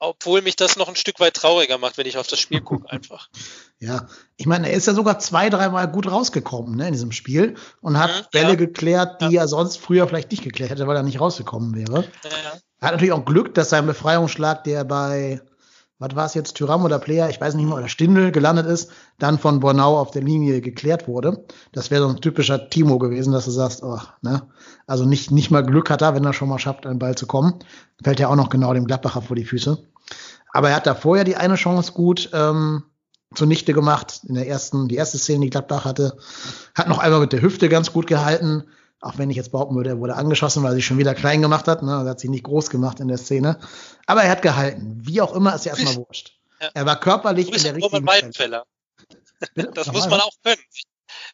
[0.00, 2.88] obwohl mich das noch ein Stück weit trauriger macht, wenn ich auf das Spiel gucke
[2.90, 3.28] einfach.
[3.78, 7.56] Ja, ich meine, er ist ja sogar zwei, dreimal gut rausgekommen ne, in diesem Spiel
[7.80, 8.54] und hat mhm, Bälle ja.
[8.54, 9.42] geklärt, die ja.
[9.42, 12.02] er sonst früher vielleicht nicht geklärt hätte, weil er nicht rausgekommen wäre.
[12.24, 12.30] Ja.
[12.80, 15.40] Er hat natürlich auch Glück, dass sein Befreiungsschlag, der bei
[15.98, 18.90] was war es jetzt, Tyram oder Player, ich weiß nicht mehr, oder Stindel gelandet ist,
[19.18, 21.44] dann von Bornau auf der Linie geklärt wurde.
[21.72, 24.42] Das wäre so ein typischer Timo gewesen, dass du sagst, oh, ne,
[24.86, 27.26] also nicht, nicht mal Glück hat er, wenn er schon mal schafft, einen Ball zu
[27.26, 27.54] kommen.
[28.02, 29.78] Fällt ja auch noch genau dem Gladbacher vor die Füße.
[30.52, 32.84] Aber er hat da vorher die eine Chance gut ähm,
[33.34, 34.20] zunichte gemacht.
[34.26, 36.16] In der ersten, die erste Szene, die Gladbach hatte,
[36.74, 38.64] hat noch einmal mit der Hüfte ganz gut gehalten.
[39.04, 41.42] Auch wenn ich jetzt behaupten würde, er wurde angeschossen, weil er sich schon wieder klein
[41.42, 41.82] gemacht hat.
[41.82, 41.92] Ne?
[41.92, 43.58] Er hat sich nicht groß gemacht in der Szene.
[44.06, 44.96] Aber er hat gehalten.
[45.02, 46.38] Wie auch immer, ist ja erstmal wurscht.
[46.60, 46.70] Ja.
[46.72, 48.64] Er war körperlich Grüße in der richtigen Roman Weidenfeller.
[49.74, 50.60] Das muss man auch können.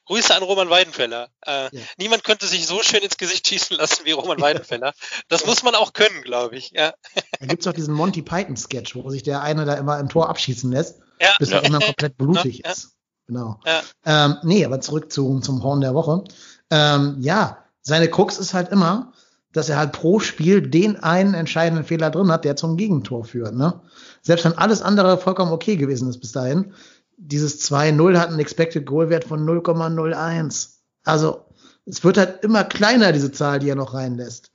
[0.06, 1.28] Grüße an Roman Weidenfeller.
[1.46, 1.82] Äh, ja.
[1.96, 4.92] Niemand könnte sich so schön ins Gesicht schießen lassen wie Roman Weidenfeller.
[5.28, 6.72] Das muss man auch können, glaube ich.
[6.72, 6.94] Ja.
[7.38, 10.28] Da gibt es auch diesen Monty Python-Sketch, wo sich der eine da immer im Tor
[10.28, 11.34] abschießen lässt, ja.
[11.38, 12.96] bis er immer komplett blutig ist.
[13.28, 13.60] Genau.
[14.04, 16.24] Ähm, nee, aber zurück zu, zum Horn der Woche.
[16.70, 19.12] Ähm, ja, seine Krux ist halt immer,
[19.52, 23.54] dass er halt pro Spiel den einen entscheidenden Fehler drin hat, der zum Gegentor führt.
[23.54, 23.80] Ne?
[24.22, 26.72] Selbst wenn alles andere vollkommen okay gewesen ist bis dahin,
[27.16, 30.68] dieses 2-0 hat einen Expected Goal Wert von 0,01.
[31.04, 31.44] Also
[31.84, 34.50] es wird halt immer kleiner, diese Zahl, die er noch reinlässt.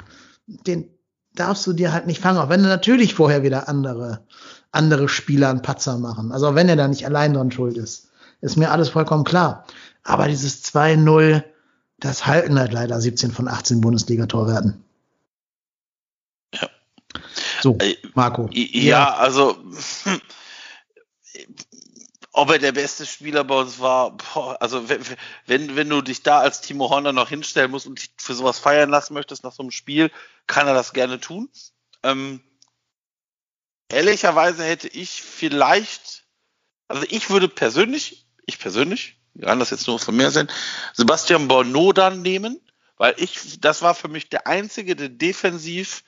[0.47, 0.89] Den
[1.35, 4.25] darfst du dir halt nicht fangen, auch wenn er natürlich vorher wieder andere,
[4.71, 6.31] andere Spieler einen Patzer machen.
[6.31, 8.09] Also wenn er da nicht allein dran schuld ist.
[8.41, 9.65] Ist mir alles vollkommen klar.
[10.03, 11.43] Aber dieses 2-0,
[11.97, 14.83] das halten halt leider 17 von 18 Bundesliga-Torwerten.
[16.53, 16.69] Ja.
[17.61, 18.49] So, äh, Marco.
[18.51, 19.57] Ja, ja, also
[22.35, 25.01] ob er der beste Spieler bei uns war, boah, also wenn,
[25.45, 28.59] wenn, wenn du dich da als Timo Horner noch hinstellen musst und dich für sowas
[28.59, 30.11] feiern lassen möchtest nach so einem Spiel,
[30.45, 31.49] kann er das gerne tun.
[32.03, 32.41] Ähm,
[33.89, 36.25] ehrlicherweise hätte ich vielleicht,
[36.89, 40.49] also ich würde persönlich, ich persönlich, kann das jetzt nur von mir sein,
[40.93, 42.59] Sebastian Borneau dann nehmen,
[42.97, 46.03] weil ich, das war für mich der Einzige, der defensiv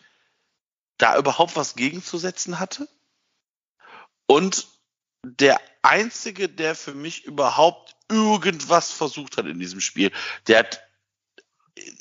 [0.98, 2.88] da überhaupt was gegenzusetzen hatte.
[4.26, 4.68] Und
[5.24, 10.12] der Einzige, der für mich überhaupt irgendwas versucht hat in diesem Spiel.
[10.48, 10.82] Der hat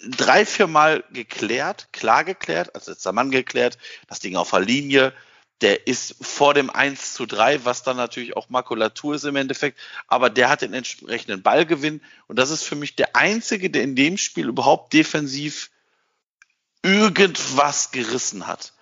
[0.08, 5.12] drei, vier Mal geklärt, klar geklärt, als letzter Mann geklärt, das Ding auf der Linie,
[5.62, 9.78] der ist vor dem 1 zu 3, was dann natürlich auch Makulatur ist im Endeffekt,
[10.06, 12.02] aber der hat den entsprechenden Ballgewinn.
[12.26, 15.70] Und das ist für mich der einzige, der in dem Spiel überhaupt defensiv
[16.82, 18.74] irgendwas gerissen hat.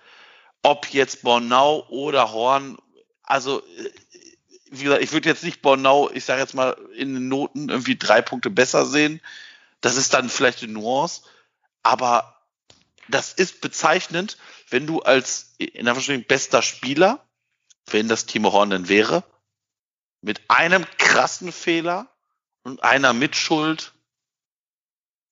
[0.63, 2.77] Ob jetzt Bornau oder Horn,
[3.23, 3.63] also
[4.69, 7.95] wie gesagt, ich würde jetzt nicht Bornau, ich sage jetzt mal, in den Noten irgendwie
[7.95, 9.21] drei Punkte besser sehen.
[9.79, 11.21] Das ist dann vielleicht eine Nuance,
[11.83, 12.35] aber
[13.07, 14.37] das ist bezeichnend,
[14.69, 17.25] wenn du als in Anführungsstrichen bester Spieler,
[17.87, 19.23] wenn das Timo Horn denn wäre,
[20.21, 22.09] mit einem krassen Fehler
[22.63, 23.93] und einer Mitschuld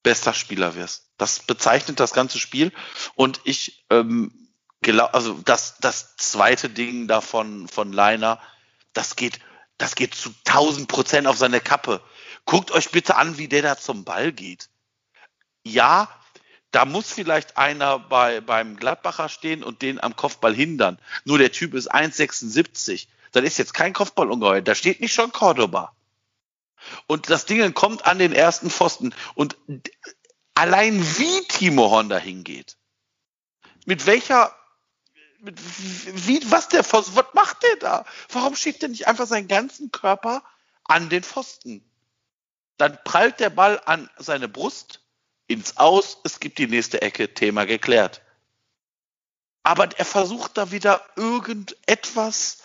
[0.03, 1.09] bester Spieler wirst.
[1.17, 2.71] Das bezeichnet das ganze Spiel.
[3.15, 4.49] Und ich ähm,
[4.81, 8.39] glaube, also das, das zweite Ding davon von Leiner,
[8.91, 9.39] das geht,
[9.77, 12.01] das geht zu 1000 Prozent auf seine Kappe.
[12.45, 14.69] Guckt euch bitte an, wie der da zum Ball geht.
[15.63, 16.09] Ja,
[16.73, 20.97] da muss vielleicht einer bei, beim Gladbacher stehen und den am Kopfball hindern.
[21.23, 23.07] Nur der Typ ist 1,76.
[23.31, 24.61] Dann ist jetzt kein Kopfball ungeheuer.
[24.61, 25.95] Da steht nicht schon Cordoba.
[27.05, 29.13] Und das Ding kommt an den ersten Pfosten.
[29.35, 29.55] Und
[30.55, 32.75] allein wie Timo Horn da hingeht,
[33.85, 34.55] mit welcher,
[35.41, 35.59] mit,
[36.27, 38.05] wie, was der, was macht der da?
[38.29, 40.43] Warum schiebt er nicht einfach seinen ganzen Körper
[40.85, 41.87] an den Pfosten?
[42.77, 45.02] Dann prallt der Ball an seine Brust,
[45.47, 48.21] ins Aus, es gibt die nächste Ecke, Thema geklärt.
[49.63, 52.59] Aber er versucht da wieder irgendetwas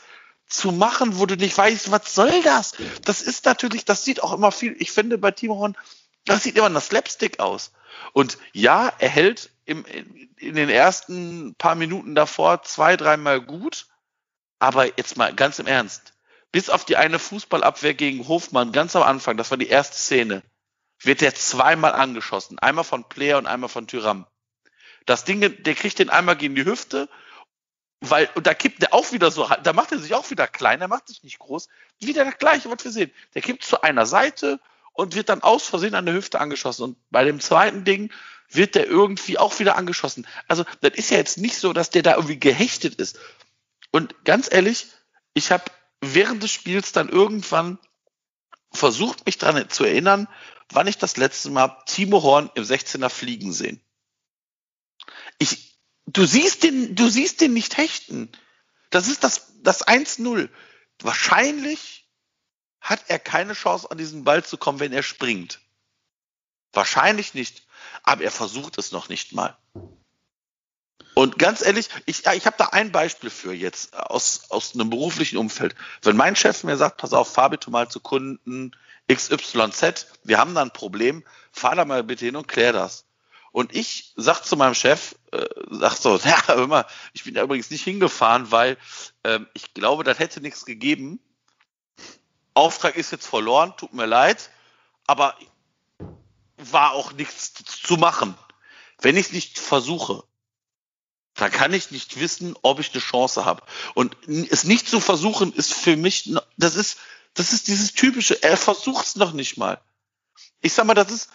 [0.46, 2.74] zu machen, wo du nicht weißt, was soll das?
[3.04, 5.76] Das ist natürlich, das sieht auch immer viel, ich finde bei Timo Horn,
[6.24, 7.72] das sieht immer nach Slapstick aus.
[8.12, 9.84] Und ja, er hält im,
[10.36, 13.86] in den ersten paar Minuten davor zwei, dreimal gut,
[14.58, 16.14] aber jetzt mal ganz im Ernst.
[16.50, 20.42] Bis auf die eine Fußballabwehr gegen Hofmann ganz am Anfang, das war die erste Szene,
[21.00, 22.58] wird der zweimal angeschossen.
[22.58, 24.26] Einmal von Player und einmal von Tyram.
[25.06, 27.08] Das Ding, der kriegt den einmal gegen die Hüfte,
[28.00, 30.80] weil, und da kippt der auch wieder so, da macht er sich auch wieder klein,
[30.80, 31.68] er macht sich nicht groß.
[31.98, 33.10] Wieder das gleiche, was wir sehen.
[33.34, 34.60] Der kippt zu einer Seite
[34.92, 36.84] und wird dann aus Versehen an der Hüfte angeschossen.
[36.84, 38.12] Und bei dem zweiten Ding
[38.50, 40.26] wird der irgendwie auch wieder angeschossen.
[40.46, 43.18] Also, das ist ja jetzt nicht so, dass der da irgendwie gehechtet ist.
[43.90, 44.88] Und ganz ehrlich,
[45.34, 45.64] ich habe
[46.00, 47.78] während des Spiels dann irgendwann
[48.72, 50.28] versucht, mich daran zu erinnern,
[50.70, 53.80] wann ich das letzte Mal Timo Horn im 16er fliegen sehen.
[55.38, 58.30] Ich, du siehst den, du siehst den nicht hechten.
[58.90, 60.48] Das ist das, das 1-0.
[61.00, 62.08] Wahrscheinlich
[62.80, 65.60] hat er keine Chance, an diesen Ball zu kommen, wenn er springt.
[66.72, 67.66] Wahrscheinlich nicht.
[68.02, 69.56] Aber er versucht es noch nicht mal.
[71.18, 75.36] Und ganz ehrlich, ich, ich habe da ein Beispiel für jetzt aus, aus einem beruflichen
[75.36, 75.74] Umfeld.
[76.02, 78.70] Wenn mein Chef mir sagt, pass auf, fahr bitte mal zu Kunden
[79.12, 83.04] XYZ, wir haben da ein Problem, fahr da mal bitte hin und klär das.
[83.50, 87.42] Und ich sag zu meinem Chef, äh, sag so, ja, hör mal, ich bin da
[87.42, 88.78] übrigens nicht hingefahren, weil
[89.24, 91.18] ähm, ich glaube, das hätte nichts gegeben.
[92.54, 94.50] Auftrag ist jetzt verloren, tut mir leid,
[95.08, 95.36] aber
[96.58, 98.36] war auch nichts zu machen.
[99.00, 100.22] Wenn ich es nicht versuche,
[101.38, 103.62] dann kann ich nicht wissen, ob ich eine Chance habe.
[103.94, 106.98] Und es nicht zu versuchen, ist für mich, das ist,
[107.34, 109.80] das ist dieses typische, er versucht es noch nicht mal.
[110.60, 111.30] Ich sag mal, das ist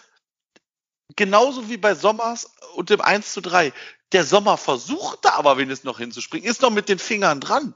[1.16, 3.72] genauso wie bei Sommers und dem 1 zu 3.
[4.12, 7.74] Der Sommer versuchte aber wenigstens noch hinzuspringen, ist noch mit den Fingern dran.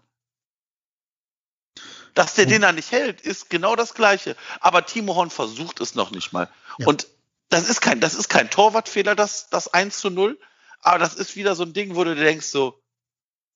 [2.13, 4.37] Dass der den da nicht hält, ist genau das Gleiche.
[4.61, 6.51] Aber Timo Horn versucht es noch nicht mal.
[6.79, 6.89] Ja.
[6.89, 7.07] Und
[7.49, 10.39] das ist kein, das ist kein Torwartfehler, das, das 1 zu 0.
[10.81, 12.81] Aber das ist wieder so ein Ding, wo du denkst so,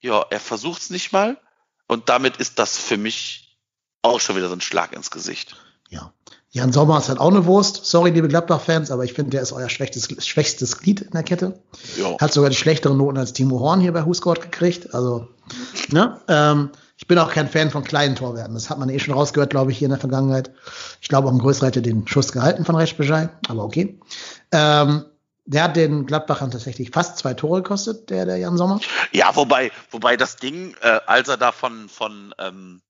[0.01, 1.39] ja, er versucht es nicht mal.
[1.87, 3.59] Und damit ist das für mich
[4.03, 5.57] auch schon wieder so ein Schlag ins Gesicht.
[5.91, 6.13] Ja.
[6.51, 7.87] Jan Sommer ist halt auch eine Wurst.
[7.87, 11.63] Sorry, liebe Gladbach-Fans, aber ich finde, der ist euer schwächstes, schwächstes Glied in der Kette.
[11.97, 12.19] Ja.
[12.21, 14.95] Hat sogar die schlechteren Noten als Timo Horn hier bei Husgott gekriegt.
[14.95, 15.29] Also,
[15.89, 16.21] ne?
[16.29, 18.55] Ähm, ich bin auch kein Fan von kleinen Torwerten.
[18.55, 20.53] Das hat man eh schon rausgehört, glaube ich, hier in der Vergangenheit.
[21.01, 23.99] Ich glaube, auch ein größerer hätte den Schuss gehalten von Reschbejai, aber okay.
[24.53, 25.07] Ähm,
[25.45, 28.81] der hat den Gladbachern tatsächlich fast zwei Tore gekostet, der, der Jan Sommer.
[29.13, 32.83] Ja, wobei, wobei das Ding, äh, als er da von, von ähm,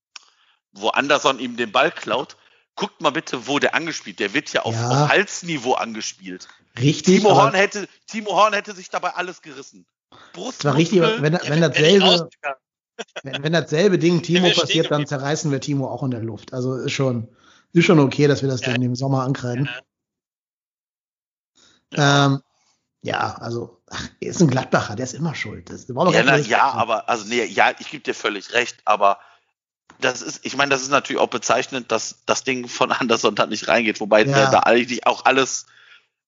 [0.72, 2.36] wo Anderson ihm den Ball klaut,
[2.76, 4.20] guckt mal bitte, wo der angespielt.
[4.20, 4.88] Der wird ja auf, ja.
[4.88, 6.48] auf Halsniveau angespielt.
[6.78, 7.16] Richtig.
[7.16, 9.86] Timo Horn hätte, Timo Horn hätte sich dabei alles gerissen.
[10.32, 10.64] Brust.
[10.64, 12.28] war richtig, wenn, wenn dasselbe,
[13.22, 16.52] wenn, wenn dasselbe Ding Timo passiert, dann zerreißen wir Timo auch in der Luft.
[16.52, 17.28] Also ist schon,
[17.72, 18.74] ist schon okay, dass wir das ja.
[18.74, 19.66] im Sommer ankreiden.
[19.66, 19.80] Ja.
[21.96, 22.42] Ähm,
[23.02, 25.70] ja, also ach, er ist ein Gladbacher, der ist immer schuld.
[25.70, 29.18] Das, ja, na, ja aber also nee, ja, ich gebe dir völlig recht, aber
[30.00, 33.46] das ist, ich meine, das ist natürlich auch bezeichnend, dass das Ding von Anderson da
[33.46, 34.32] nicht reingeht, wobei ja.
[34.32, 35.66] der da eigentlich auch alles,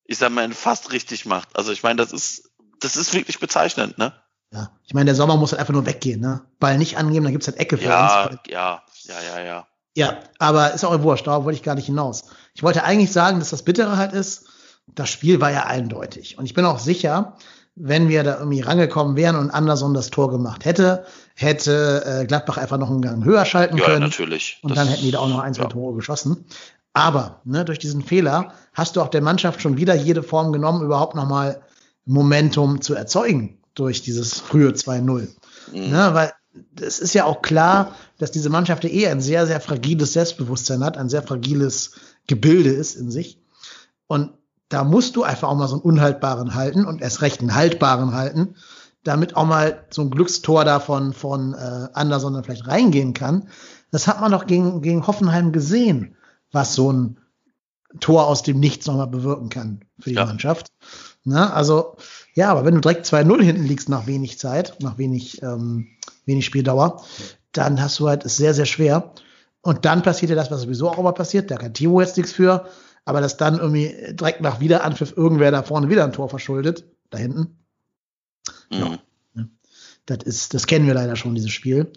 [0.05, 1.57] ich sag mal, fast richtig macht.
[1.57, 2.51] Also ich meine, das ist,
[2.81, 4.13] das ist wirklich bezeichnend, ne?
[4.53, 6.43] Ja, ich meine, der Sommer muss halt einfach nur weggehen, ne?
[6.61, 8.39] Ball nicht angeben, dann gibt's halt Ecke für ja, uns.
[8.49, 9.67] Ja, ja, ja, ja.
[9.97, 12.25] Ja, aber ist auch wurscht, darauf wollte ich gar nicht hinaus.
[12.55, 14.47] Ich wollte eigentlich sagen, dass das Bittere halt ist,
[14.87, 16.39] das Spiel war ja eindeutig.
[16.39, 17.37] Und ich bin auch sicher,
[17.77, 21.05] wenn wir da irgendwie rangekommen wären und Anderson das Tor gemacht hätte,
[21.35, 24.03] hätte äh, Gladbach einfach noch einen Gang höher schalten ja, können.
[24.03, 24.59] Ja, natürlich.
[24.63, 25.69] Und das, dann hätten die da auch noch ein, zwei ja.
[25.69, 26.45] Tore geschossen.
[26.93, 30.85] Aber ne, durch diesen Fehler hast du auch der Mannschaft schon wieder jede Form genommen,
[30.85, 31.63] überhaupt nochmal
[32.05, 35.03] Momentum zu erzeugen durch dieses frühe 2-0.
[35.73, 35.91] Mhm.
[35.91, 36.33] Ne, weil
[36.81, 40.97] es ist ja auch klar, dass diese Mannschaft eh ein sehr, sehr fragiles Selbstbewusstsein hat,
[40.97, 41.97] ein sehr fragiles
[42.29, 43.41] Gebilde ist in sich.
[44.07, 44.31] Und
[44.75, 48.13] da musst du einfach auch mal so einen unhaltbaren halten und erst recht einen haltbaren
[48.13, 48.57] halten,
[49.05, 53.49] damit auch mal so ein Glückstor davon von äh, Anderson dann vielleicht reingehen kann.
[53.93, 56.17] Das hat man doch gegen, gegen Hoffenheim gesehen,
[56.51, 57.21] was so ein
[58.01, 60.27] Tor aus dem Nichts nochmal bewirken kann für die ja.
[60.27, 60.67] Mannschaft.
[61.23, 61.95] Na, also,
[62.35, 65.87] ja, aber wenn du direkt 2-0 hinten liegst nach wenig Zeit, nach wenig, ähm,
[66.27, 67.05] wenig Spieldauer,
[67.53, 69.13] dann hast du halt es sehr, sehr schwer.
[69.61, 71.53] Und dann passiert ja das, was sowieso auch immer passiert.
[71.53, 72.67] Da kann Timo jetzt nichts für.
[73.05, 77.19] Aber dass dann irgendwie direkt nach Wiederanpfiff irgendwer da vorne wieder ein Tor verschuldet, da
[77.19, 77.59] hinten.
[78.71, 78.79] Mhm.
[78.79, 78.99] Ja.
[80.07, 81.91] Das ist, das kennen wir leider schon, dieses Spiel.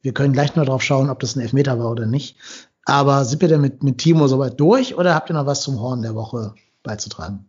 [0.00, 2.36] Wir können gleich nur drauf schauen, ob das ein Elfmeter war oder nicht.
[2.84, 5.80] Aber sind wir denn mit, mit Timo soweit durch oder habt ihr noch was zum
[5.80, 7.48] Horn der Woche beizutragen?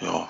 [0.00, 0.28] Ja,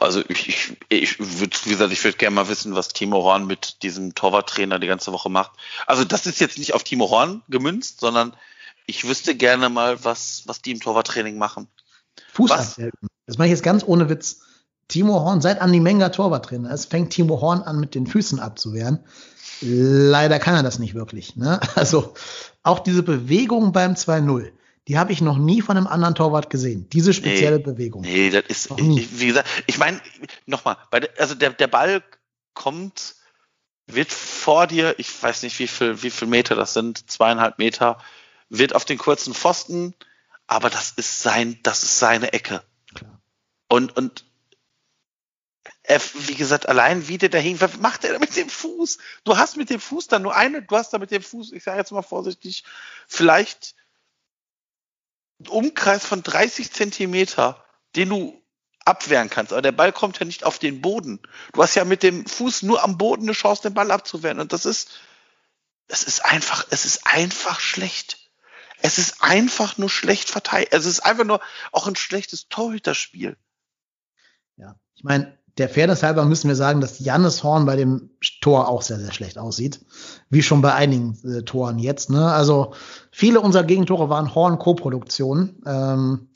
[0.00, 3.46] also ich, ich, ich würde, wie gesagt, ich würde gerne mal wissen, was Timo Horn
[3.46, 5.52] mit diesem Torwarttrainer die ganze Woche macht.
[5.86, 8.34] Also das ist jetzt nicht auf Timo Horn gemünzt, sondern
[8.88, 11.68] ich wüsste gerne mal, was, was die im Torwarttraining machen.
[12.32, 12.72] Fuß Was?
[12.72, 13.08] abhelfen.
[13.26, 14.40] Das mache ich jetzt ganz ohne Witz.
[14.88, 19.04] Timo Horn, seit Andi Menger Torwarttrainer ist, fängt Timo Horn an, mit den Füßen abzuwehren.
[19.60, 21.36] Leider kann er das nicht wirklich.
[21.36, 21.60] Ne?
[21.74, 22.14] Also
[22.62, 24.50] auch diese Bewegung beim 2-0,
[24.88, 26.88] die habe ich noch nie von einem anderen Torwart gesehen.
[26.90, 28.00] Diese spezielle Bewegung.
[28.02, 30.00] Nee, das ist, ich, wie gesagt, ich meine,
[30.46, 30.78] nochmal,
[31.18, 32.02] also der, der Ball
[32.54, 33.16] kommt,
[33.86, 37.98] wird vor dir, ich weiß nicht, wie viel, wie viel Meter das sind, zweieinhalb Meter,
[38.48, 39.94] wird auf den kurzen Pfosten,
[40.46, 42.62] aber das ist sein, das ist seine Ecke.
[42.94, 43.20] Klar.
[43.68, 44.24] Und, und
[45.82, 48.98] er, wie gesagt, allein wie der dahin, was macht er da mit dem Fuß?
[49.24, 51.62] Du hast mit dem Fuß dann nur eine, du hast da mit dem Fuß, ich
[51.62, 52.64] sage jetzt mal vorsichtig,
[53.06, 53.74] vielleicht
[55.38, 57.64] einen Umkreis von 30 Zentimeter,
[57.96, 58.42] den du
[58.84, 59.52] abwehren kannst.
[59.52, 61.20] Aber der Ball kommt ja nicht auf den Boden.
[61.52, 64.40] Du hast ja mit dem Fuß nur am Boden eine Chance, den Ball abzuwehren.
[64.40, 64.90] Und das ist,
[65.86, 68.17] es ist einfach, es ist einfach schlecht.
[68.82, 70.68] Es ist einfach nur schlecht verteilt.
[70.70, 71.40] Es ist einfach nur
[71.72, 73.36] auch ein schlechtes Torhüterspiel.
[74.56, 74.76] Ja.
[74.94, 78.10] Ich meine, der Fairness halber müssen wir sagen, dass Jannis Horn bei dem
[78.40, 79.80] Tor auch sehr, sehr schlecht aussieht.
[80.30, 82.10] Wie schon bei einigen äh, Toren jetzt.
[82.10, 82.30] Ne?
[82.30, 82.74] Also
[83.10, 85.62] viele unserer Gegentore waren Horn-Co-Produktionen.
[85.66, 86.28] Ähm,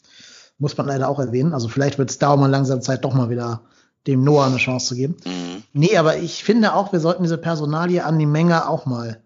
[0.58, 1.54] muss man leider auch erwähnen.
[1.54, 3.62] Also vielleicht wird es da auch mal langsam Zeit, doch mal wieder
[4.06, 5.16] dem Noah eine Chance zu geben.
[5.24, 5.62] Mhm.
[5.72, 9.22] Nee, aber ich finde auch, wir sollten diese Personalie an die Menge auch mal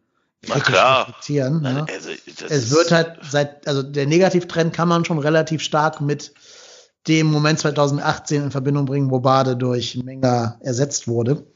[0.46, 1.00] Na klar.
[1.00, 1.62] reflektieren.
[1.62, 1.86] Ne?
[1.92, 2.10] Also,
[2.48, 6.32] das Es wird halt seit, also der Negativtrend kann man schon relativ stark mit
[7.08, 11.46] dem Moment 2018 in Verbindung bringen, wo Bade durch Menger ersetzt wurde.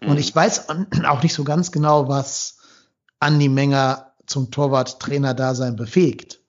[0.00, 0.18] Und Mhm.
[0.18, 0.66] ich weiß
[1.06, 2.58] auch nicht so ganz genau, was
[3.20, 6.40] Andi Menger zum Torwart-Trainer-Dasein befähigt.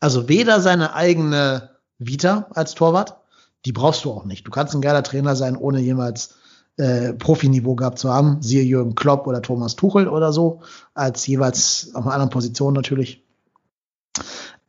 [0.00, 3.16] Also weder seine eigene Vita als Torwart,
[3.64, 4.46] die brauchst du auch nicht.
[4.46, 6.34] Du kannst ein geiler Trainer sein, ohne jemals
[6.78, 8.40] äh, Profiniveau gehabt zu haben.
[8.42, 10.62] Siehe Jürgen Klopp oder Thomas Tuchel oder so,
[10.94, 13.22] als jeweils auf einer anderen Position natürlich.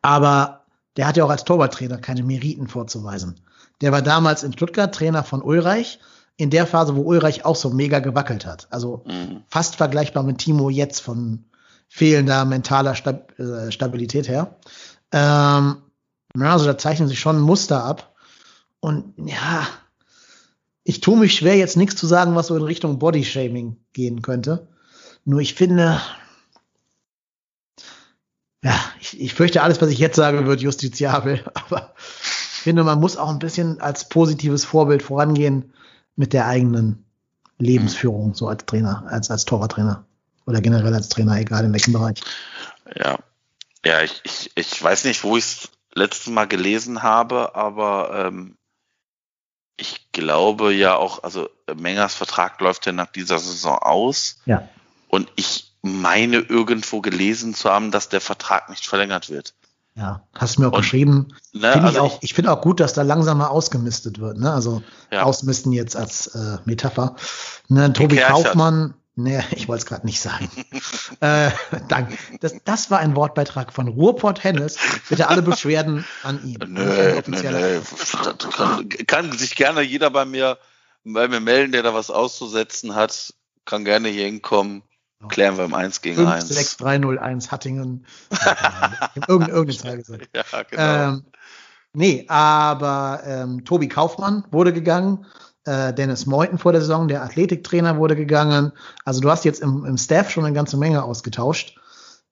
[0.01, 0.61] Aber
[0.97, 3.39] der hat ja auch als Torwarttrainer keine Meriten vorzuweisen.
[3.81, 5.99] Der war damals in Stuttgart Trainer von Ulreich,
[6.37, 8.67] in der Phase, wo Ulreich auch so mega gewackelt hat.
[8.71, 9.43] Also Mhm.
[9.47, 11.45] fast vergleichbar mit Timo jetzt von
[11.87, 14.55] fehlender mentaler Stab äh, Stabilität her.
[15.11, 15.77] Ähm,
[16.37, 18.15] ja, also da zeichnen sich schon Muster ab.
[18.79, 19.67] Und ja,
[20.83, 24.67] ich tue mich schwer, jetzt nichts zu sagen, was so in Richtung Bodyshaming gehen könnte.
[25.25, 25.99] Nur ich finde,
[28.63, 31.43] ja, ich, ich fürchte, alles, was ich jetzt sage, wird justiziabel.
[31.53, 35.73] Aber ich finde, man muss auch ein bisschen als positives Vorbild vorangehen
[36.15, 37.05] mit der eigenen
[37.57, 40.05] Lebensführung, so als Trainer, als, als Torwarttrainer.
[40.45, 42.21] Oder generell als Trainer, egal in welchem Bereich.
[42.95, 43.17] Ja,
[43.85, 48.57] ja, ich, ich, ich weiß nicht, wo ich es letztes Mal gelesen habe, aber ähm,
[49.77, 54.67] ich glaube ja auch, also Mengers Vertrag läuft ja nach dieser Saison aus Ja.
[55.07, 59.53] und ich meine irgendwo gelesen zu haben, dass der Vertrag nicht verlängert wird.
[59.95, 61.27] Ja, hast du mir auch Und- geschrieben.
[61.51, 61.73] Ne?
[61.73, 64.37] Finde ich Also auch, ich finde auch gut, dass da langsam mal ausgemistet wird.
[64.37, 64.51] Ne?
[64.53, 64.81] Also
[65.11, 65.23] Ja.
[65.23, 67.15] ausmisten jetzt als äh, Metapher.
[67.67, 68.15] Ne, Tobi.
[68.17, 70.49] Kaufmann, ne, ich wollte es gerade nicht sagen.
[71.19, 71.51] äh,
[71.89, 72.17] danke.
[72.39, 74.77] Das, das war ein Wortbeitrag von Ruhrpott Hennes.
[75.09, 76.57] Bitte alle Beschwerden an ihn.
[76.67, 77.81] Nö, nö, nö.
[79.07, 80.57] Kann sich gerne jeder bei mir,
[81.03, 83.33] bei mir melden, der da was auszusetzen hat.
[83.65, 84.83] Kann gerne hier hinkommen.
[85.29, 86.47] Klären wir im 1 gegen 1.
[86.47, 88.05] 56301 Hattingen.
[89.27, 90.29] Irgendeine, irgendeine Zahl gesagt.
[90.35, 91.13] Ja, genau.
[91.13, 91.23] Ähm,
[91.93, 95.25] nee, aber ähm, Tobi Kaufmann wurde gegangen.
[95.65, 98.71] Äh, Dennis Meuthen vor der Saison, der Athletiktrainer, wurde gegangen.
[99.05, 101.77] Also du hast jetzt im, im Staff schon eine ganze Menge ausgetauscht.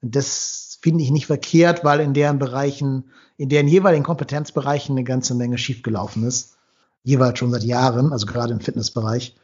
[0.02, 5.36] Das finde ich nicht verkehrt, weil in deren Bereichen, in deren jeweiligen Kompetenzbereichen eine ganze
[5.36, 6.56] Menge schiefgelaufen ist.
[7.04, 9.36] Jeweils schon seit Jahren, also gerade im Fitnessbereich.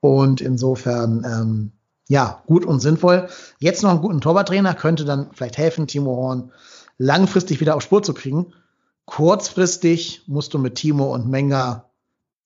[0.00, 1.72] Und insofern, ähm,
[2.08, 3.28] ja, gut und sinnvoll.
[3.58, 6.52] Jetzt noch einen guten Torwarttrainer könnte dann vielleicht helfen, Timo Horn
[6.98, 8.52] langfristig wieder auf Spur zu kriegen.
[9.04, 11.90] Kurzfristig musst du mit Timo und Menga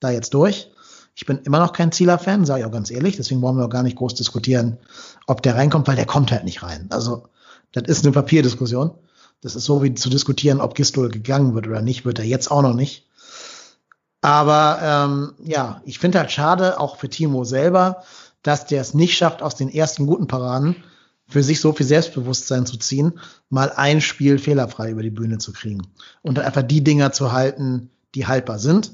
[0.00, 0.70] da jetzt durch.
[1.14, 3.16] Ich bin immer noch kein Zieler-Fan, sage ich auch ganz ehrlich.
[3.16, 4.78] Deswegen wollen wir auch gar nicht groß diskutieren,
[5.26, 6.86] ob der reinkommt, weil der kommt halt nicht rein.
[6.90, 7.28] Also,
[7.72, 8.92] das ist eine Papierdiskussion.
[9.42, 12.50] Das ist so wie zu diskutieren, ob Gistol gegangen wird oder nicht, wird er jetzt
[12.50, 13.06] auch noch nicht.
[14.22, 18.02] Aber ähm, ja, ich finde halt schade, auch für Timo selber,
[18.42, 20.76] dass der es nicht schafft, aus den ersten guten Paraden
[21.28, 25.52] für sich so viel Selbstbewusstsein zu ziehen, mal ein Spiel fehlerfrei über die Bühne zu
[25.52, 25.86] kriegen
[26.22, 28.92] und dann einfach die Dinger zu halten, die haltbar sind.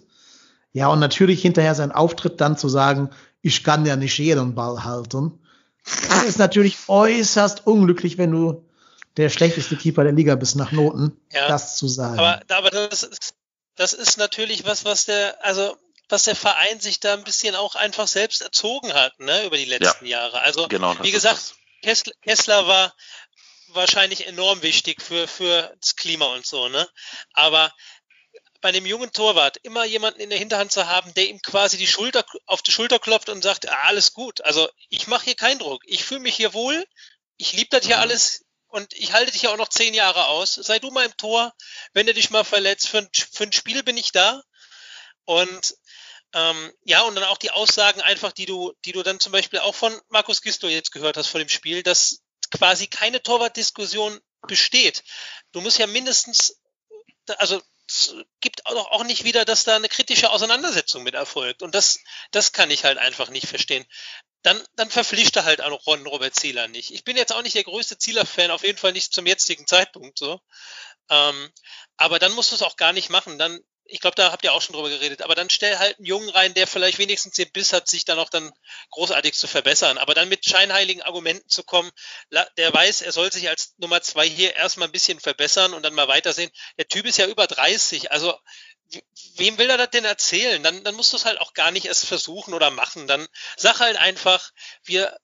[0.73, 3.09] Ja, und natürlich hinterher sein Auftritt dann zu sagen,
[3.41, 5.39] ich kann ja nicht jeden Ball halten.
[6.09, 8.67] Das ist natürlich äußerst unglücklich, wenn du
[9.17, 12.19] der schlechteste Keeper der Liga bist nach Noten, ja, das zu sagen.
[12.19, 13.35] Aber, aber das, ist,
[13.77, 15.77] das ist natürlich was, was der, also
[16.09, 19.65] was der Verein sich da ein bisschen auch einfach selbst erzogen hat, ne, über die
[19.65, 20.41] letzten ja, Jahre.
[20.41, 22.95] Also, genau, wie gesagt, Kessler, Kessler war
[23.69, 26.89] wahrscheinlich enorm wichtig für, für das Klima und so, ne?
[27.33, 27.73] Aber
[28.61, 31.87] bei einem jungen Torwart immer jemanden in der Hinterhand zu haben, der ihm quasi die
[31.87, 34.41] Schulter auf die Schulter klopft und sagt, ah, alles gut.
[34.43, 35.83] Also ich mache hier keinen Druck.
[35.87, 36.85] Ich fühle mich hier wohl.
[37.37, 40.55] Ich liebe das hier alles und ich halte dich ja auch noch zehn Jahre aus.
[40.55, 41.53] Sei du mal im Tor,
[41.93, 42.89] wenn du dich mal verletzt.
[42.89, 44.43] Für ein, für ein Spiel bin ich da.
[45.25, 45.77] Und
[46.37, 49.59] ähm, ja, und dann auch die Aussagen einfach, die du, die du dann zum Beispiel
[49.61, 55.03] auch von Markus Gisto jetzt gehört hast vor dem Spiel, dass quasi keine Torwartdiskussion besteht.
[55.53, 56.61] Du musst ja mindestens,
[57.39, 57.63] also
[58.41, 61.63] gibt auch, auch nicht wieder, dass da eine kritische Auseinandersetzung mit erfolgt.
[61.63, 62.01] Und das,
[62.33, 63.87] das kann ich halt einfach nicht verstehen.
[64.43, 66.93] Dann, dann verpflichte halt auch Ron Robert Zieler nicht.
[66.93, 70.19] Ich bin jetzt auch nicht der größte Zieler-Fan, auf jeden Fall nicht zum jetzigen Zeitpunkt
[70.19, 70.39] so.
[71.09, 71.51] Ähm,
[71.97, 73.39] aber dann musst du es auch gar nicht machen.
[73.39, 73.59] Dann
[73.89, 76.29] ich glaube, da habt ihr auch schon drüber geredet, aber dann stell halt einen Jungen
[76.29, 78.53] rein, der vielleicht wenigstens den Biss hat, sich dann auch dann
[78.91, 79.99] großartig zu verbessern.
[79.99, 81.91] Aber dann mit scheinheiligen Argumenten zu kommen,
[82.31, 85.95] der weiß, er soll sich als Nummer zwei hier erstmal ein bisschen verbessern und dann
[85.95, 86.51] mal weitersehen.
[86.79, 88.35] Der Typ ist ja über 30, also
[89.37, 90.63] wem will er das denn erzählen?
[90.63, 93.07] Dann, dann musst du es halt auch gar nicht erst versuchen oder machen.
[93.07, 93.27] Dann
[93.57, 94.53] sag halt einfach,
[94.85, 95.17] wir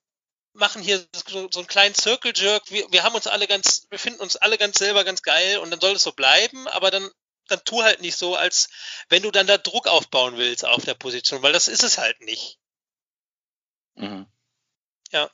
[0.53, 2.63] machen hier so, so einen kleinen Circle Jerk.
[2.69, 5.71] Wir, wir haben uns alle ganz, wir finden uns alle ganz selber ganz geil und
[5.71, 7.09] dann soll es so bleiben, aber dann
[7.47, 8.69] dann tu halt nicht so, als
[9.09, 12.19] wenn du dann da Druck aufbauen willst auf der Position, weil das ist es halt
[12.21, 12.59] nicht.
[13.95, 14.27] Mhm.
[15.11, 15.29] Ja,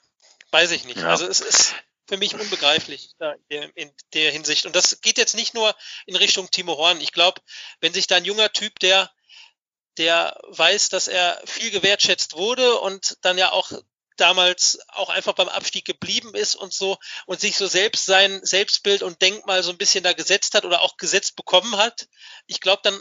[0.52, 0.99] weiß ich nicht.
[0.99, 1.10] Ja.
[1.10, 1.76] Also es ist
[2.07, 3.11] für mich unbegreiflich
[3.49, 4.65] in der Hinsicht.
[4.65, 5.76] Und das geht jetzt nicht nur
[6.07, 6.99] in Richtung Timo Horn.
[7.02, 7.41] Ich glaube,
[7.81, 9.11] wenn sich da ein junger Typ, der
[9.99, 13.72] der weiß, dass er viel gewertschätzt wurde und dann ja auch
[14.19, 19.03] damals auch einfach beim Abstieg geblieben ist und so und sich so selbst sein Selbstbild
[19.03, 22.07] und Denkmal so ein bisschen da gesetzt hat oder auch gesetzt bekommen hat,
[22.47, 22.99] ich glaube, dann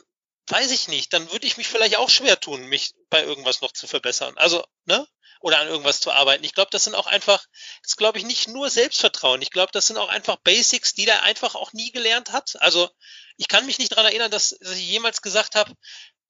[0.48, 3.72] weiß ich nicht, dann würde ich mich vielleicht auch schwer tun, mich bei irgendwas noch
[3.72, 4.36] zu verbessern.
[4.36, 5.06] Also, ne?
[5.40, 6.42] Oder an irgendwas zu arbeiten.
[6.42, 7.46] Ich glaube, das sind auch einfach,
[7.84, 9.40] das glaube ich nicht nur Selbstvertrauen.
[9.40, 12.56] Ich glaube, das sind auch einfach Basics, die der einfach auch nie gelernt hat.
[12.60, 12.90] Also,
[13.36, 15.72] ich kann mich nicht daran erinnern, dass, dass ich jemals gesagt habe,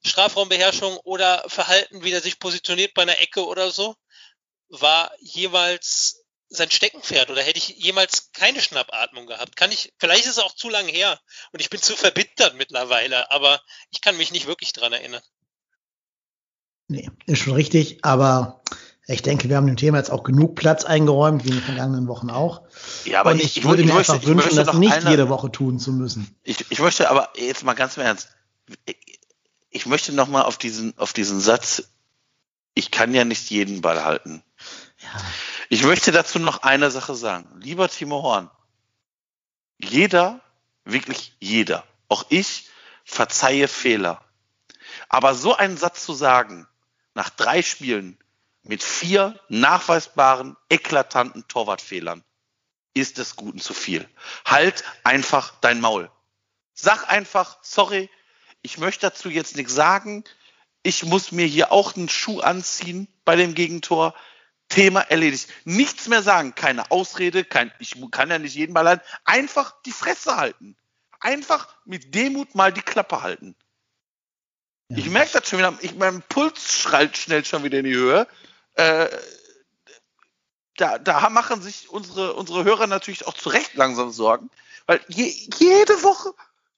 [0.04, 3.96] Strafraumbeherrschung oder Verhalten, wie er sich positioniert bei einer Ecke oder so
[4.70, 9.56] war jeweils sein Steckenpferd oder hätte ich jemals keine Schnappatmung gehabt?
[9.56, 11.18] Kann ich, vielleicht ist es auch zu lange her
[11.52, 15.22] und ich bin zu verbittert mittlerweile, aber ich kann mich nicht wirklich dran erinnern.
[16.88, 18.62] Nee, ist schon richtig, aber
[19.06, 22.08] ich denke, wir haben dem Thema jetzt auch genug Platz eingeräumt, wie in den vergangenen
[22.08, 22.62] Wochen auch.
[23.04, 25.28] Ja, aber und ich, ich würde ich mir möchte, einfach wünschen, das nicht eine, jede
[25.28, 26.34] Woche tun zu müssen.
[26.44, 28.30] Ich, ich möchte aber jetzt mal ganz im Ernst,
[29.70, 31.90] ich möchte noch mal auf diesen, auf diesen Satz,
[32.72, 34.42] ich kann ja nicht jeden Ball halten
[35.68, 37.60] ich möchte dazu noch eine Sache sagen.
[37.60, 38.50] Lieber Timo Horn,
[39.78, 40.40] jeder,
[40.84, 42.68] wirklich jeder, auch ich,
[43.04, 44.22] verzeihe Fehler.
[45.08, 46.66] Aber so einen Satz zu sagen,
[47.14, 48.18] nach drei Spielen
[48.62, 52.22] mit vier nachweisbaren, eklatanten Torwartfehlern,
[52.94, 54.08] ist es Guten zu viel.
[54.44, 56.10] Halt einfach dein Maul.
[56.74, 58.10] Sag einfach, sorry,
[58.62, 60.24] ich möchte dazu jetzt nichts sagen.
[60.82, 64.14] Ich muss mir hier auch einen Schuh anziehen bei dem Gegentor.
[64.68, 65.48] Thema erledigt.
[65.64, 69.04] Nichts mehr sagen, keine Ausrede, kein, ich kann ja nicht jeden Mal halten.
[69.24, 70.76] Einfach die Fresse halten.
[71.20, 73.56] Einfach mit Demut mal die Klappe halten.
[74.88, 74.98] Ja.
[74.98, 78.26] Ich merke das schon wieder, ich, mein Puls schreit schnell schon wieder in die Höhe.
[78.74, 79.08] Äh,
[80.76, 84.48] da, da machen sich unsere, unsere Hörer natürlich auch zu Recht langsam Sorgen,
[84.86, 86.32] weil je, jede Woche,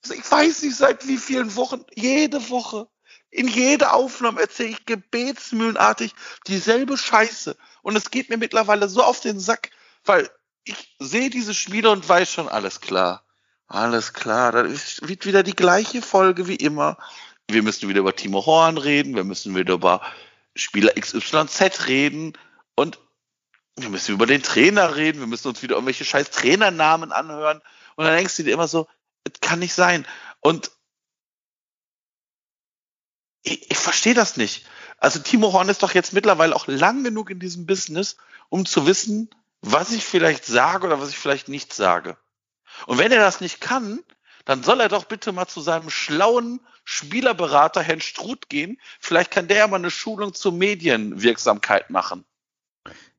[0.05, 2.89] ich weiß nicht seit wie vielen Wochen, jede Woche
[3.31, 6.15] in jeder Aufnahme erzähle ich gebetsmühlenartig
[6.47, 7.57] dieselbe Scheiße.
[7.83, 9.71] Und es geht mir mittlerweile so auf den Sack,
[10.05, 10.31] weil
[10.65, 13.25] ich sehe diese Spiele und weiß schon, alles klar.
[13.67, 16.99] Alles klar, das wird wieder die gleiche Folge wie immer.
[17.49, 20.03] Wir müssen wieder über Timo Horn reden, wir müssen wieder über
[20.57, 22.37] Spieler XYZ reden
[22.75, 22.99] und
[23.77, 27.61] wir müssen über den Trainer reden, wir müssen uns wieder irgendwelche scheiß Trainernamen anhören.
[27.95, 28.89] Und dann denkst du dir immer so,
[29.23, 30.05] es kann nicht sein.
[30.41, 30.73] Und
[33.43, 34.67] ich, ich verstehe das nicht.
[35.01, 38.17] Also Timo Horn ist doch jetzt mittlerweile auch lang genug in diesem Business,
[38.51, 39.31] um zu wissen,
[39.63, 42.17] was ich vielleicht sage oder was ich vielleicht nicht sage.
[42.87, 44.01] Und wenn er das nicht kann,
[44.45, 48.79] dann soll er doch bitte mal zu seinem schlauen Spielerberater Herrn Struth gehen.
[48.99, 52.25] Vielleicht kann der ja mal eine Schulung zur Medienwirksamkeit machen.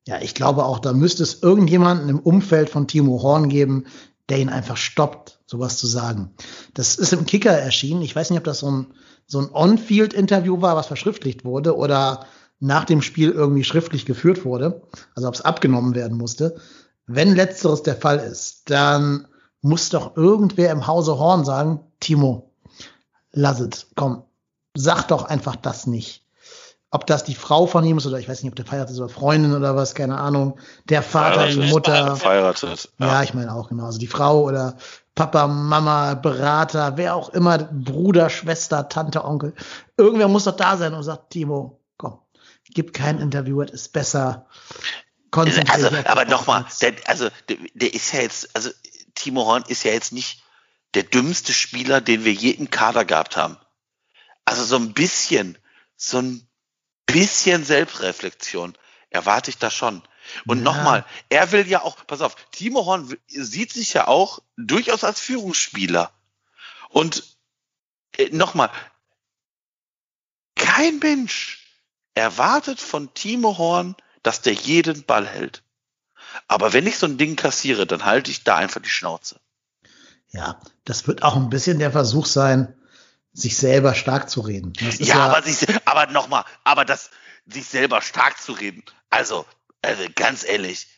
[0.06, 3.86] Ja, ich glaube auch, da müsste es irgendjemanden im Umfeld von Timo Horn geben,
[4.28, 6.34] der ihn einfach stoppt, sowas zu sagen.
[6.74, 8.02] Das ist im Kicker erschienen.
[8.02, 8.86] Ich weiß nicht, ob das so ein,
[9.26, 12.26] so ein On-Field-Interview war, was verschriftlicht wurde oder
[12.60, 14.82] nach dem Spiel irgendwie schriftlich geführt wurde,
[15.14, 16.56] also ob es abgenommen werden musste.
[17.06, 19.26] Wenn letzteres der Fall ist, dann
[19.60, 22.52] muss doch irgendwer im Hause Horn sagen, Timo,
[23.32, 24.22] lass es, komm,
[24.74, 26.24] sag doch einfach das nicht.
[26.94, 29.00] Ob das die Frau von ihm ist oder ich weiß nicht, ob der verheiratet ist
[29.00, 30.58] oder Freundin oder was, keine Ahnung.
[30.84, 32.16] Der Vater, die Mutter.
[32.16, 32.90] Verheiratet.
[32.98, 33.06] Ja.
[33.06, 33.86] ja, ich meine auch genau.
[33.86, 34.76] Also die Frau oder
[35.14, 39.54] Papa, Mama, Berater, wer auch immer, Bruder, Schwester, Tante, Onkel.
[39.96, 42.18] Irgendwer muss doch da sein und sagt, Timo, komm,
[42.74, 44.46] gib kein Interview, es ist besser.
[45.70, 46.66] Also, aber nochmal,
[47.06, 48.68] also der, der ist ja jetzt, also
[49.14, 50.42] Timo Horn ist ja jetzt nicht
[50.92, 53.56] der dümmste Spieler, den wir je im Kader gehabt haben.
[54.44, 55.56] Also so ein bisschen,
[55.96, 56.46] so ein
[57.06, 58.76] bisschen Selbstreflexion
[59.10, 60.02] erwarte ich da schon.
[60.46, 60.64] Und ja.
[60.64, 65.20] nochmal, er will ja auch, pass auf, Timo Horn sieht sich ja auch durchaus als
[65.20, 66.12] Führungsspieler.
[66.88, 67.24] Und
[68.16, 68.70] äh, nochmal,
[70.54, 71.66] kein Mensch
[72.14, 75.62] erwartet von Timo Horn, dass der jeden Ball hält.
[76.46, 79.40] Aber wenn ich so ein Ding kassiere, dann halte ich da einfach die Schnauze.
[80.30, 82.74] Ja, das wird auch ein bisschen der Versuch sein,
[83.32, 84.72] sich selber stark zu reden.
[84.78, 87.10] Ja, ja, aber, sich, aber nochmal, aber das,
[87.46, 88.82] sich selber stark zu reden.
[89.10, 89.44] Also,
[89.82, 90.88] also ganz ehrlich,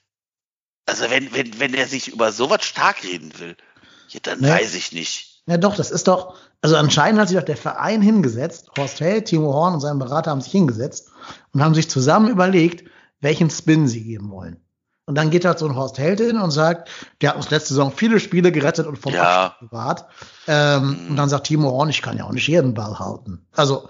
[0.86, 3.56] also wenn, wenn, wenn er sich über sowas stark reden will,
[4.08, 4.50] ja, dann ne?
[4.50, 5.42] weiß ich nicht.
[5.46, 9.22] Ja, doch, das ist doch, also anscheinend hat sich doch der Verein hingesetzt, Horst Hell,
[9.22, 11.10] Timo Horn und sein Berater haben sich hingesetzt
[11.52, 12.88] und haben sich zusammen überlegt,
[13.20, 14.63] welchen Spin sie geben wollen.
[15.06, 16.88] Und dann geht halt so ein Horst Held hin und sagt,
[17.20, 19.54] der hat uns letzte Saison viele Spiele gerettet und vom ja.
[19.60, 20.06] Bewahrt.
[20.46, 21.10] Ähm, mhm.
[21.10, 23.46] Und dann sagt Timo Horn, ich kann ja auch nicht jeden Ball halten.
[23.52, 23.88] Also,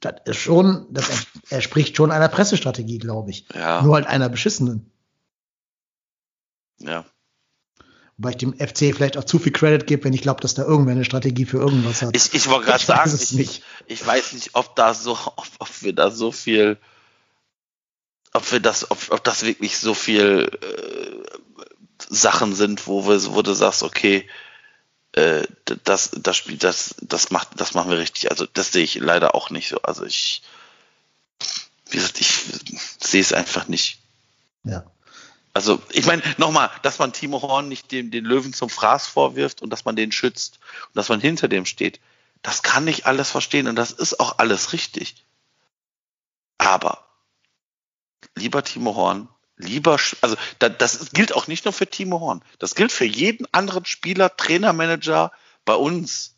[0.00, 3.46] das ist schon, das er, spricht schon einer Pressestrategie, glaube ich.
[3.54, 3.82] Ja.
[3.82, 4.90] Nur halt einer beschissenen.
[6.78, 7.04] Ja.
[8.18, 10.64] Wobei ich dem FC vielleicht auch zu viel Credit gebe, wenn ich glaube, dass da
[10.64, 12.16] irgendwer eine Strategie für irgendwas hat.
[12.16, 15.94] Ich, ich wollte gerade sagen, ich, ich weiß nicht, ob da so, ob, ob wir
[15.94, 16.78] da so viel
[18.32, 21.26] ob wir das, ob, ob das wirklich so viel äh,
[22.08, 24.28] Sachen sind, wo wir, wo du sagst, okay,
[25.12, 25.46] äh,
[25.84, 28.30] das, das Spiel, das, das macht, das machen wir richtig.
[28.30, 29.80] Also das sehe ich leider auch nicht so.
[29.82, 30.42] Also ich,
[31.88, 32.30] wie gesagt, ich
[33.00, 33.98] sehe es einfach nicht.
[34.64, 34.84] Ja.
[35.54, 39.62] Also, ich meine, nochmal, dass man Timo Horn nicht dem, den Löwen zum Fraß vorwirft
[39.62, 40.58] und dass man den schützt
[40.88, 41.98] und dass man hinter dem steht,
[42.42, 45.24] das kann ich alles verstehen und das ist auch alles richtig.
[46.58, 47.05] Aber
[48.36, 52.92] lieber Timo Horn, lieber, also das gilt auch nicht nur für Timo Horn, das gilt
[52.92, 55.32] für jeden anderen Spieler, Trainer, Manager
[55.64, 56.34] bei uns.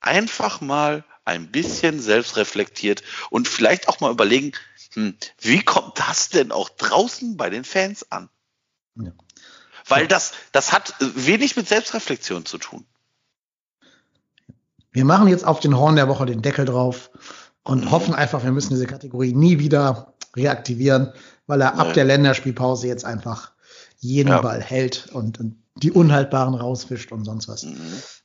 [0.00, 4.52] Einfach mal ein bisschen selbstreflektiert und vielleicht auch mal überlegen,
[4.92, 8.28] hm, wie kommt das denn auch draußen bei den Fans an?
[8.94, 9.10] Ja.
[9.88, 12.84] Weil das, das hat wenig mit Selbstreflexion zu tun.
[14.92, 17.10] Wir machen jetzt auf den Horn der Woche den Deckel drauf
[17.62, 17.90] und mhm.
[17.90, 21.12] hoffen einfach, wir müssen diese Kategorie nie wieder reaktivieren,
[21.46, 21.80] weil er nee.
[21.80, 23.52] ab der Länderspielpause jetzt einfach
[23.98, 24.40] jeden ja.
[24.40, 27.64] Ball hält und, und, die Unhaltbaren rausfischt und sonst was.
[27.64, 27.76] Mhm.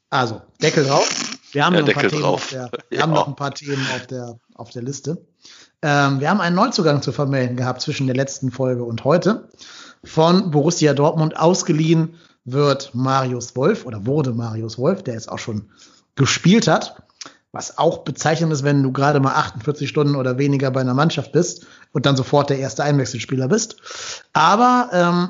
[0.10, 1.10] Also, Deckel drauf.
[1.52, 3.04] Wir haben, ja, noch, ein paar Themen auf der, wir ja.
[3.04, 5.26] haben noch ein paar Themen auf der, auf der Liste.
[5.82, 9.50] Ähm, wir haben einen Neuzugang zu vermelden gehabt zwischen der letzten Folge und heute.
[10.04, 12.16] Von Borussia Dortmund ausgeliehen
[12.46, 15.70] wird Marius Wolf oder wurde Marius Wolf, der jetzt auch schon
[16.16, 17.04] gespielt hat.
[17.52, 21.34] Was auch bezeichnend ist, wenn du gerade mal 48 Stunden oder weniger bei einer Mannschaft
[21.34, 23.78] bist und dann sofort der erste Einwechselspieler bist.
[24.34, 25.30] Aber ähm,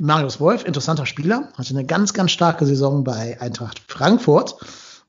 [0.00, 4.56] Marius Wolf, interessanter Spieler, hatte eine ganz, ganz starke Saison bei Eintracht Frankfurt,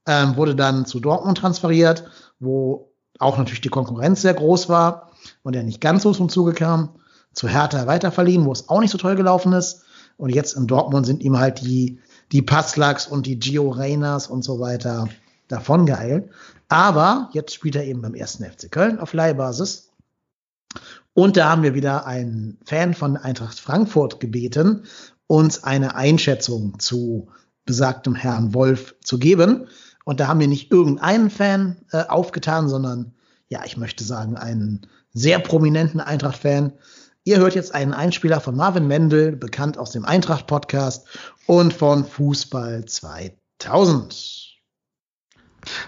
[0.06, 2.04] ähm, wurde dann zu Dortmund transferiert,
[2.40, 5.12] wo auch natürlich die Konkurrenz sehr groß war
[5.44, 6.90] und er nicht ganz so zum Zuge kam.
[7.34, 9.84] Zu Hertha weiterverliehen, wo es auch nicht so toll gelaufen ist.
[10.18, 12.00] Und jetzt in Dortmund sind ihm halt die,
[12.34, 15.08] die Passlacks und die Gio Reynas und so weiter
[15.48, 16.30] davon geeilt.
[16.68, 19.91] Aber jetzt spielt er eben beim ersten FC Köln auf Leihbasis.
[21.14, 24.86] Und da haben wir wieder einen Fan von Eintracht Frankfurt gebeten,
[25.28, 27.30] uns eine Einschätzung zu
[27.66, 29.68] besagtem Herrn Wolf zu geben.
[30.06, 33.14] Und da haben wir nicht irgendeinen Fan äh, aufgetan, sondern,
[33.50, 36.74] ja, ich möchte sagen, einen sehr prominenten Eintracht-Fan.
[37.24, 41.08] Ihr hört jetzt einen Einspieler von Marvin Mendel, bekannt aus dem Eintracht-Podcast
[41.46, 44.51] und von Fußball 2000.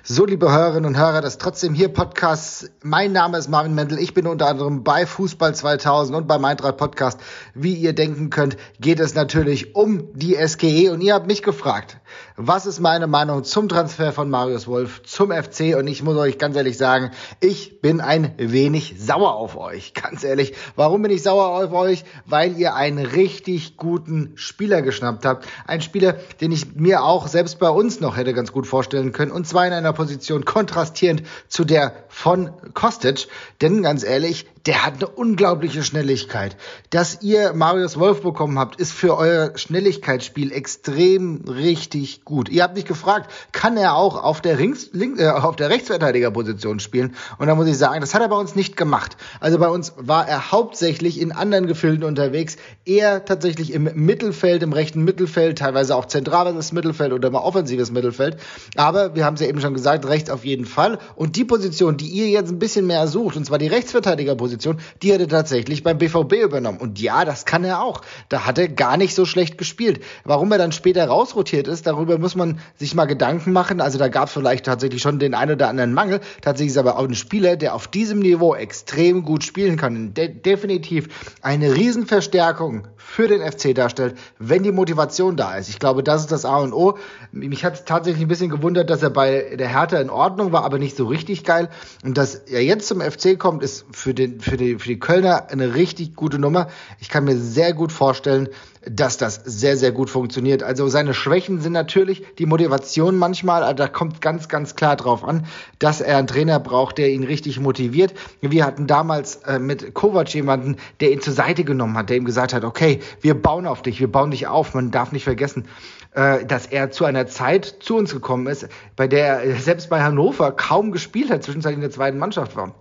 [0.03, 2.69] So, liebe Hörerinnen und Hörer des Trotzdem hier Podcasts.
[2.83, 3.97] Mein Name ist Marvin Mendel.
[3.97, 7.19] Ich bin unter anderem bei Fußball 2000 und beim Eintracht Podcast.
[7.55, 11.97] Wie ihr denken könnt, geht es natürlich um die SGE und ihr habt mich gefragt,
[12.35, 15.75] was ist meine Meinung zum Transfer von Marius Wolf zum FC?
[15.77, 19.93] Und ich muss euch ganz ehrlich sagen, ich bin ein wenig sauer auf euch.
[20.03, 22.03] Ganz ehrlich, warum bin ich sauer auf euch?
[22.25, 25.47] Weil ihr einen richtig guten Spieler geschnappt habt.
[25.67, 29.31] Ein Spieler, den ich mir auch selbst bei uns noch hätte ganz gut vorstellen können.
[29.31, 33.27] Und zwar in einer Position kontrastierend zu der von Kostic.
[33.61, 36.55] Denn ganz ehrlich, der hat eine unglaubliche Schnelligkeit.
[36.89, 42.47] Dass ihr Marius Wolf bekommen habt, ist für euer Schnelligkeitsspiel extrem richtig gut.
[42.47, 46.79] Ihr habt mich gefragt, kann er auch auf der, Rings, Link, äh, auf der Rechtsverteidigerposition
[46.79, 47.13] spielen?
[47.39, 49.17] Und da muss ich sagen, das hat er bei uns nicht gemacht.
[49.41, 54.71] Also bei uns war er hauptsächlich in anderen Gefilden unterwegs, eher tatsächlich im Mittelfeld, im
[54.71, 58.37] rechten Mittelfeld, teilweise auch zentrales Mittelfeld oder mal offensives Mittelfeld.
[58.77, 60.99] Aber wir haben es ja eben schon gesagt, rechts auf jeden Fall.
[61.17, 64.77] Und die Position, die ihr jetzt ein bisschen mehr sucht, und zwar die Rechtsverteidigerposition, Position,
[65.01, 66.77] die hat er tatsächlich beim BVB übernommen.
[66.77, 68.01] Und ja, das kann er auch.
[68.29, 70.03] Da hat er gar nicht so schlecht gespielt.
[70.23, 73.81] Warum er dann später rausrotiert ist, darüber muss man sich mal Gedanken machen.
[73.81, 76.19] Also da gab es vielleicht tatsächlich schon den einen oder anderen Mangel.
[76.41, 80.13] Tatsächlich ist aber auch ein Spieler, der auf diesem Niveau extrem gut spielen kann.
[80.13, 81.09] De definitiv
[81.41, 85.69] eine Riesenverstärkung für den FC darstellt, wenn die Motivation da ist.
[85.69, 86.97] Ich glaube, das ist das A und O.
[87.31, 90.63] Mich hat es tatsächlich ein bisschen gewundert, dass er bei der Hertha in Ordnung war,
[90.63, 91.69] aber nicht so richtig geil.
[92.03, 95.51] Und dass er jetzt zum FC kommt, ist für, den, für, die, für die Kölner
[95.51, 96.69] eine richtig gute Nummer.
[96.99, 98.49] Ich kann mir sehr gut vorstellen,
[98.89, 100.63] dass das sehr, sehr gut funktioniert.
[100.63, 105.23] Also seine Schwächen sind natürlich die Motivation manchmal, also da kommt ganz, ganz klar drauf
[105.23, 105.45] an,
[105.79, 108.13] dass er einen Trainer braucht, der ihn richtig motiviert.
[108.41, 112.25] Wir hatten damals äh, mit Kovac jemanden, der ihn zur Seite genommen hat, der ihm
[112.25, 114.73] gesagt hat, okay, wir bauen auf dich, wir bauen dich auf.
[114.73, 115.65] Man darf nicht vergessen,
[116.13, 120.01] äh, dass er zu einer Zeit zu uns gekommen ist, bei der er selbst bei
[120.01, 122.73] Hannover kaum gespielt hat, zwischenzeitlich in der zweiten Mannschaft war.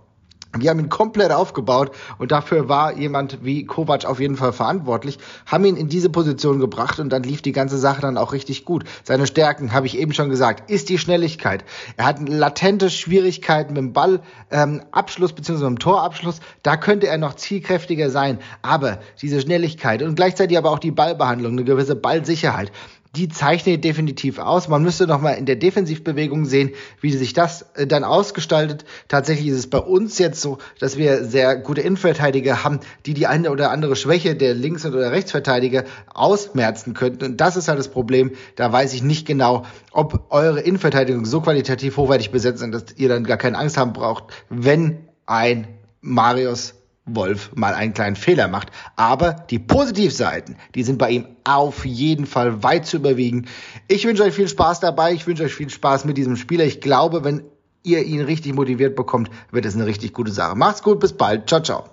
[0.55, 5.17] Wir haben ihn komplett aufgebaut und dafür war jemand wie Kovac auf jeden Fall verantwortlich,
[5.47, 8.63] haben ihn in diese Position gebracht und dann lief die ganze Sache dann auch richtig
[8.63, 8.83] gut.
[9.03, 11.65] Seine Stärken, habe ich eben schon gesagt, ist die Schnelligkeit.
[11.97, 15.53] Er hat latente Schwierigkeiten mit dem Ballabschluss ähm, bzw.
[15.53, 16.39] mit dem Torabschluss.
[16.61, 18.37] Da könnte er noch zielkräftiger sein.
[18.61, 22.71] Aber diese Schnelligkeit und gleichzeitig aber auch die Ballbehandlung, eine gewisse Ballsicherheit,
[23.15, 24.67] die zeichnet definitiv aus.
[24.67, 28.85] Man müsste noch mal in der Defensivbewegung sehen, wie sich das äh, dann ausgestaltet.
[29.07, 33.27] Tatsächlich ist es bei uns jetzt so, dass wir sehr gute Innenverteidiger haben, die die
[33.27, 37.25] eine oder andere Schwäche der Links- oder Rechtsverteidiger ausmerzen könnten.
[37.25, 38.31] Und das ist halt das Problem.
[38.55, 43.09] Da weiß ich nicht genau, ob eure Innenverteidigung so qualitativ hochwertig besetzt sind, dass ihr
[43.09, 45.67] dann gar keine Angst haben braucht, wenn ein
[46.01, 46.73] Marius
[47.05, 48.69] Wolf mal einen kleinen Fehler macht.
[48.95, 53.47] Aber die Positivseiten, die sind bei ihm auf jeden Fall weit zu überwiegen.
[53.87, 55.13] Ich wünsche euch viel Spaß dabei.
[55.13, 56.63] Ich wünsche euch viel Spaß mit diesem Spieler.
[56.63, 57.43] Ich glaube, wenn
[57.83, 60.55] ihr ihn richtig motiviert bekommt, wird es eine richtig gute Sache.
[60.55, 61.49] Macht's gut, bis bald.
[61.49, 61.89] Ciao, ciao.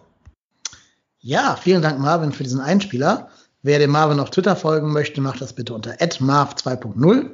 [1.19, 3.29] Ja, vielen Dank, Marvin, für diesen Einspieler.
[3.63, 7.31] Wer dem Marvin auf Twitter folgen möchte, macht das bitte unter marv 2.0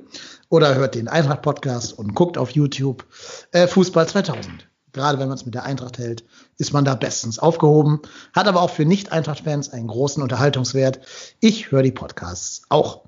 [0.48, 3.06] oder hört den Eintracht-Podcast und guckt auf YouTube
[3.52, 4.66] äh, Fußball 2000
[4.96, 6.24] gerade wenn man es mit der Eintracht hält,
[6.58, 8.00] ist man da bestens aufgehoben.
[8.34, 11.00] Hat aber auch für Nicht-Eintracht-Fans einen großen Unterhaltungswert.
[11.40, 13.02] Ich höre die Podcasts auch.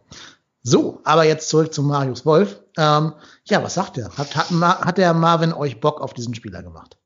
[0.62, 2.60] So, aber jetzt zurück zu Marius Wolf.
[2.76, 3.14] Ähm,
[3.44, 4.16] ja, was sagt er?
[4.16, 6.98] Hat, hat, hat der Marvin euch Bock auf diesen Spieler gemacht?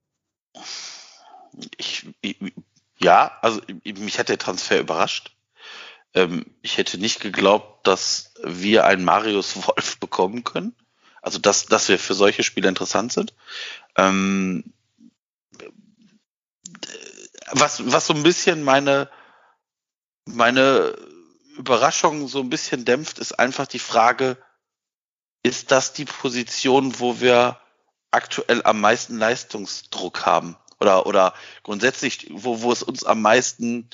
[1.76, 2.36] Ich, ich,
[2.98, 5.36] ja, also mich hat der Transfer überrascht.
[6.14, 10.74] Ähm, ich hätte nicht geglaubt, dass wir einen Marius Wolf bekommen können.
[11.20, 13.32] Also dass, dass wir für solche Spiele interessant sind.
[13.96, 14.72] Ähm,
[17.52, 19.08] was, was so ein bisschen meine,
[20.26, 20.96] meine
[21.56, 24.36] Überraschung so ein bisschen dämpft, ist einfach die Frage,
[25.42, 27.60] ist das die Position, wo wir
[28.10, 30.56] aktuell am meisten Leistungsdruck haben?
[30.80, 33.88] Oder, oder grundsätzlich, wo, wo es uns am meisten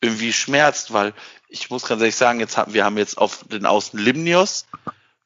[0.00, 1.14] irgendwie schmerzt, weil
[1.48, 4.66] ich muss ganz ehrlich sagen, jetzt haben wir haben jetzt auf den Außen Limnios,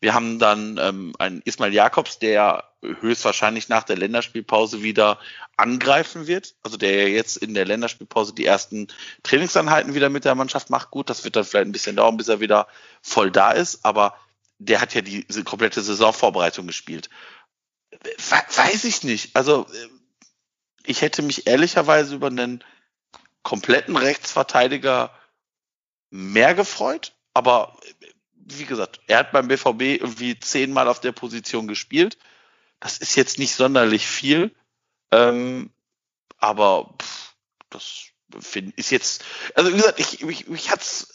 [0.00, 5.18] wir haben dann ähm, einen Ismail Jakobs, der höchstwahrscheinlich nach der Länderspielpause wieder
[5.56, 6.54] angreifen wird.
[6.62, 8.88] Also der jetzt in der Länderspielpause die ersten
[9.22, 10.90] Trainingseinheiten wieder mit der Mannschaft macht.
[10.90, 12.66] Gut, das wird dann vielleicht ein bisschen dauern, bis er wieder
[13.00, 13.84] voll da ist.
[13.84, 14.16] Aber
[14.58, 17.08] der hat ja die komplette Saisonvorbereitung gespielt.
[18.28, 19.36] Weiß ich nicht.
[19.36, 19.66] Also
[20.84, 22.64] ich hätte mich ehrlicherweise über einen
[23.42, 25.10] kompletten Rechtsverteidiger
[26.10, 27.12] mehr gefreut.
[27.32, 27.76] Aber
[28.34, 32.18] wie gesagt, er hat beim BVB irgendwie zehnmal auf der Position gespielt.
[32.82, 34.50] Das ist jetzt nicht sonderlich viel,
[35.12, 35.70] ähm,
[36.38, 37.34] aber pff,
[37.70, 38.06] das
[38.40, 41.06] find, ist jetzt, also wie gesagt, ich, ich, ich hat's,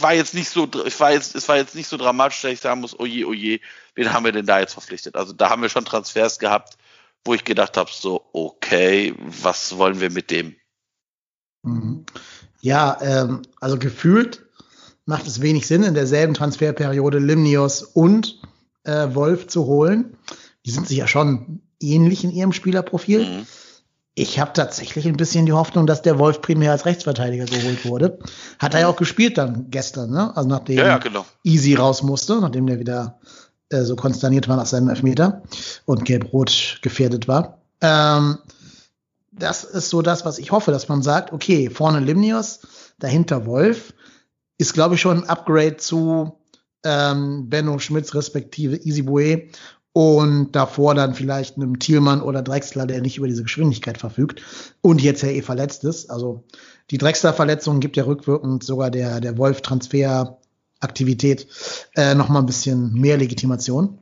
[0.00, 2.60] war jetzt nicht so, ich war jetzt, es war jetzt nicht so dramatisch, dass ich
[2.60, 3.60] sagen muss, oje, oje,
[3.94, 5.14] wen haben wir denn da jetzt verpflichtet?
[5.14, 6.76] Also da haben wir schon Transfers gehabt,
[7.24, 10.56] wo ich gedacht habe, so, okay, was wollen wir mit dem?
[11.62, 12.04] Mhm.
[12.62, 14.44] Ja, ähm, also gefühlt
[15.04, 18.40] macht es wenig Sinn, in derselben Transferperiode Limnios und
[18.86, 20.16] äh, Wolf zu holen.
[20.64, 23.24] Die sind sich ja schon ähnlich in ihrem Spielerprofil.
[23.24, 23.46] Mhm.
[24.14, 28.18] Ich habe tatsächlich ein bisschen die Hoffnung, dass der Wolf primär als Rechtsverteidiger geholt wurde.
[28.58, 30.34] Hat er ja auch gespielt dann gestern, ne?
[30.34, 31.26] Also nachdem ja, ja, genau.
[31.44, 33.18] Easy raus musste, nachdem der wieder
[33.68, 35.42] äh, so konsterniert war nach seinem Elfmeter
[35.84, 37.58] und gelb-rot gefährdet war.
[37.82, 38.38] Ähm,
[39.32, 42.60] das ist so das, was ich hoffe, dass man sagt, okay, vorne Limnios,
[42.98, 43.92] dahinter Wolf,
[44.56, 46.38] ist, glaube ich, schon ein Upgrade zu
[46.86, 49.48] ähm, Benno Schmitz respektive Easy Bue
[49.92, 54.42] und davor dann vielleicht einem Thielmann oder Drexler, der nicht über diese Geschwindigkeit verfügt
[54.82, 56.10] und jetzt ja eh verletzt ist.
[56.10, 56.44] Also
[56.90, 61.46] die Drexler-Verletzung gibt ja rückwirkend sogar der, der Wolf-Transfer-Aktivität
[61.96, 63.98] äh, noch mal ein bisschen mehr Legitimation.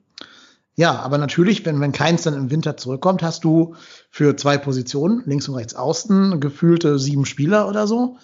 [0.76, 3.76] Ja, aber natürlich, wenn, wenn keins dann im Winter zurückkommt, hast du
[4.10, 8.16] für zwei Positionen, links und rechts außen, gefühlte sieben Spieler oder so.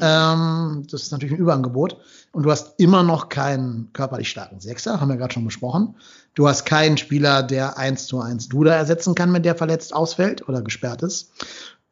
[0.00, 1.98] Ähm, das ist natürlich ein Überangebot.
[2.32, 5.96] Und du hast immer noch keinen körperlich starken Sechser, haben wir gerade schon besprochen.
[6.34, 10.48] Du hast keinen Spieler, der eins zu eins Duda ersetzen kann, wenn der verletzt ausfällt
[10.48, 11.30] oder gesperrt ist.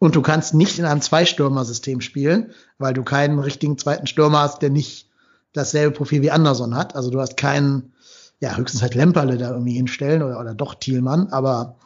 [0.00, 4.60] Und du kannst nicht in einem Zweistürmer-System spielen, weil du keinen richtigen zweiten Stürmer hast,
[4.60, 5.08] der nicht
[5.52, 6.96] dasselbe Profil wie Anderson hat.
[6.96, 7.92] Also du hast keinen,
[8.40, 11.76] ja, höchstens halt Lemperle da irgendwie hinstellen oder, oder doch Thielmann, aber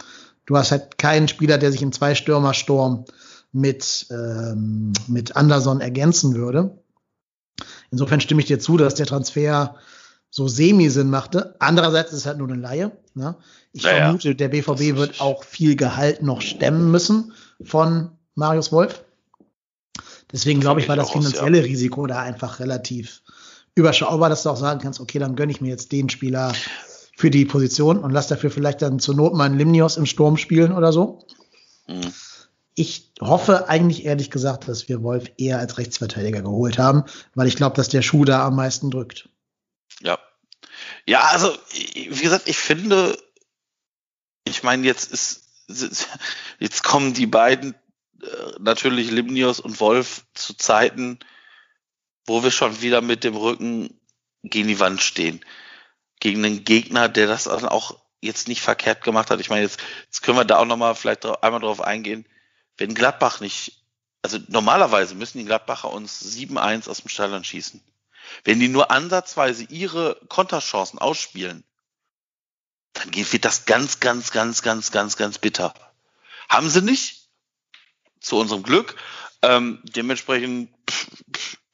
[0.46, 3.04] du hast halt keinen Spieler, der sich im Zweistürmer-Sturm
[3.52, 6.78] mit, ähm, mit Anderson ergänzen würde.
[7.90, 9.76] Insofern stimme ich dir zu, dass der Transfer
[10.30, 11.54] so semi-Sinn machte.
[11.60, 12.92] Andererseits ist es halt nur eine Laie.
[13.14, 13.36] Ne?
[13.72, 17.32] Ich naja, vermute, der BVB wird auch viel Gehalt noch stemmen müssen
[17.62, 19.04] von Marius Wolf.
[20.32, 21.70] Deswegen glaube ich, war das finanzielle aus, ja.
[21.70, 23.22] Risiko da einfach relativ
[23.74, 26.52] überschaubar, dass du auch sagen kannst, okay, dann gönne ich mir jetzt den Spieler
[27.16, 30.72] für die Position und lass dafür vielleicht dann zur Not meinen Limnios im Sturm spielen
[30.72, 31.24] oder so.
[31.86, 32.12] Mhm
[32.78, 37.04] ich hoffe eigentlich ehrlich gesagt, dass wir Wolf eher als Rechtsverteidiger geholt haben,
[37.34, 39.30] weil ich glaube, dass der Schuh da am meisten drückt.
[40.00, 40.18] Ja.
[41.06, 43.18] Ja, also, wie gesagt, ich finde,
[44.44, 45.48] ich meine, jetzt ist,
[46.58, 47.74] jetzt kommen die beiden,
[48.22, 48.26] äh,
[48.60, 51.18] natürlich Limnios und Wolf zu Zeiten,
[52.26, 53.98] wo wir schon wieder mit dem Rücken
[54.42, 55.42] gegen die Wand stehen.
[56.20, 59.40] Gegen einen Gegner, der das auch jetzt nicht verkehrt gemacht hat.
[59.40, 62.26] Ich meine, jetzt, jetzt können wir da auch nochmal vielleicht einmal drauf eingehen
[62.76, 63.84] wenn Gladbach nicht,
[64.22, 67.80] also normalerweise müssen die Gladbacher uns 7-1 aus dem Stadion schießen.
[68.44, 71.64] Wenn die nur ansatzweise ihre Konterchancen ausspielen,
[72.92, 75.74] dann wird das ganz, ganz, ganz, ganz, ganz, ganz bitter.
[76.48, 77.26] Haben sie nicht,
[78.20, 78.96] zu unserem Glück.
[79.42, 80.70] Ähm, dementsprechend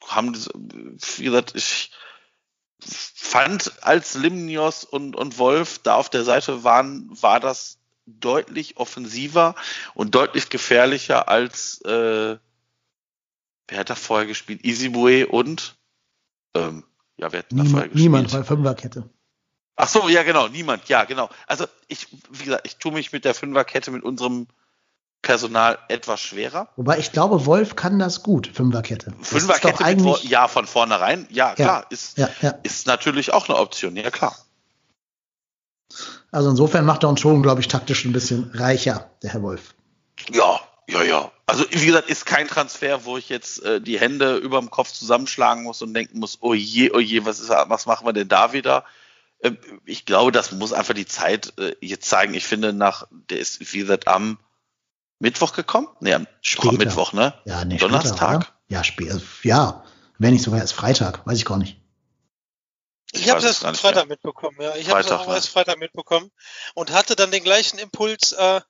[0.07, 1.91] haben, wie gesagt, ich
[2.79, 9.55] fand, als Limnios und, und Wolf da auf der Seite waren, war das deutlich offensiver
[9.93, 12.37] und deutlich gefährlicher als äh,
[13.67, 14.63] wer hat da vorher gespielt?
[14.63, 15.75] Easybue und
[16.53, 16.83] ähm,
[17.17, 17.95] ja, wer hat da vorher gespielt?
[17.95, 19.09] Niemand, weil Fünferkette.
[19.75, 21.29] Ach so, ja genau, niemand, ja genau.
[21.47, 24.47] Also ich, wie gesagt, ich tue mich mit der Fünferkette mit unserem
[25.23, 26.67] Personal etwas schwerer.
[26.75, 29.13] Wobei ich glaube, Wolf kann das gut, Fünferkette.
[29.17, 30.25] Das Fünferkette, eigentlich...
[30.25, 32.49] ja, von vornherein, ja, klar, ist, ja, ja.
[32.63, 34.35] ist natürlich auch eine Option, ja klar.
[36.33, 39.75] Also insofern macht er uns schon, glaube ich, taktisch ein bisschen reicher, der Herr Wolf.
[40.31, 41.31] Ja, ja, ja.
[41.45, 44.91] Also wie gesagt, ist kein Transfer, wo ich jetzt äh, die Hände über dem Kopf
[44.91, 48.29] zusammenschlagen muss und denken muss, oh je, oh je, was, ist, was machen wir denn
[48.29, 48.83] da wieder?
[49.39, 49.51] Äh,
[49.85, 52.33] ich glaube, das muss einfach die Zeit äh, jetzt zeigen.
[52.33, 54.39] Ich finde, nach, der ist, wie gesagt, am
[55.19, 55.87] Mittwoch gekommen?
[55.99, 56.77] Nee, am später.
[56.77, 57.35] Mittwoch, ne?
[57.45, 58.45] Ja, nee, Donnerstag?
[58.45, 59.21] Später, ja, später.
[59.43, 59.83] Ja,
[60.17, 61.77] wenn nicht sogar erst Freitag, weiß ich gar nicht.
[63.13, 64.17] Ich, ich habe das Freitag mehr.
[64.17, 64.75] mitbekommen, ja.
[64.75, 66.31] Ich habe es auch erst Freitag mitbekommen
[66.73, 68.61] und hatte dann den gleichen Impuls, äh,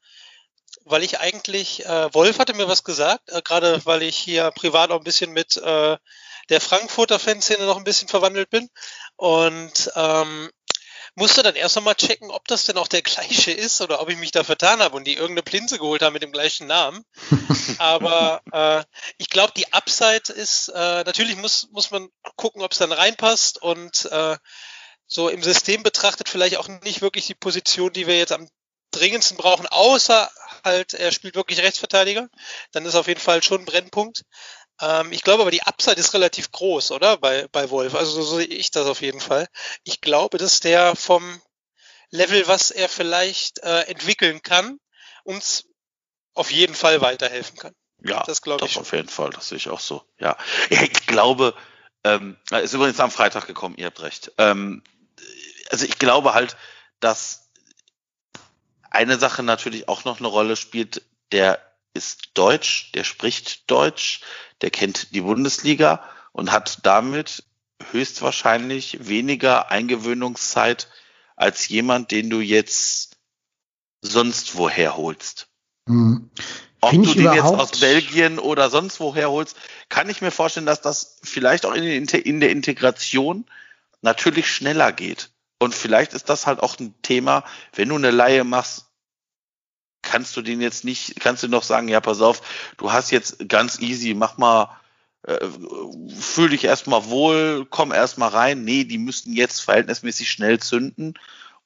[0.83, 4.91] weil ich eigentlich, äh, Wolf hatte mir was gesagt, äh, gerade weil ich hier privat
[4.91, 5.97] auch ein bisschen mit äh,
[6.49, 8.69] der Frankfurter Fanszene noch ein bisschen verwandelt bin.
[9.15, 10.49] Und ähm,
[11.15, 14.17] musste dann erst nochmal checken, ob das denn auch der gleiche ist oder ob ich
[14.17, 17.05] mich da vertan habe und die irgendeine Plinze geholt haben mit dem gleichen Namen.
[17.77, 18.83] Aber äh,
[19.17, 23.61] ich glaube, die Upside ist, äh, natürlich muss, muss man gucken, ob es dann reinpasst
[23.61, 24.37] und äh,
[25.07, 28.47] so im System betrachtet vielleicht auch nicht wirklich die Position, die wir jetzt am
[28.91, 30.29] dringendsten brauchen, außer
[30.63, 32.29] halt, er spielt wirklich Rechtsverteidiger.
[32.71, 34.23] Dann ist auf jeden Fall schon ein Brennpunkt.
[34.81, 37.17] Ähm, ich glaube aber, die Upside ist relativ groß, oder?
[37.17, 37.95] Bei, bei Wolf.
[37.95, 39.47] Also so sehe ich das auf jeden Fall.
[39.83, 41.41] Ich glaube, dass der vom
[42.09, 44.79] Level, was er vielleicht äh, entwickeln kann,
[45.23, 45.65] uns
[46.33, 47.73] auf jeden Fall weiterhelfen kann.
[48.03, 48.77] Ja, das glaube ich.
[48.77, 50.03] Auf jeden Fall, das sehe ich auch so.
[50.19, 50.37] Ja,
[50.69, 51.55] ich glaube,
[52.03, 54.31] ähm, ist übrigens am Freitag gekommen, ihr habt recht.
[54.37, 54.83] Ähm,
[55.69, 56.57] also ich glaube halt,
[56.99, 57.49] dass
[58.89, 61.01] eine Sache natürlich auch noch eine Rolle spielt,
[61.31, 64.21] der ist Deutsch, der spricht Deutsch,
[64.61, 67.43] der kennt die Bundesliga und hat damit
[67.91, 70.89] höchstwahrscheinlich weniger Eingewöhnungszeit
[71.35, 73.17] als jemand, den du jetzt
[74.01, 75.47] sonst woher holst.
[75.87, 76.29] Hm.
[76.81, 79.55] Ob Find du den jetzt aus Belgien oder sonst woher holst,
[79.87, 83.45] kann ich mir vorstellen, dass das vielleicht auch in, in der Integration
[84.01, 85.29] natürlich schneller geht.
[85.59, 88.87] Und vielleicht ist das halt auch ein Thema, wenn du eine Laie machst,
[90.13, 92.43] kannst du den jetzt nicht, kannst du noch sagen, ja, pass auf,
[92.77, 94.69] du hast jetzt ganz easy, mach mal,
[95.23, 95.39] äh,
[96.19, 98.63] fühl dich erstmal wohl, komm erstmal rein.
[98.63, 101.15] Nee, die müssten jetzt verhältnismäßig schnell zünden.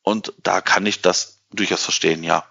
[0.01, 2.45] Und da kann ich das durchaus verstehen, ja.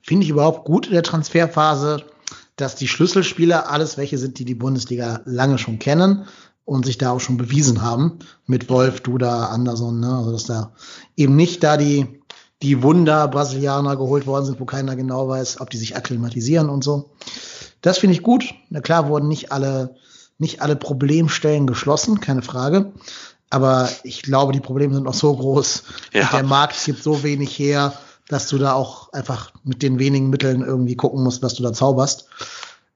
[0.00, 2.06] Finde ich überhaupt gut in der Transferphase,
[2.54, 6.28] dass die Schlüsselspieler alles welche sind, die die Bundesliga lange schon kennen
[6.64, 8.20] und sich da auch schon bewiesen haben.
[8.46, 10.18] Mit Wolf, Duda, Anderson, ne?
[10.18, 10.72] Also, dass da
[11.16, 12.21] eben nicht da die,
[12.62, 16.84] die Wunder Brasilianer geholt worden sind, wo keiner genau weiß, ob die sich akklimatisieren und
[16.84, 17.10] so.
[17.80, 18.54] Das finde ich gut.
[18.70, 19.96] Na klar wurden nicht alle,
[20.38, 22.92] nicht alle Problemstellen geschlossen, keine Frage.
[23.50, 25.82] Aber ich glaube, die Probleme sind noch so groß.
[26.12, 26.30] Ja.
[26.32, 27.92] Der Markt gibt so wenig her,
[28.28, 31.72] dass du da auch einfach mit den wenigen Mitteln irgendwie gucken musst, was du da
[31.72, 32.28] zauberst.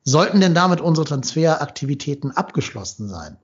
[0.05, 3.37] Sollten denn damit unsere Transferaktivitäten abgeschlossen sein?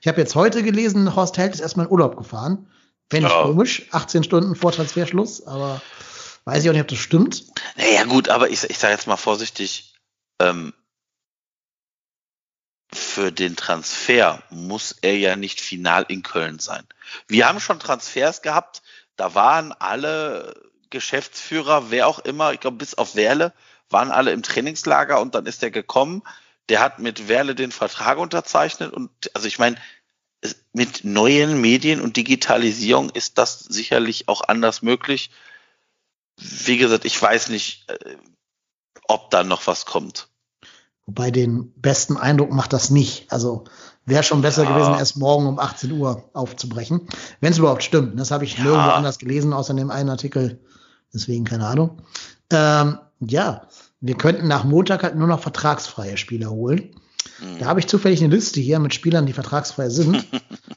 [0.00, 2.68] Ich habe jetzt heute gelesen, Horst Held ist erstmal in Urlaub gefahren.
[3.10, 3.42] Wenn nicht Ja.
[3.42, 5.80] komisch, 18 Stunden vor Transferschluss, aber
[6.44, 7.44] weiß ich auch nicht, ob das stimmt.
[7.76, 9.94] Naja, gut, aber ich, ich sage jetzt mal vorsichtig,
[10.40, 10.72] ähm,
[12.92, 16.86] für den Transfer muss er ja nicht final in Köln sein.
[17.26, 18.82] Wir haben schon Transfers gehabt,
[19.16, 20.54] da waren alle
[20.90, 23.52] Geschäftsführer, wer auch immer, ich glaube bis auf Werle,
[23.90, 26.22] waren alle im Trainingslager und dann ist er gekommen,
[26.68, 29.76] der hat mit Werle den Vertrag unterzeichnet und also ich meine,
[30.72, 35.30] mit neuen Medien und Digitalisierung ist das sicherlich auch anders möglich.
[36.38, 38.16] Wie gesagt, ich weiß nicht, äh,
[39.06, 40.28] ob da noch was kommt.
[41.06, 43.30] Wobei den besten Eindruck macht das nicht.
[43.30, 43.64] Also
[44.06, 44.72] wäre schon besser Ja.
[44.74, 47.08] gewesen, erst morgen um 18 Uhr aufzubrechen.
[47.40, 48.18] Wenn es überhaupt stimmt.
[48.18, 48.64] Das habe ich Ja.
[48.64, 50.60] nirgendwo anders gelesen, außer in dem einen Artikel.
[51.12, 52.02] Deswegen keine Ahnung.
[52.50, 53.68] Ähm, ja,
[54.00, 56.94] wir könnten nach Montag halt nur noch vertragsfreie Spieler holen.
[57.38, 57.58] Hm.
[57.58, 60.26] Da habe ich zufällig eine Liste hier mit Spielern, die vertragsfrei sind.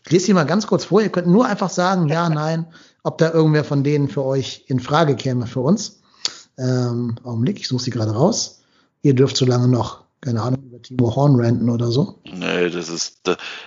[0.06, 1.02] Ich lese die mal ganz kurz vor.
[1.02, 2.68] Ihr könnt nur einfach sagen, ja, nein,
[3.04, 6.02] ob da irgendwer von denen für euch in Frage käme für uns.
[6.58, 8.62] Ähm, Augenblick, ich suche sie gerade raus.
[9.02, 12.20] Ihr dürft so lange noch, keine Ahnung, über Timo Horn ranten oder so.
[12.26, 13.22] Nee, das ist,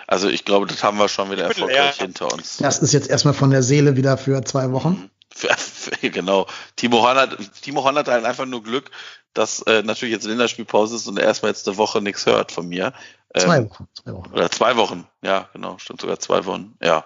[0.08, 2.04] also ich glaube, das haben wir schon wieder erfolgreich ja.
[2.04, 2.56] hinter uns.
[2.56, 5.08] Das ist jetzt erstmal von der Seele wieder für zwei Wochen.
[5.32, 5.69] Für, für,
[6.02, 6.46] genau.
[6.76, 8.90] Timo Horn hat, Timo Horn hat halt einfach nur Glück,
[9.34, 12.68] dass äh, natürlich jetzt Länderspielpause ist und er erstmal jetzt eine Woche nichts hört von
[12.68, 12.92] mir.
[13.34, 13.88] Ähm, Zwei Wochen.
[13.94, 14.32] Zwei Wochen.
[14.32, 15.06] Oder zwei Wochen.
[15.22, 15.78] Ja, genau.
[15.78, 16.74] Stimmt sogar zwei Wochen.
[16.82, 17.04] Ja.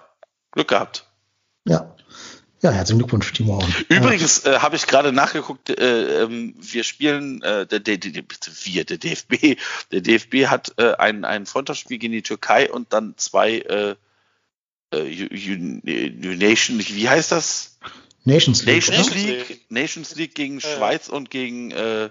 [0.51, 1.07] Glück gehabt.
[1.65, 1.95] Ja.
[2.61, 3.75] Ja, herzlichen Glückwunsch, Timo Horn.
[3.89, 8.23] Übrigens äh, habe ich gerade nachgeguckt, äh, ähm, wir spielen, äh, der, der, der,
[8.63, 9.59] wir, der DFB,
[9.91, 13.95] der DFB hat äh, ein, ein Freundschaftsspiel gegen die Türkei und dann zwei äh,
[14.91, 15.27] äh,
[16.37, 17.77] Nation, wie heißt das?
[18.25, 18.87] Nations League.
[18.89, 19.15] Nations oder?
[19.19, 19.65] League.
[19.69, 20.67] Nations League gegen Ja.
[20.75, 22.09] Schweiz und gegen äh,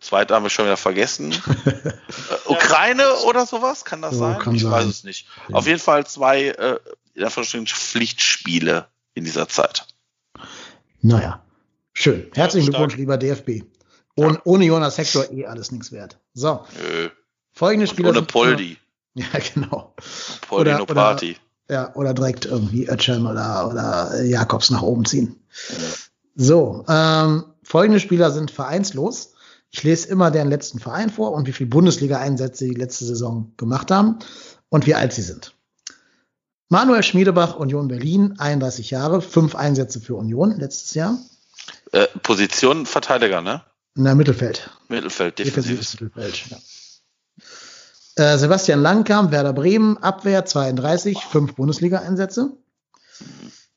[0.00, 1.32] zweite haben wir schon wieder vergessen.
[1.64, 1.92] äh,
[2.46, 3.84] Ukraine oder sowas?
[3.84, 4.38] Kann das Ja, sein?
[4.38, 4.70] kann ich sein.
[4.72, 5.26] weiß es nicht.
[5.48, 5.56] Ja.
[5.56, 6.78] Auf jeden Fall zwei äh,
[7.14, 9.86] in Pflichtspiele in dieser Zeit.
[11.00, 11.44] Naja.
[11.94, 12.30] Schön.
[12.34, 12.68] Herzlichen.
[12.70, 13.64] Glückwunsch, lieber DFB.
[14.16, 16.18] Ohne, ohne Jonas Hector eh alles nichts wert.
[16.34, 17.10] So, Nö.
[17.52, 18.08] folgende Und Spieler.
[18.10, 18.76] ohne Poldi.
[19.14, 19.94] Ja, genau.
[20.48, 21.36] Poldi Oder- no oder- Party.
[21.72, 25.36] Ja, oder direkt irgendwie Ötchem oder, oder Jakobs nach oben ziehen.
[26.34, 29.32] So, ähm, folgende Spieler sind vereinslos.
[29.70, 33.90] Ich lese immer deren letzten Verein vor und wie viele Bundesliga-Einsätze die letzte Saison gemacht
[33.90, 34.18] haben
[34.68, 35.54] und wie alt sie sind.
[36.68, 41.16] Manuel Schmiedebach, Union Berlin, 31 Jahre, fünf Einsätze für Union letztes Jahr.
[41.92, 43.62] Äh, Position Verteidiger, ne?
[43.94, 44.68] Der Mittelfeld.
[44.88, 46.00] Mittelfeld, Defensives defensives.
[46.02, 46.50] Mittelfeld.
[46.50, 46.58] Ja.
[48.16, 52.56] Äh, Sebastian Langkamp, Werder Bremen, Abwehr 32, fünf Bundesliga-Einsätze.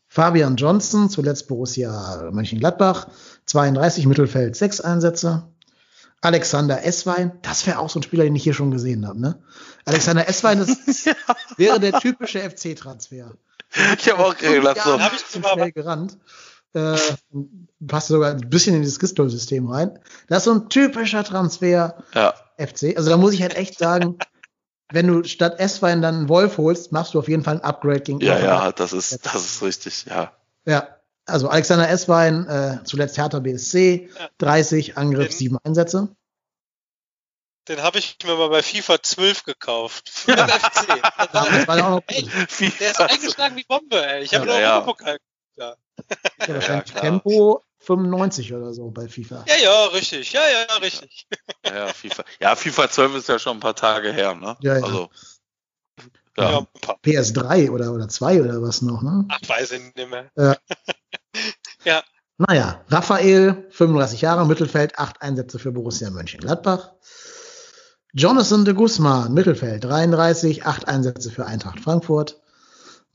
[0.08, 3.08] Fabian Johnson, zuletzt Borussia Mönchengladbach,
[3.46, 5.50] 32 Mittelfeld, sechs Einsätze.
[6.22, 9.20] Alexander Esswein, das wäre auch so ein Spieler, den ich hier schon gesehen habe.
[9.20, 9.44] Ne?
[9.86, 11.06] Alexander Esswein ist,
[11.58, 13.34] wäre der typische FC-Transfer.
[13.98, 16.18] Ich habe auch gedacht, so, Hab ich schnell gerannt.
[16.74, 16.98] Äh,
[17.86, 20.00] passt sogar ein bisschen in dieses Gistol-System rein.
[20.28, 22.96] Das ist so ein typischer Transfer ja, FC.
[22.98, 24.18] Also da muss ich halt echt sagen,
[24.92, 28.02] wenn du statt S-Wein dann einen Wolf holst, machst du auf jeden Fall ein Upgrade
[28.02, 30.32] gegen ja, ja, das ist, das ist richtig, ja.
[30.66, 30.96] Ja,
[31.26, 34.30] also Alexander Esswein, äh, zuletzt Hertha BSC, Ja.
[34.38, 36.16] 30 Angriff, Den- 7 Einsätze.
[37.68, 40.08] Den habe ich mir mal bei FIFA 12 gekauft.
[40.10, 40.88] Für den FC.
[40.88, 42.30] Ja, das war ja auch noch Ey,
[42.80, 44.22] der ist eingeschlagen wie Bombe, ey.
[44.24, 44.74] Ich habe Ja, nur ja.
[44.76, 45.18] Europapokal.
[45.56, 45.76] Ja,
[46.48, 47.02] wahrscheinlich klar.
[47.02, 49.46] Tempo 95 oder so bei FIFA.
[49.48, 50.32] Ja, ja, richtig.
[50.34, 51.28] Ja, ja, richtig.
[51.66, 52.24] Ja, FIFA.
[52.40, 54.58] Ja, FIFA 12 ist ja schon ein paar Tage her, ne?
[54.62, 54.84] Ja, ja.
[54.84, 55.10] Also,
[56.38, 56.52] Ja.
[56.52, 56.98] Ja, ein paar.
[57.04, 59.26] PS3 oder, oder 2 oder was noch, ne?
[59.30, 60.30] Ach, weiß ich nicht mehr.
[60.36, 60.58] Ja.
[61.86, 62.04] ja,
[62.38, 66.92] Naja, Raphael, 35 Jahre, Mittelfeld, 8 Einsätze für Borussia Mönchengladbach.
[68.14, 72.42] Jonathan de Guzman, Mittelfeld, 33, 8 Einsätze für Eintracht Frankfurt.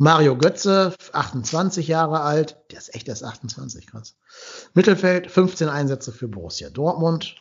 [0.03, 4.15] Mario Götze, 28 Jahre alt, der ist echt erst 28, krass.
[4.73, 7.35] Mittelfeld, 15 Einsätze für Borussia Dortmund.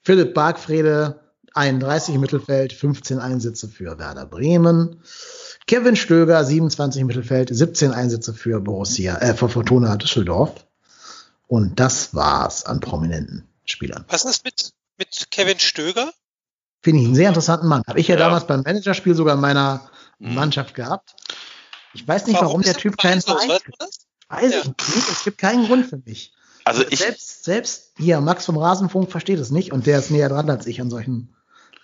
[0.00, 1.20] Philipp Bargfrede,
[1.52, 5.02] 31 im Mittelfeld, 15 Einsätze für Werder Bremen.
[5.66, 10.66] Kevin Stöger, 27 im Mittelfeld, 17 Einsätze für Borussia, äh, für Fortuna Düsseldorf.
[11.46, 14.06] Und das war's an prominenten Spielern.
[14.08, 16.10] was ist mit, mit Kevin Stöger?
[16.80, 17.82] Finde ich einen sehr interessanten Mann.
[17.86, 18.20] Habe ich ja, Ja.
[18.20, 20.34] damals beim Managerspiel sogar in meiner Mhm.
[20.36, 21.14] Mannschaft gehabt.
[21.94, 23.20] Ich weiß nicht, warum, ist der er Typ keinen?
[23.20, 24.06] Verein das?
[24.28, 24.60] Weiß Ja.
[24.60, 25.08] ich nicht.
[25.10, 26.32] Es gibt keinen Grund für mich.
[26.64, 30.28] Also ich, selbst, selbst hier, Max vom Rasenfunk versteht es nicht und der ist näher
[30.28, 31.34] dran als ich an solchen,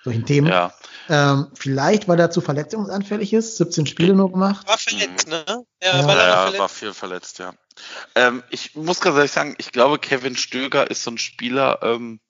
[0.05, 0.49] solchen Themen.
[0.49, 0.73] ja,
[1.09, 4.67] Ähm, vielleicht, weil er zu verletzungsanfällig ist, 17 Spiele nur gemacht.
[4.69, 5.45] War verletzt, ne?
[5.83, 6.07] Ja, Ja.
[6.07, 6.59] war ja, verletzt.
[6.61, 7.55] war viel verletzt, ja.
[8.15, 12.21] Ähm, ich muss ganz ehrlich sagen, ich glaube, Kevin Stöger ist so ein Spieler, ähm,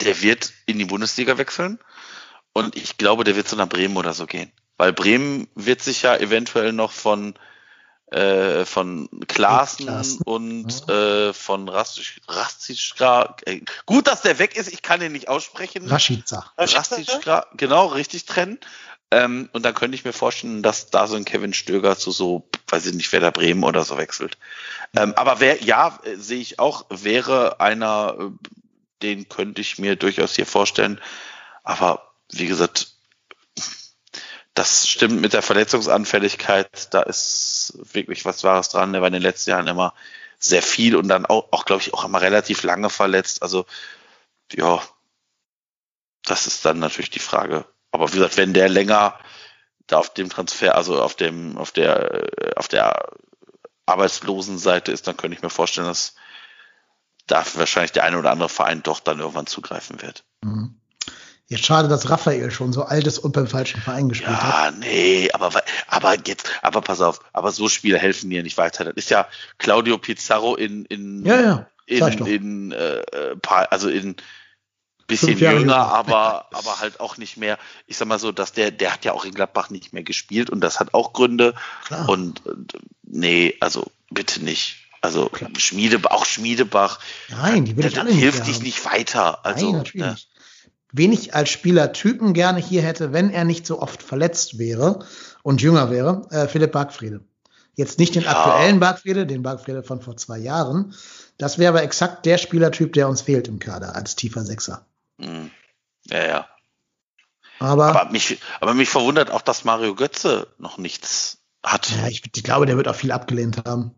[0.00, 1.78] der wird in die Bundesliga wechseln
[2.52, 4.52] und ich glaube, der wird so nach Bremen oder so gehen.
[4.76, 7.34] Weil Bremen wird sich ja eventuell noch von
[8.14, 13.00] äh, von Klaassen und äh, von Rastic, Rastic,
[13.46, 15.88] äh, gut, dass der weg ist, ich kann den nicht aussprechen.
[15.88, 16.52] Rashica.
[16.56, 17.08] Rastic,
[17.56, 18.58] genau, richtig trennen.
[19.10, 22.48] Ähm, und dann könnte ich mir vorstellen, dass da so ein Kevin Stöger zu so,
[22.68, 24.38] weiß ich nicht, Werder Bremen oder so wechselt.
[24.96, 28.48] Ähm, aber wer, ja, äh, sehe ich auch, wäre einer, äh,
[29.02, 31.00] den könnte ich mir durchaus hier vorstellen.
[31.62, 32.93] Aber wie gesagt,
[34.54, 36.94] das stimmt mit der Verletzungsanfälligkeit.
[36.94, 38.92] Da ist wirklich was Wahres dran.
[38.92, 39.94] Der war in den letzten Jahren immer
[40.38, 43.42] sehr viel und dann auch, auch glaube ich, auch immer relativ lange verletzt.
[43.42, 43.66] Also,
[44.52, 44.80] ja,
[46.24, 47.66] das ist dann natürlich die Frage.
[47.90, 49.18] Aber wie gesagt, wenn der länger
[49.86, 53.10] da auf dem Transfer, also auf dem, auf der, äh, auf der
[53.86, 56.14] Arbeitslosenseite ist, dann könnte ich mir vorstellen, dass
[57.26, 60.24] da wahrscheinlich der eine oder andere Verein doch dann irgendwann zugreifen wird.
[60.42, 60.80] Mhm.
[61.48, 64.72] Jetzt schade, dass Raphael schon so alt ist und beim falschen Verein gespielt hat.
[64.72, 65.50] Ja, nee, aber,
[65.88, 68.84] aber jetzt, aber pass auf, aber so Spiele helfen dir nicht weiter.
[68.84, 69.26] Das ist ja
[69.58, 73.36] Claudio Pizarro in, in, Ja, ja, in, in äh, äh,
[73.70, 74.16] also in
[75.06, 77.58] bisschen jünger, aber, aber halt auch nicht mehr.
[77.86, 80.50] Ich sag mal so, dass der, der hat ja auch in Gladbach nicht mehr gespielt
[80.50, 81.54] und das hat auch Gründe.
[81.84, 82.08] Klar.
[82.08, 82.42] Und,
[83.02, 84.76] nee, also bitte nicht.
[85.00, 85.50] Also Klar.
[85.58, 86.98] Schmiede, auch Schmiedebach,
[87.28, 89.44] Nein, die will der, ich nicht hilft dich nicht weiter.
[89.44, 90.16] Also, Nein, natürlich ne?
[90.96, 95.00] Wen ich als Spielertypen gerne hier hätte, wenn er nicht so oft verletzt wäre
[95.42, 97.20] und jünger wäre, äh, Philipp Bargfriede.
[97.74, 98.30] Jetzt nicht den Ja.
[98.30, 100.94] aktuellen Bargfriede, den Bargfriede von vor zwei Jahren.
[101.36, 104.86] Das wäre aber exakt der Spielertyp, der uns fehlt im Kader als tiefer Sechser.
[105.20, 105.50] Hm.
[106.04, 106.48] Ja, ja.
[107.58, 111.90] Aber, Aber mich, aber mich verwundert auch, dass Mario Götze noch nichts hat.
[111.90, 113.96] ja, ich, ich glaube, der wird auch viel abgelehnt haben.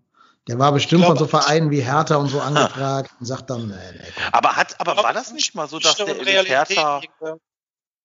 [0.48, 4.12] Der war bestimmt Ich von so Hertha und so angefragt und sagt dann, nee, nee.
[4.30, 7.00] Aber hat, aber war das nicht mal so, dass der mit Hertha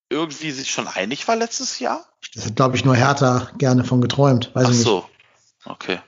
[0.10, 2.06] irgendwie sich schon einig war letztes Jahr?
[2.34, 4.54] das hat, glaube ich, nur Hertha gerne von geträumt.
[4.56, 4.86] Weiß Ach ich nicht.
[4.86, 5.10] so.
[5.66, 6.00] Okay.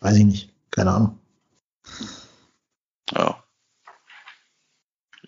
[0.00, 0.50] Weiß ich nicht.
[0.70, 1.18] Keine Ahnung.
[3.12, 3.42] Ja.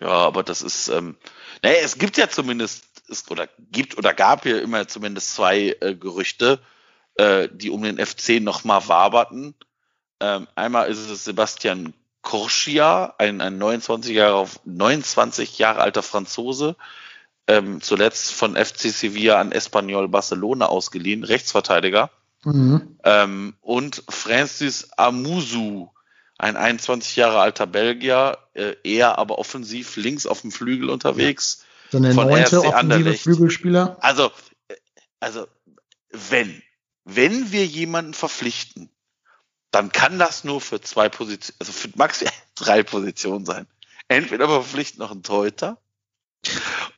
[0.01, 1.17] Ja, aber das ist, ähm,
[1.61, 5.95] naja, es gibt ja zumindest, es, oder gibt oder gab hier immer zumindest zwei äh,
[5.95, 6.59] Gerüchte,
[7.15, 9.55] äh, die um den FC nochmal waberten.
[10.19, 16.75] Ähm, einmal ist es Sebastian Korschia, ein, ein 29 Jahre, 29 Jahre alter Franzose,
[17.47, 22.09] ähm, zuletzt von FC Sevilla an Espanyol Barcelona ausgeliehen, Rechtsverteidiger.
[22.43, 22.97] Mhm.
[23.03, 25.89] Ähm, und Francis Amusu,
[26.37, 31.63] ein 21 Jahre alter Belgier, äh, eher aber offensiv links auf dem Flügel unterwegs.
[31.91, 33.23] So eine Von neunte RC Anderlecht.
[33.23, 33.97] Flügelspieler.
[34.01, 34.31] Also,
[34.67, 34.75] äh,
[35.19, 35.47] also,
[36.09, 36.61] wenn,
[37.03, 38.89] wenn wir jemanden verpflichten,
[39.75, 43.67] dann kann das nur für zwei Positionen, also für maximal drei Positionen sein.
[44.07, 45.77] Entweder wir verpflichten noch einen Torhüter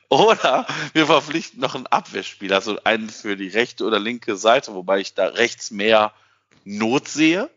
[0.08, 5.00] oder wir verpflichten noch einen Abwehrspieler, also einen für die rechte oder linke Seite, wobei
[5.00, 6.14] ich da rechts mehr
[6.62, 7.50] Not sehe.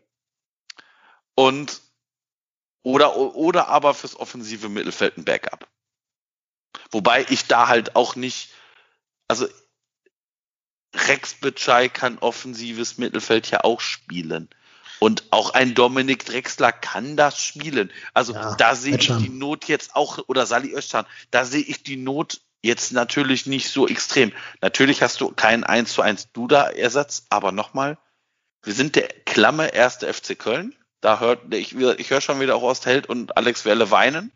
[1.36, 1.80] Und
[2.82, 5.68] oder, oder aber fürs offensive Mittelfeld ein Backup.
[6.90, 8.50] Wobei ich da halt auch nicht,
[9.28, 9.46] also
[10.92, 14.48] Rex Bitschei kann offensives Mittelfeld ja auch spielen.
[15.02, 17.90] Und auch ein Dominik Drexler kann das spielen.
[18.14, 21.82] Also Ja, da sehe ich die Not jetzt auch, oder Sali Özcan, da sehe ich
[21.82, 24.30] die Not jetzt natürlich nicht so extrem.
[24.60, 27.98] Natürlich hast du keinen 1 zu 1 Duda-Ersatz, aber nochmal,
[28.62, 30.72] wir sind der klamme erste FC Köln.
[31.00, 34.30] Da hört, ich, ich höre schon wieder auch Ostheld und Alex Werle weinen.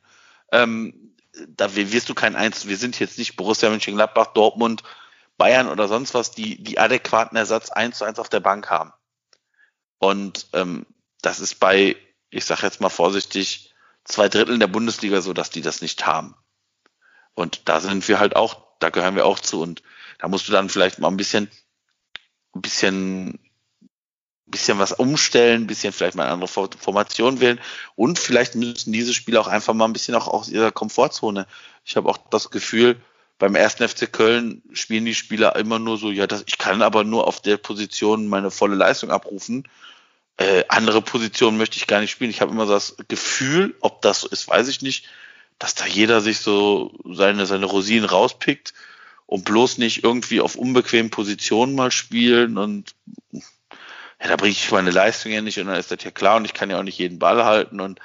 [0.50, 1.14] Ähm,
[1.46, 4.82] da wirst du kein Eins, wir sind jetzt nicht Borussia Mönchengladbach, Dortmund,
[5.38, 8.92] Bayern oder sonst was, die die adäquaten Ersatz eins zu eins auf der Bank haben.
[9.98, 10.86] Und ähm,
[11.22, 11.96] das ist bei,
[12.30, 13.74] ich sage jetzt mal vorsichtig,
[14.04, 16.34] zwei Dritteln der Bundesliga so, dass die das nicht haben.
[17.34, 19.60] Und da sind wir halt auch, da gehören wir auch zu.
[19.60, 19.82] Und
[20.18, 21.50] da musst du dann vielleicht mal ein bisschen,
[22.54, 27.60] ein bisschen, ein bisschen was umstellen, ein bisschen vielleicht mal eine andere Formation wählen.
[27.94, 31.46] Und vielleicht müssen diese Spieler auch einfach mal ein bisschen auch aus ihrer Komfortzone.
[31.84, 33.00] Ich habe auch das Gefühl,
[33.38, 37.04] beim ersten FC Köln spielen die Spieler immer nur so, ja, das, ich kann aber
[37.04, 39.68] nur auf der Position meine volle Leistung abrufen.
[40.38, 42.30] Äh, andere Positionen möchte ich gar nicht spielen.
[42.30, 45.06] Ich habe immer so das Gefühl, ob das so ist, weiß ich nicht,
[45.58, 48.74] dass da jeder sich so seine, seine Rosinen rauspickt
[49.26, 52.94] und bloß nicht irgendwie auf unbequemen Positionen mal spielen und
[53.32, 56.44] ja, da bringe ich meine Leistung ja nicht und dann ist das ja klar und
[56.44, 58.00] ich kann ja auch nicht jeden Ball halten und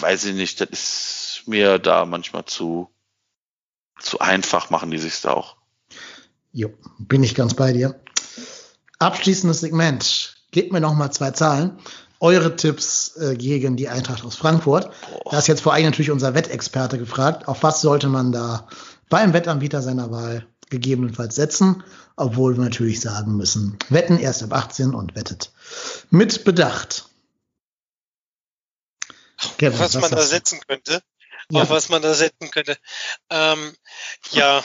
[0.00, 2.90] weiß ich nicht, das ist mir da manchmal zu,
[3.98, 5.56] zu einfach machen die sich da auch.
[6.52, 8.00] Jo, bin ich ganz bei dir.
[8.98, 10.36] Abschließendes Segment.
[10.50, 11.78] Gebt mir noch mal zwei Zahlen.
[12.20, 14.90] Eure Tipps äh, gegen die Eintracht aus Frankfurt.
[15.12, 15.30] Boah.
[15.32, 17.46] Da ist jetzt vor allem natürlich unser Wettexperte gefragt.
[17.46, 18.66] Auf was sollte man da
[19.08, 21.84] beim Wettanbieter seiner Wahl gegebenenfalls setzen?
[22.16, 25.52] Obwohl wir natürlich sagen müssen, wetten erst ab 18 und wettet
[26.10, 27.08] mit Bedacht.
[29.58, 31.00] Kevin, was, was man da setzen könnte?
[31.50, 31.62] Ja.
[31.62, 32.76] Auf was man da setzen könnte.
[33.30, 33.74] Ähm,
[34.32, 34.62] ja,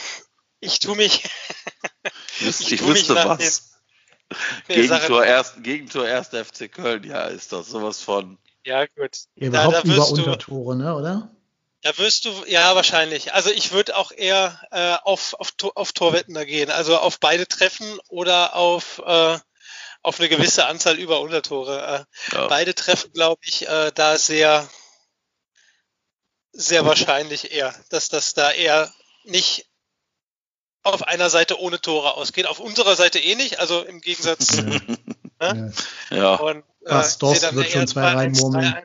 [0.60, 1.24] ich tue mich.
[2.40, 3.70] ich, ich wüsste was.
[4.68, 8.38] Gegentor, erst, Gegentor erster FC Köln, ja, ist doch sowas von.
[8.64, 9.16] Ja, gut.
[9.36, 11.30] Ja, überhaupt da, da über Untertore, ne, oder?
[11.82, 13.34] Da wirst du, ja, wahrscheinlich.
[13.34, 16.70] Also ich würde auch eher äh, auf, auf, auf Torwetten da gehen.
[16.70, 19.38] Also auf beide Treffen oder auf, äh,
[20.02, 22.06] auf eine gewisse Anzahl über Untertore.
[22.32, 22.46] Äh, ja.
[22.46, 24.66] Beide Treffen, glaube ich, äh, da sehr,
[26.54, 28.92] sehr wahrscheinlich eher, dass das da eher
[29.24, 29.66] nicht
[30.82, 32.46] auf einer Seite ohne Tore ausgeht.
[32.46, 34.56] Auf unserer Seite eh nicht, also im Gegensatz.
[35.40, 35.72] ne?
[36.10, 36.34] Ja.
[36.36, 38.76] Und, äh, Was, Dost wird schon zwei reinmurmeln.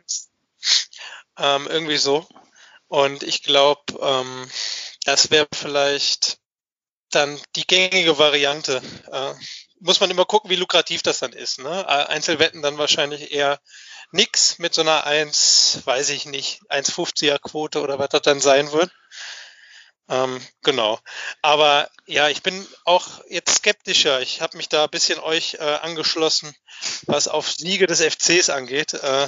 [1.38, 2.28] Ähm, irgendwie so.
[2.88, 4.50] Und ich glaube, ähm,
[5.06, 6.40] das wäre vielleicht
[7.12, 8.82] dann die gängige Variante.
[9.12, 9.34] Äh,
[9.80, 11.60] muss man immer gucken, wie lukrativ das dann ist.
[11.60, 11.86] Ne?
[11.88, 13.60] Äh, Einzelwetten dann wahrscheinlich eher
[14.12, 18.72] nix mit so einer 1, weiß ich nicht, 1,50er Quote oder was das dann sein
[18.72, 18.92] wird.
[20.10, 21.00] Ähm, genau.
[21.42, 24.22] Aber ja, ich bin auch jetzt skeptischer.
[24.22, 26.54] Ich habe mich da ein bisschen euch äh, angeschlossen,
[27.06, 28.94] was auf Siege des FCs angeht.
[28.96, 29.28] Äh,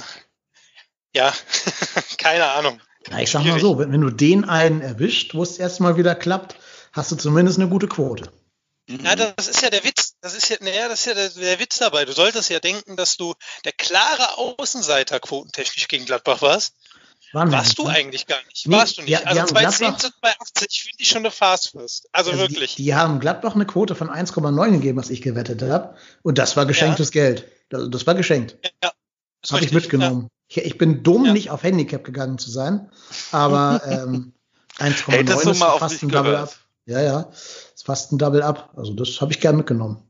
[1.14, 1.32] ja,
[2.18, 2.80] keine Ahnung.
[3.10, 6.14] Ja, ich sag mal so, wenn, wenn du den einen erwischt, wo es erstmal wieder
[6.14, 6.56] klappt,
[6.92, 8.32] hast du zumindest eine gute Quote.
[8.88, 10.01] Ja, das ist ja der Witz.
[10.22, 12.04] Das ist ja, naja, das ist ja der, der, Witz dabei.
[12.04, 13.34] Du solltest ja denken, dass du
[13.64, 16.74] der klare Außenseiter quotentechnisch gegen Gladbach warst.
[17.32, 17.94] Waren Warst du ne?
[17.94, 18.68] eigentlich gar nicht.
[18.68, 19.10] Nee, Warst du nicht.
[19.10, 22.08] Ja, also 210 zu 280 finde ich schon eine Fast First.
[22.12, 22.76] Also, also wirklich.
[22.76, 25.96] Die, die, haben Gladbach eine Quote von 1,9 gegeben, was ich gewettet habe.
[26.22, 27.22] Und das war geschenktes ja.
[27.22, 27.48] Geld.
[27.70, 28.58] Das, das, war geschenkt.
[28.82, 28.92] Ja.
[29.50, 30.28] Habe ich mitgenommen.
[30.50, 30.62] Ja.
[30.62, 31.32] Ich, ich, bin dumm, ja.
[31.32, 32.90] nicht auf Handicap gegangen zu sein.
[33.32, 34.34] Aber ähm,
[34.78, 36.54] 1,9 ist fast ein Double Up.
[36.84, 37.30] Ja, ja.
[37.74, 38.70] Ist fast ein Double Up.
[38.76, 40.06] Also das habe ich gern mitgenommen.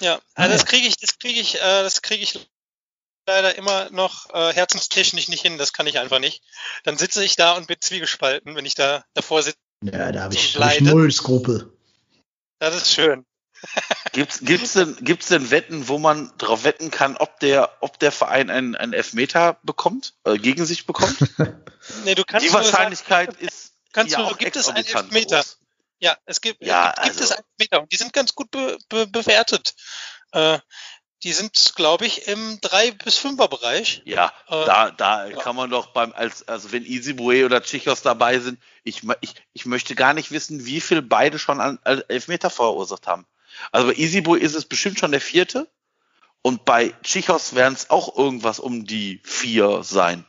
[0.00, 2.48] Ja, also das kriege ich, das kriege ich, äh, das kriege ich
[3.26, 6.42] leider immer noch äh, herzenstechnisch nicht hin, das kann ich einfach nicht.
[6.84, 9.58] Dann sitze ich da und bin zwiegespalten, wenn ich da davor sitze.
[9.84, 11.72] Ja, da habe ich, hab ich null Skrupel.
[12.58, 13.24] Das ist schön.
[14.12, 18.12] gibt's, gibt's denn, gibt's denn Wetten, wo man darauf wetten kann, ob der, ob der
[18.12, 21.16] Verein einen, einen Elfmeter bekommt, äh, gegen sich bekommt?
[22.04, 25.38] nee, du kannst Die Wahrscheinlichkeit sagen, ist kannst ja du, gibt es einen Elfmeter?
[25.38, 25.58] Groß.
[26.00, 28.50] Ja, es gibt, ja, gibt, gibt also, es einen Elfmeter und die sind ganz gut
[28.50, 29.74] be, be, bewertet.
[30.32, 30.58] Äh,
[31.24, 34.02] die sind, glaube ich, im 3 bis 5er Bereich.
[34.04, 35.36] Ja, äh, da, da ja.
[35.36, 39.66] kann man doch beim, als, also wenn Easybue oder Chichos dabei sind, ich, ich, ich
[39.66, 43.26] möchte gar nicht wissen, wie viel beide schon an Elfmeter verursacht haben.
[43.72, 45.68] Also bei Easybue ist es bestimmt schon der vierte.
[46.42, 50.24] Und bei Chichos werden es auch irgendwas um die vier sein.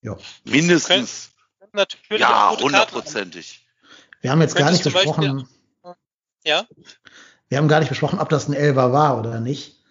[0.00, 0.16] Ja.
[0.44, 1.30] Mindestens.
[1.72, 3.63] Natürlich ja, hundertprozentig.
[4.24, 5.46] Wir haben jetzt gar nicht besprochen.
[5.82, 6.02] Beispiel,
[6.44, 6.66] ja.
[7.50, 9.84] Wir haben gar nicht besprochen, ob das ein Elver war oder nicht.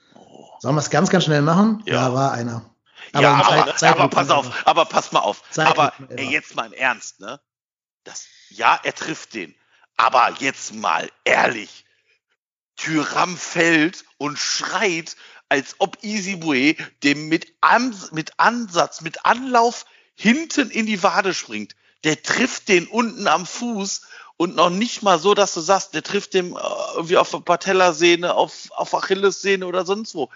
[0.57, 1.83] Sollen wir es ganz, ganz schnell machen?
[1.85, 2.73] Ja, ja war einer.
[3.11, 5.43] Aber ja, aber, Zeit, Zeit aber pass auf, aber pass mal auf.
[5.51, 7.39] Zeit aber ey, jetzt mal im Ernst, ne?
[8.05, 9.53] Das, ja, er trifft den.
[9.97, 11.85] Aber jetzt mal ehrlich.
[12.75, 15.15] Tyram fällt und schreit,
[15.47, 16.73] als ob Easybue
[17.03, 19.85] dem mit, An mit Ansatz, mit Anlauf
[20.15, 21.75] hinten in die Wade springt.
[22.03, 24.01] Der trifft den unten am Fuß
[24.37, 26.59] und noch nicht mal so, dass du sagst, der trifft dem äh,
[26.95, 30.29] irgendwie auf Patellasehne, auf, auf Achillessehne oder sonst wo.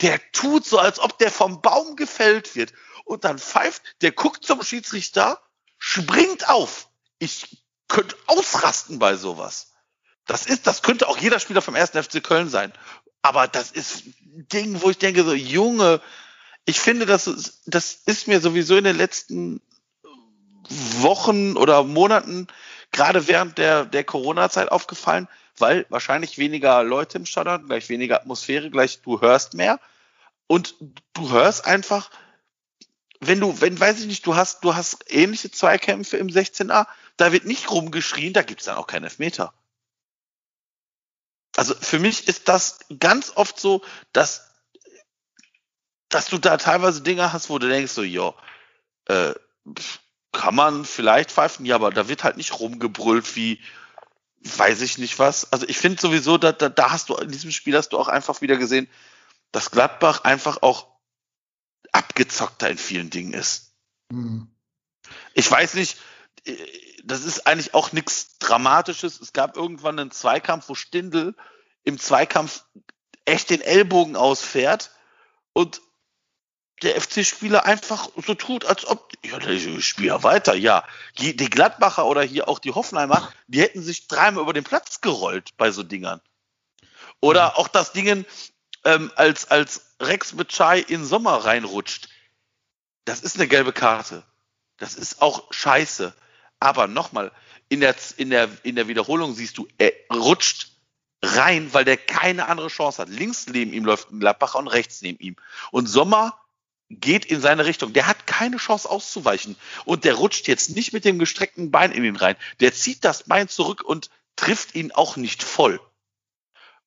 [0.00, 2.72] Der tut so, als ob der vom Baum gefällt wird
[3.04, 5.40] und dann pfeift, der guckt zum Schiedsrichter,
[5.78, 6.88] springt auf.
[7.18, 9.72] Ich könnte ausrasten bei sowas.
[10.26, 12.72] Das ist, das könnte auch jeder Spieler vom ersten FC Köln sein.
[13.20, 16.00] Aber das ist ein Ding, wo ich denke, so, Junge,
[16.64, 19.60] ich finde, das ist, das ist mir sowieso in den letzten
[20.70, 22.46] Wochen oder Monaten,
[22.92, 25.28] gerade während der, der Corona-Zeit aufgefallen,
[25.58, 29.80] weil wahrscheinlich weniger Leute im Stadion, gleich weniger Atmosphäre, gleich du hörst mehr.
[30.46, 30.74] Und
[31.12, 32.10] du hörst einfach,
[33.20, 36.86] wenn du, wenn, weiß ich nicht, du hast, du hast ähnliche Zweikämpfe im 16a,
[37.16, 39.52] da wird nicht rumgeschrien, da gibt es dann auch keinen Elfmeter.
[41.56, 43.82] Also für mich ist das ganz oft so,
[44.12, 44.50] dass,
[46.08, 48.34] dass du da teilweise Dinge hast, wo du denkst, so, ja,
[49.06, 49.34] äh,
[50.32, 53.60] kann man vielleicht pfeifen, ja, aber da wird halt nicht rumgebrüllt wie,
[54.42, 55.52] weiß ich nicht was.
[55.52, 58.08] Also ich finde sowieso, da, da, da hast du, in diesem Spiel hast du auch
[58.08, 58.88] einfach wieder gesehen,
[59.52, 60.86] dass Gladbach einfach auch
[61.92, 63.72] abgezockter in vielen Dingen ist.
[64.10, 64.48] Mhm.
[65.34, 65.98] Ich weiß nicht,
[66.44, 66.56] äh,
[67.04, 69.20] das ist eigentlich auch nichts Dramatisches.
[69.20, 71.34] Es gab irgendwann einen Zweikampf, wo Stindl
[71.82, 72.64] im Zweikampf
[73.24, 74.90] echt den Ellbogen ausfährt
[75.52, 75.80] und
[76.82, 80.84] der FC-Spieler einfach so tut, als ob, ja, ich spiele ja weiter, ja.
[81.18, 85.56] Die Gladbacher oder hier auch die Hoffenheimer, die hätten sich dreimal über den Platz gerollt
[85.56, 86.20] bei so Dingern.
[87.20, 87.56] Oder mhm.
[87.56, 88.24] auch das Dingen,
[88.84, 92.08] ähm, als, als Rex Bitschei in Sommer reinrutscht.
[93.04, 94.22] Das ist eine gelbe Karte.
[94.78, 96.14] Das ist auch scheiße.
[96.60, 97.32] Aber nochmal,
[97.68, 100.72] in der, in, der, in der Wiederholung siehst du, er rutscht
[101.22, 103.08] rein, weil der keine andere Chance hat.
[103.08, 105.36] Links neben ihm läuft ein Gladbacher und rechts neben ihm.
[105.70, 106.40] Und Sommer
[106.90, 107.92] geht in seine Richtung.
[107.92, 109.56] Der hat keine Chance auszuweichen.
[109.84, 112.36] Und der rutscht jetzt nicht mit dem gestreckten Bein in ihn rein.
[112.58, 115.80] Der zieht das Bein zurück und trifft ihn auch nicht voll.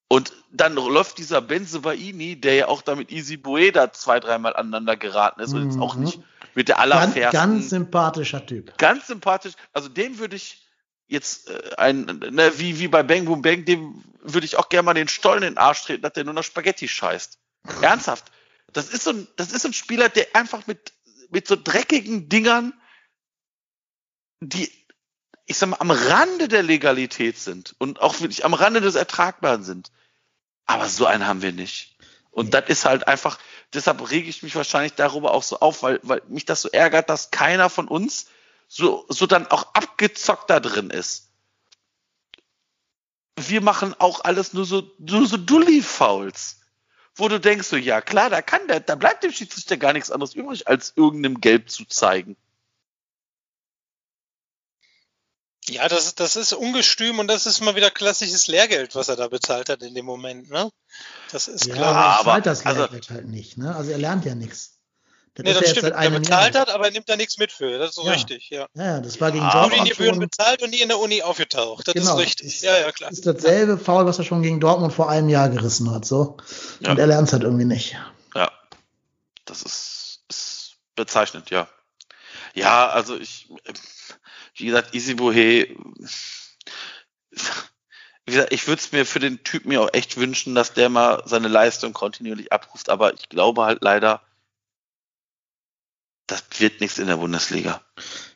[0.09, 5.41] Und dann läuft dieser Benzebaini, der ja auch damit Easy Bueda zwei, dreimal aneinander geraten
[5.41, 6.23] ist und jetzt auch nicht mhm.
[6.53, 7.31] mit der allerfährsten.
[7.31, 8.77] Ganz, ganz sympathischer Typ.
[8.77, 9.53] Ganz sympathisch.
[9.71, 10.67] Also den würde ich
[11.07, 14.85] jetzt äh, ein, ne, wie, wie bei Bang Boom Bang, dem würde ich auch gerne
[14.85, 17.39] mal den Stollen in den Arsch treten, dass der nur noch Spaghetti scheißt.
[17.81, 18.25] Ernsthaft.
[18.73, 20.93] Das ist so ein, das ist so ein Spieler, der einfach mit,
[21.29, 22.73] mit so dreckigen Dingern,
[24.41, 24.69] die,
[25.45, 29.63] ich sag mal, am Rande der Legalität sind und auch wirklich am Rande des Ertragbaren
[29.63, 29.91] sind.
[30.65, 31.97] Aber so einen haben wir nicht.
[32.31, 33.37] Und das ist halt einfach,
[33.73, 37.09] deshalb rege ich mich wahrscheinlich darüber auch so auf, weil, weil mich das so ärgert,
[37.09, 38.27] dass keiner von uns
[38.67, 41.29] so, so dann auch abgezockt da drin ist.
[43.35, 46.62] Wir machen auch alles nur so, nur so Dulli-Fouls.
[47.15, 50.10] Wo du denkst so, ja klar, da kann der, da bleibt dem Schiedsrichter gar nichts
[50.10, 52.35] anderes übrig, als irgendeinem Gelb zu zeigen.
[55.69, 59.27] Ja, das, das ist ungestüm und das ist mal wieder klassisches Lehrgeld, was er da
[59.27, 60.49] bezahlt hat in dem Moment.
[60.49, 60.69] Ne?
[61.31, 61.95] Das ist ja, klar.
[61.95, 63.57] Aber, aber das also Lehrgeld also, halt nicht.
[63.57, 63.73] Ne?
[63.73, 64.72] Also er lernt ja nichts.
[65.35, 65.93] Das nee, das stimmt.
[65.93, 66.61] Er bezahlt Jahr.
[66.61, 67.80] hat, aber er nimmt da nichts mit für.
[67.80, 68.11] Das ist so ja.
[68.11, 68.68] richtig, ja.
[68.76, 69.73] Ja, das war gegen Dortmund.
[69.73, 71.88] Studiengebühren bezahlt und nie in der Uni aufgetaucht.
[71.88, 72.14] Das genau.
[72.18, 72.61] ist richtig.
[72.61, 73.10] Ja, ja, klar.
[73.10, 76.05] Das ist dasselbe Foul, was er schon gegen Dortmund vor einem Jahr gerissen hat.
[76.05, 76.38] So.
[76.81, 76.91] Ja.
[76.91, 77.97] Und er lernt es halt irgendwie nicht.
[78.35, 78.51] Ja.
[79.45, 81.68] Das ist, ist bezeichnend, ja.
[82.53, 83.49] Ja, also ich,
[84.55, 85.68] wie gesagt, Isibohe,
[88.26, 90.89] wie gesagt, ich würde es mir für den Typen mir auch echt wünschen, dass der
[90.89, 94.22] mal seine Leistung kontinuierlich abruft, aber ich glaube halt leider,
[96.27, 97.81] das wird nichts in der Bundesliga.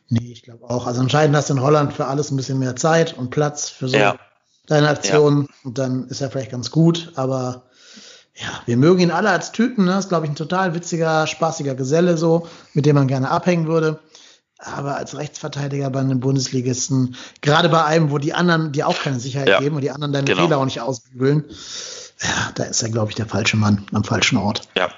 [0.09, 0.87] Nee, ich glaube auch.
[0.87, 3.89] Also entscheidend hast du in Holland für alles ein bisschen mehr Zeit und Platz für
[3.89, 4.17] so ja.
[4.67, 5.43] deine Aktionen.
[5.43, 5.55] Ja.
[5.63, 7.11] Und dann ist er vielleicht ganz gut.
[7.15, 7.63] Aber
[8.35, 9.85] ja, wir mögen ihn alle als Typen.
[9.85, 9.97] Ne?
[9.97, 13.99] Ist, glaube ich, ein total witziger, spaßiger Geselle so, mit dem man gerne abhängen würde.
[14.59, 19.19] Aber als Rechtsverteidiger bei einem Bundesligisten, gerade bei einem, wo die anderen dir auch keine
[19.19, 19.59] Sicherheit ja.
[19.59, 20.43] geben und die anderen deine genau.
[20.43, 21.45] Fehler auch nicht ausbügeln,
[22.21, 24.67] ja, da ist er, glaube ich, der falsche Mann am falschen Ort.
[24.75, 24.89] Ja,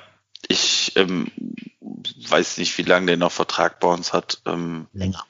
[0.48, 1.32] ich ähm,
[2.28, 4.42] weiß nicht, wie lange der noch Vertrag bei uns hat.
[4.46, 5.26] Ähm, Länger.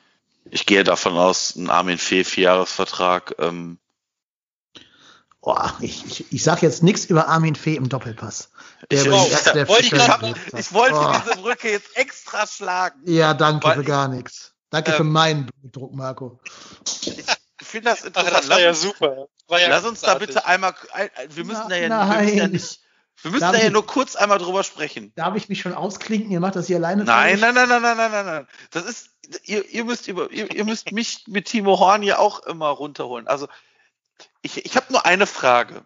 [0.52, 3.36] Ich gehe davon aus, ein Armin Fee, Vierjahresvertrag.
[3.40, 3.78] Ähm,
[5.42, 8.50] Oh, ich, ich, ich sage jetzt nichts über Armin Fee im Doppelpass.
[8.92, 10.22] Der ich, oh, der wollte ich, grad,
[10.58, 11.14] ich wollte oh.
[11.14, 13.00] diese Brücke jetzt extra schlagen.
[13.06, 14.54] Ja, danke für gar nichts.
[14.70, 16.40] Danke ähm, für meinen Druck, Marco.
[16.84, 17.26] Ich
[17.62, 18.34] finde das interessant.
[18.36, 19.28] Ach, das war ja super.
[19.48, 20.76] War ja Lass uns da bitte einmal,
[21.30, 22.82] wir müssen Na, da ja, wir müssen ja nicht,
[23.22, 25.12] wir müssen da ja nur kurz einmal drüber sprechen.
[25.16, 26.32] Darf ich mich schon ausklinken?
[26.32, 27.04] Ihr macht das hier alleine.
[27.04, 28.48] Nein, nein, nein, nein, nein, nein, nein, nein.
[28.72, 29.12] Das ist,
[29.44, 33.28] ihr, ihr müsst über, ihr, ihr müsst mich mit Timo Horn ja auch immer runterholen.
[33.28, 33.48] Also,
[34.42, 35.86] ich, ich habe nur eine Frage.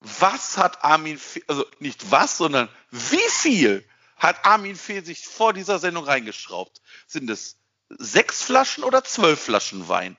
[0.00, 5.52] Was hat Armin, Fee, also nicht was, sondern wie viel hat Armin Fee sich vor
[5.52, 6.82] dieser Sendung reingeschraubt?
[7.06, 10.16] Sind es sechs Flaschen oder zwölf Flaschen Wein?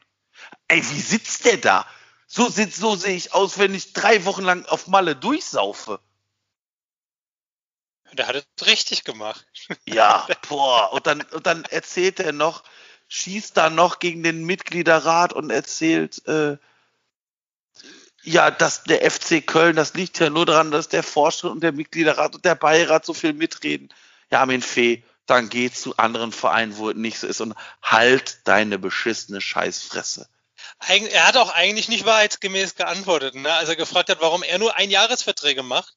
[0.67, 1.85] Ey, wie sitzt der da?
[2.31, 5.99] So, so sehe ich aus, wenn ich drei Wochen lang auf Malle durchsaufe.
[8.13, 9.45] Der hat es richtig gemacht.
[9.87, 10.93] Ja, boah.
[10.93, 12.63] Und dann, und dann erzählt er noch,
[13.07, 16.57] schießt da noch gegen den Mitgliederrat und erzählt, äh,
[18.21, 21.71] ja, dass der FC Köln, das liegt ja nur daran, dass der Vorstand und der
[21.71, 23.89] Mitgliederrat und der Beirat so viel mitreden.
[24.29, 28.47] Ja, Armin Fee, dann geh zu anderen Vereinen, wo es nicht so ist und halt
[28.47, 30.29] deine beschissene Scheißfresse.
[30.87, 33.53] Er hat auch eigentlich nicht wahrheitsgemäß geantwortet, ne?
[33.53, 35.93] als er gefragt hat, warum er nur Einjahresverträge macht.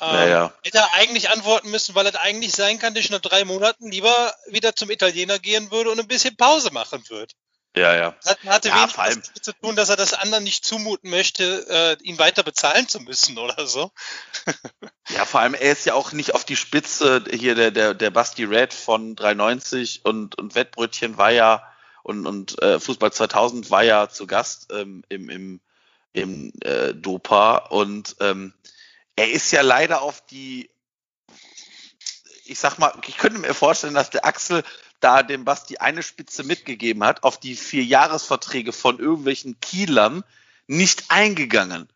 [0.00, 0.52] Ähm, Naja.
[0.62, 3.90] Hätte er eigentlich antworten müssen, weil es eigentlich sein kann, dass ich nach drei Monaten
[3.90, 7.34] lieber wieder zum Italiener gehen würde und ein bisschen Pause machen würde.
[7.76, 8.16] Ja, ja.
[8.24, 12.02] Hat, hatte Ja, wenig damit zu tun, dass er das anderen nicht zumuten möchte, äh,
[12.02, 13.92] ihn weiter bezahlen zu müssen oder so.
[15.10, 18.10] Ja, vor allem, er ist ja auch nicht auf die Spitze, hier der, der, der
[18.10, 21.62] Basti Red von 390 und, und Wettbrötchen war ja,
[22.02, 25.60] und, und äh, Fußball 2000 war ja zu Gast ähm, im, im,
[26.12, 28.52] im äh, Dopa und ähm,
[29.16, 30.70] er ist ja leider auf die,
[32.44, 34.62] ich sag mal, ich könnte mir vorstellen, dass der Axel
[35.00, 40.24] da dem Basti eine Spitze mitgegeben hat, auf die vier Jahresverträge von irgendwelchen Kielern
[40.66, 41.88] nicht eingegangen.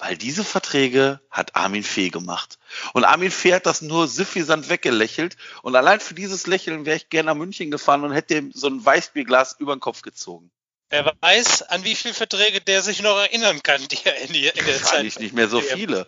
[0.00, 2.58] Weil diese Verträge hat Armin Fee gemacht.
[2.94, 5.36] Und Armin Fee hat das nur süffisant weggelächelt.
[5.62, 8.68] Und allein für dieses Lächeln wäre ich gerne nach München gefahren und hätte ihm so
[8.68, 10.50] ein Weißbierglas über den Kopf gezogen.
[10.88, 14.46] Wer weiß, an wie viele Verträge der sich noch erinnern kann, die er in, die,
[14.46, 14.84] in der Zeit.
[14.84, 16.06] Wahrscheinlich nicht mehr so viele.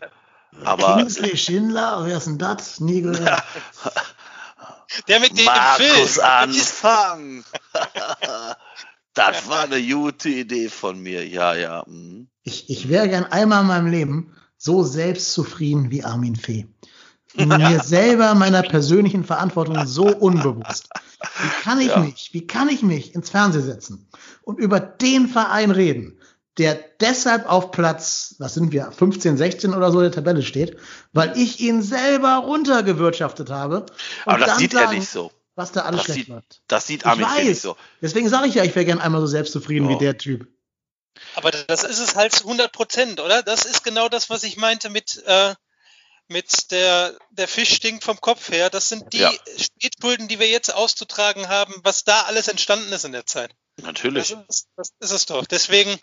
[0.64, 2.80] Aber Kingsley Schindler, wer ist denn das?
[2.80, 3.42] Nie gehört.
[5.08, 6.26] Der mit dem Markus Film.
[6.26, 7.44] Anfang.
[9.14, 11.26] das war eine gute Idee von mir.
[11.26, 11.84] Ja, ja.
[11.86, 12.28] mhm.
[12.42, 16.66] Ich, ich wäre gern einmal in meinem Leben so selbstzufrieden wie Armin Fee.
[17.34, 20.88] Mir selber meiner persönlichen Verantwortung so unbewusst.
[21.40, 21.98] Wie kann ich Ja.
[21.98, 24.08] mich, wie kann ich mich ins Fernsehen setzen
[24.42, 26.18] und über den Verein reden,
[26.58, 30.76] der deshalb auf Platz, was sind wir, 15, 16 oder so der Tabelle steht,
[31.12, 33.86] weil ich ihn selber runtergewirtschaftet habe.
[34.26, 35.32] Aber das sieht er sagen, nicht so.
[35.54, 36.62] Was da alles Das schlecht sieht, läuft.
[36.66, 37.76] das sieht Ich Armin Fee nicht so.
[38.00, 39.94] Deswegen sage ich ja, ich wäre gern einmal so selbstzufrieden Ja.
[39.94, 40.48] wie der Typ.
[41.34, 43.42] Aber das ist es halt zu 100 Prozent, oder?
[43.42, 45.54] Das ist genau das, was ich meinte mit, äh,
[46.28, 48.70] mit der, der Fisch stinkt vom Kopf her.
[48.70, 49.32] Das sind die Ja.
[49.58, 53.54] Spätschulden, die wir jetzt auszutragen haben, was da alles entstanden ist in der Zeit.
[53.76, 54.30] Das Natürlich.
[54.48, 55.44] ist, das ist es doch.
[55.46, 55.98] Deswegen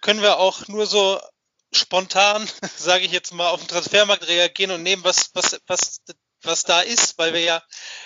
[0.00, 1.20] können wir auch nur so
[1.72, 2.48] spontan,
[2.78, 6.00] sage ich jetzt mal, auf den Transfermarkt reagieren und nehmen, was, was, was,
[6.42, 7.62] was da ist, weil wir ja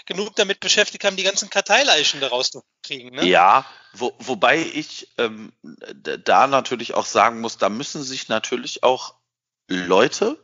[0.06, 3.14] genug damit beschäftigt haben, die ganzen Karteileichen daraus zu kriegen.
[3.14, 3.26] Ne?
[3.26, 9.14] Ja, wo, wobei ich ähm, da natürlich auch sagen muss, da müssen sich natürlich auch
[9.68, 10.38] Leute,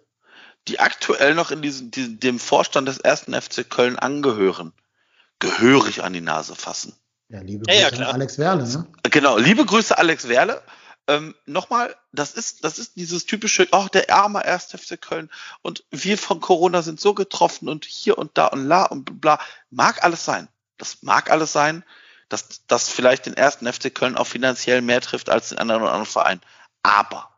[0.69, 4.73] die aktuell noch in diesem, diesem, dem Vorstand des ersten FC Köln angehören,
[5.39, 6.95] gehörig an die Nase fassen.
[7.29, 8.15] Ja, liebe Ja, ja, Grüße an.
[8.15, 8.87] Alex Werle, ne?
[9.05, 10.63] Genau, liebe Grüße Alex Werle.
[11.09, 14.67] Ähm, Nochmal, das ist, das ist dieses typische, ach, der arme 1.
[14.67, 15.31] FC Köln
[15.63, 19.41] und wir von Corona sind so getroffen und hier und da und la und bla.
[19.71, 20.49] Mag alles sein.
[20.77, 21.83] Das mag alles sein,
[22.29, 25.93] dass das vielleicht den ersten FC Köln auch finanziell mehr trifft als den anderen oder
[25.93, 26.41] anderen Verein.
[26.83, 27.31] Aber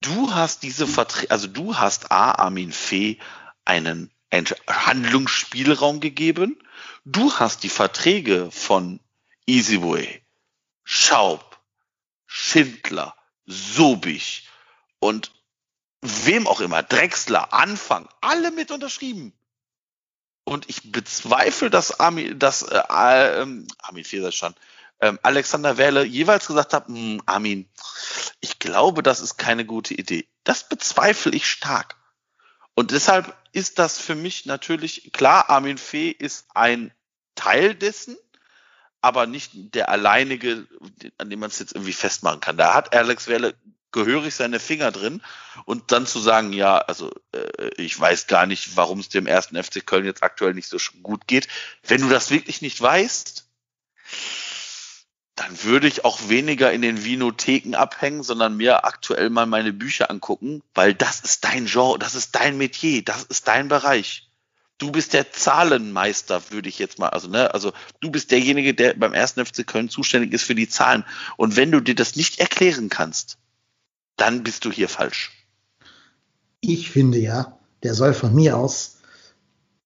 [0.00, 3.18] du hast diese Verträge, also du hast A, Armin Fee
[3.64, 4.10] einen
[4.66, 6.58] Handlungsspielraum gegeben.
[7.04, 8.98] Du hast die Verträge von
[9.46, 10.22] Easyway,
[10.84, 11.51] Schaub,
[12.34, 13.14] Schindler,
[13.44, 14.48] Sobich
[15.00, 15.32] und
[16.00, 19.34] wem auch immer, Drexler, Anfang, alle mit unterschrieben.
[20.44, 24.54] Und ich bezweifle, dass Armin, dass äh, ähm, Armin Feser schon,
[25.00, 27.68] ähm, Alexander Werle jeweils gesagt hat, "Hm, Armin,
[28.40, 30.26] ich glaube, das ist keine gute Idee.
[30.42, 31.96] Das bezweifle ich stark.
[32.74, 36.94] Und deshalb ist das für mich natürlich klar, Armin Fee ist ein
[37.34, 38.16] Teil dessen,
[39.02, 40.66] aber nicht der alleinige,
[41.18, 42.56] an dem man es jetzt irgendwie festmachen kann.
[42.56, 43.54] Da hat Alex Werle
[43.90, 45.20] gehörig seine Finger drin
[45.66, 49.62] und dann zu sagen, ja, also äh, ich weiß gar nicht, warum es dem ersten
[49.62, 51.48] FC Köln jetzt aktuell nicht so gut geht.
[51.86, 53.46] Wenn du das wirklich nicht weißt,
[55.34, 60.10] dann würde ich auch weniger in den Vinotheken abhängen, sondern mir aktuell mal meine Bücher
[60.10, 64.28] angucken, weil das ist dein Genre, das ist dein Metier, das ist dein Bereich.
[64.82, 68.94] Du bist der Zahlenmeister, würde ich jetzt mal, also ne, also du bist derjenige, der
[68.94, 71.04] beim ersten FC Köln zuständig ist für die Zahlen.
[71.36, 73.38] Und wenn du dir das nicht erklären kannst,
[74.16, 75.30] dann bist du hier falsch.
[76.60, 78.98] Ich finde ja, der soll von mir aus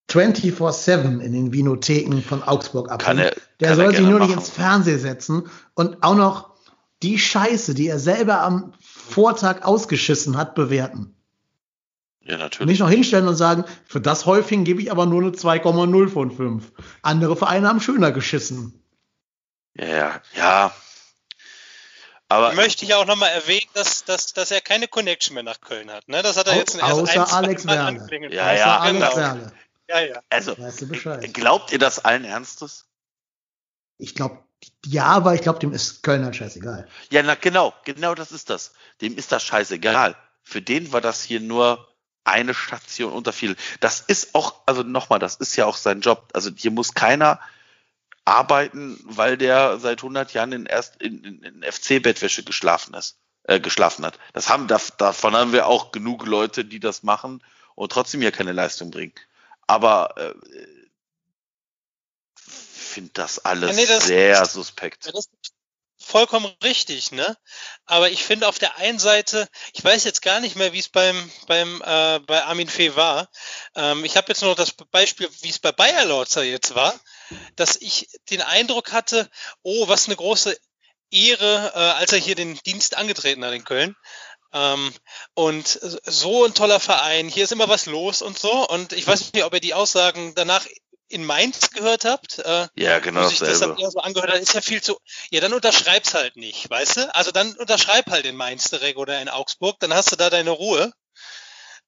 [0.09, 3.19] 24-7 in den Vinotheken von Augsburg Kann abhängen.
[3.19, 4.39] er- Der kann soll sich nur nicht machen.
[4.39, 5.43] ins Fernsehen setzen
[5.75, 6.55] und auch noch
[7.03, 11.13] die Scheiße, die er selber am Vortag ausgeschissen hat, bewerten.
[12.27, 12.67] Ja, Und natürlich.
[12.71, 16.31] nicht noch hinstellen und sagen, für das Häufchen gebe ich aber nur eine 2,0 von
[16.35, 16.71] 5.
[17.01, 18.83] Andere Vereine haben schöner geschissen.
[19.75, 20.75] Ja, ja, ja.
[22.29, 25.89] Aber Möchte ich auch nochmal erwähnen, dass, dass, dass er keine Connection mehr nach Köln
[25.89, 26.07] hat.
[26.09, 26.21] Ne?
[26.21, 29.15] Das hat er Au- jetzt erst außer ein, zwei Alex anklingen Ja, ja, Außer Alex
[29.15, 29.51] genau.
[29.89, 30.21] Ja, ja.
[30.29, 31.33] also, Weißt du Bescheid.
[31.33, 32.85] glaubt ihr das allen Ernstes?
[33.97, 34.43] Ich glaube,
[34.85, 36.89] ja, aber ich glaube, dem ist Köln halt scheißegal.
[37.09, 38.73] Ja, na genau, genau das ist das.
[38.99, 40.17] Dem ist das scheißegal.
[40.43, 41.87] Für den war das hier nur
[42.27, 43.55] eine Station unter vielen.
[43.79, 46.29] Das ist auch, also nochmal, das ist ja auch sein Job.
[46.33, 47.39] Also hier muss keiner
[48.25, 53.59] arbeiten, weil der seit 100 Jahren in, erst in, in, in FC-Bettwäsche geschlafen ist, äh,
[53.59, 54.19] geschlafen hat.
[54.33, 57.41] Das haben, davon haben wir auch genug Leute, die das machen
[57.75, 59.13] und trotzdem hier keine Leistung bringen.
[59.65, 60.33] Aber äh,
[62.97, 65.05] finde das alles ja, nee, das, sehr suspekt.
[65.05, 65.29] Ja, das
[66.07, 67.37] vollkommen richtig, ne?
[67.85, 70.89] Aber ich finde auf der einen Seite, ich weiß jetzt gar nicht mehr, wie es
[70.89, 73.29] beim beim äh, bei Armin Fee war.
[73.75, 76.93] Ähm, ich habe jetzt nur das Beispiel, wie es bei Bayer Lorzer jetzt war,
[77.55, 79.29] dass ich den Eindruck hatte,
[79.61, 80.57] oh, was eine große
[81.11, 83.95] Ehre, äh, als er hier den Dienst angetreten hat in Köln.
[84.53, 84.93] Ähm,
[85.33, 88.67] und so ein toller Verein, hier ist immer was los und so.
[88.67, 90.65] Und ich weiß nicht, ob er die Aussagen danach
[91.09, 92.39] in Mainz gehört habt.
[92.39, 93.23] Äh, ja, genau.
[93.23, 94.97] Wo sich das dann eher so angehört hat, ist ja viel zu.
[95.29, 97.15] Ja, dann unterschreib's halt nicht, weißt du?
[97.15, 100.51] Also dann unterschreib halt in Mainz direkt oder in Augsburg, dann hast du da deine
[100.51, 100.91] Ruhe.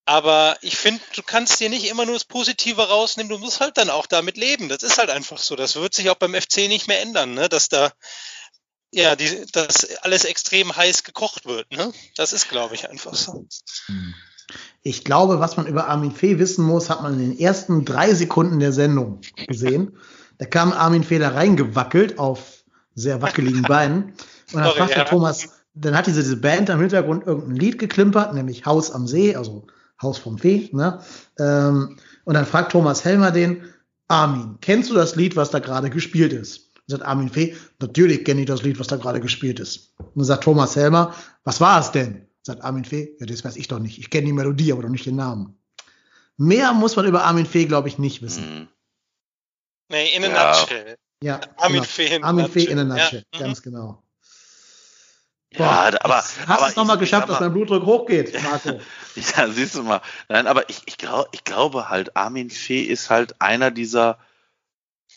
[0.05, 3.77] Aber ich finde, du kannst dir nicht immer nur das Positive rausnehmen, du musst halt
[3.77, 4.67] dann auch damit leben.
[4.67, 5.55] Das ist halt einfach so.
[5.55, 7.47] Das wird sich auch beim FC nicht mehr ändern, ne?
[7.47, 7.91] dass da
[8.91, 11.71] ja, die, dass alles extrem heiß gekocht wird.
[11.71, 11.93] Ne?
[12.15, 13.45] Das ist, glaube ich, einfach so.
[13.85, 14.15] Hm.
[14.81, 18.13] Ich glaube, was man über Armin Fee wissen muss, hat man in den ersten drei
[18.13, 19.97] Sekunden der Sendung gesehen.
[20.37, 22.63] Da kam Armin Fee da reingewackelt auf
[22.95, 24.13] sehr wackeligen Beinen.
[24.53, 25.03] Und dann fragte ja.
[25.03, 29.35] Thomas, dann hat diese, diese Band am Hintergrund irgendein Lied geklimpert, nämlich Haus am See,
[29.35, 29.67] also
[30.01, 30.69] Haus vom Fee.
[30.71, 30.99] Ne?
[31.37, 33.63] Ähm, und dann fragt Thomas Helmer den,
[34.07, 36.71] Armin, kennst du das Lied, was da gerade gespielt ist?
[36.87, 39.93] Und sagt Armin Fee, natürlich kenne ich das Lied, was da gerade gespielt ist.
[39.97, 42.28] Und dann sagt Thomas Helmer, was war es denn?
[42.49, 43.99] Sagt Armin Fee, ja, das weiß ich doch nicht.
[43.99, 45.55] Ich kenne die Melodie, aber doch nicht den Namen.
[46.35, 48.61] Mehr muss man über Armin Fee, glaube ich, nicht wissen.
[48.61, 48.67] Mhm.
[49.89, 50.49] Nee, in a ja.
[50.49, 50.97] nutshell.
[51.21, 51.83] Ja, Armin genau.
[51.83, 53.39] Fee in Armin Fee in a nutshell, ja.
[53.39, 53.63] ganz mhm.
[53.65, 54.01] genau.
[55.55, 58.79] Boah, ja, aber hast aber es nochmal geschafft, dass dein Blutdruck hochgeht, Marco.
[59.15, 60.01] ja, siehst du mal.
[60.27, 64.17] Nein, aber ich, ich, glaub, ich glaube halt, Armin Fee ist halt einer dieser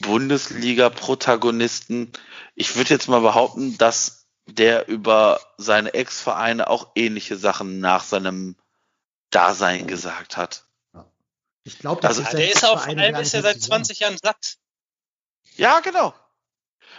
[0.00, 2.12] Bundesliga-Protagonisten.
[2.54, 8.56] Ich würde jetzt mal behaupten, dass der über seine Ex-Vereine auch ähnliche Sachen nach seinem
[9.30, 10.64] Dasein gesagt hat.
[11.64, 14.58] Ich glaube, also, ist der ist auf allem ist er seit 20 Jahren satt.
[15.56, 16.14] Ja, genau.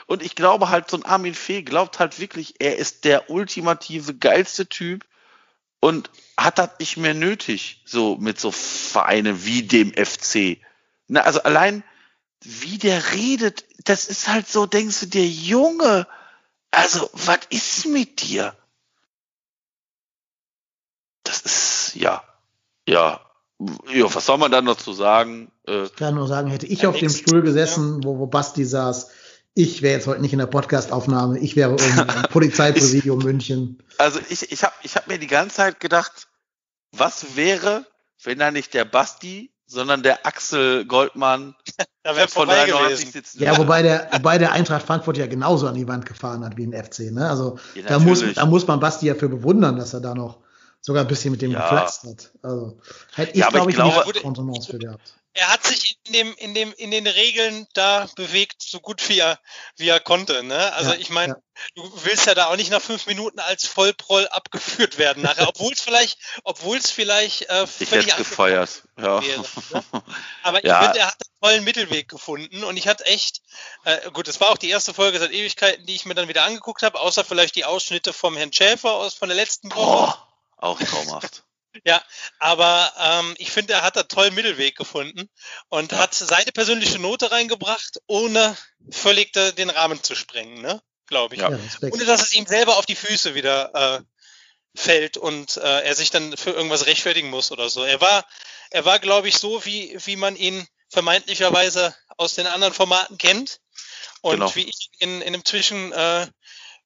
[0.05, 4.13] Und ich glaube halt, so ein Armin Fee glaubt halt wirklich, er ist der ultimative,
[4.15, 5.05] geilste Typ
[5.79, 10.59] und hat das nicht mehr nötig, so mit so Vereinen wie dem FC.
[11.07, 11.83] Na, also allein,
[12.41, 16.07] wie der redet, das ist halt so, denkst du dir, Junge,
[16.73, 18.55] also, was ist mit dir?
[21.23, 22.23] Das ist, ja,
[22.87, 23.21] ja,
[23.89, 25.51] ja, was soll man dann noch zu sagen?
[25.67, 28.07] Äh, ich kann nur sagen, hätte ich auf dem Stuhl gesessen, ja.
[28.07, 29.11] wo, wo Basti saß,
[29.53, 33.81] ich wäre jetzt heute nicht in der Podcastaufnahme, ich wäre im Polizeipräsidium München.
[33.99, 36.27] Also ich, ich habe ich hab mir die ganze Zeit gedacht,
[36.91, 37.85] was wäre,
[38.23, 41.55] wenn da nicht der Basti sondern der Axel Goldmann
[42.03, 43.41] da wäre von 93 sitzen.
[43.41, 46.65] Ja, wobei der, wobei der Eintracht Frankfurt ja genauso an die Wand gefahren hat wie
[46.65, 47.11] ein FC.
[47.11, 47.29] Ne?
[47.29, 50.39] Also ja, da, muss, da muss man Basti ja für bewundern, dass er da noch
[50.81, 51.61] sogar ein bisschen mit dem ja.
[51.61, 52.31] geflatzt hat.
[52.41, 52.79] Also
[53.13, 56.35] hätte ich, ja, glaub ich, glaube, nicht Kontenance für gehabt er hat sich in dem
[56.35, 59.39] in dem in den Regeln da bewegt so gut wie er
[59.77, 61.39] wie er konnte ne also ja, ich meine ja.
[61.75, 65.73] du willst ja da auch nicht nach fünf Minuten als Vollproll abgeführt werden nachher obwohl
[65.73, 69.23] es vielleicht obwohl es vielleicht äh, völlig ich gefeuert ja.
[69.23, 70.03] Wäre, ne?
[70.43, 70.83] aber ich ja.
[70.83, 73.41] finde er hat einen tollen Mittelweg gefunden und ich hatte echt
[73.85, 76.43] äh, gut das war auch die erste Folge seit Ewigkeiten die ich mir dann wieder
[76.43, 80.57] angeguckt habe außer vielleicht die Ausschnitte vom Herrn Schäfer aus von der letzten Woche oh,
[80.57, 81.43] auch traumhaft
[81.85, 82.01] ja,
[82.39, 85.29] aber ähm, ich finde, er hat da tollen Mittelweg gefunden
[85.69, 85.99] und ja.
[85.99, 88.55] hat seine persönliche Note reingebracht, ohne
[88.89, 90.81] völlig da, den Rahmen zu sprengen, ne?
[91.07, 91.41] Glaube ich.
[91.41, 91.49] Ja,
[91.81, 94.01] ohne dass es ihm selber auf die Füße wieder äh,
[94.75, 97.83] fällt und äh, er sich dann für irgendwas rechtfertigen muss oder so.
[97.83, 98.25] Er war,
[98.71, 103.59] er war, glaube ich, so, wie, wie man ihn vermeintlicherweise aus den anderen Formaten kennt.
[104.21, 104.55] Und genau.
[104.55, 106.27] wie ich in, in einem Zwischen, äh,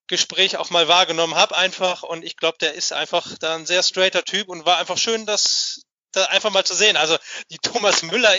[0.07, 3.83] Gespräch auch mal wahrgenommen habe einfach und ich glaube, der ist einfach da ein sehr
[3.83, 5.81] straighter Typ und war einfach schön, das
[6.11, 6.97] da einfach mal zu sehen.
[6.97, 7.17] Also
[7.51, 8.33] die Thomas Müller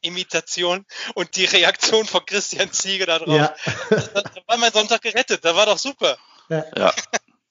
[0.00, 0.84] Imitation
[1.14, 3.28] und die Reaktion von Christian Ziege darauf.
[3.28, 3.54] Ja.
[3.90, 6.16] Da, da war mein Sonntag gerettet, da war doch super.
[6.48, 6.64] Ja.
[6.76, 6.92] Ja.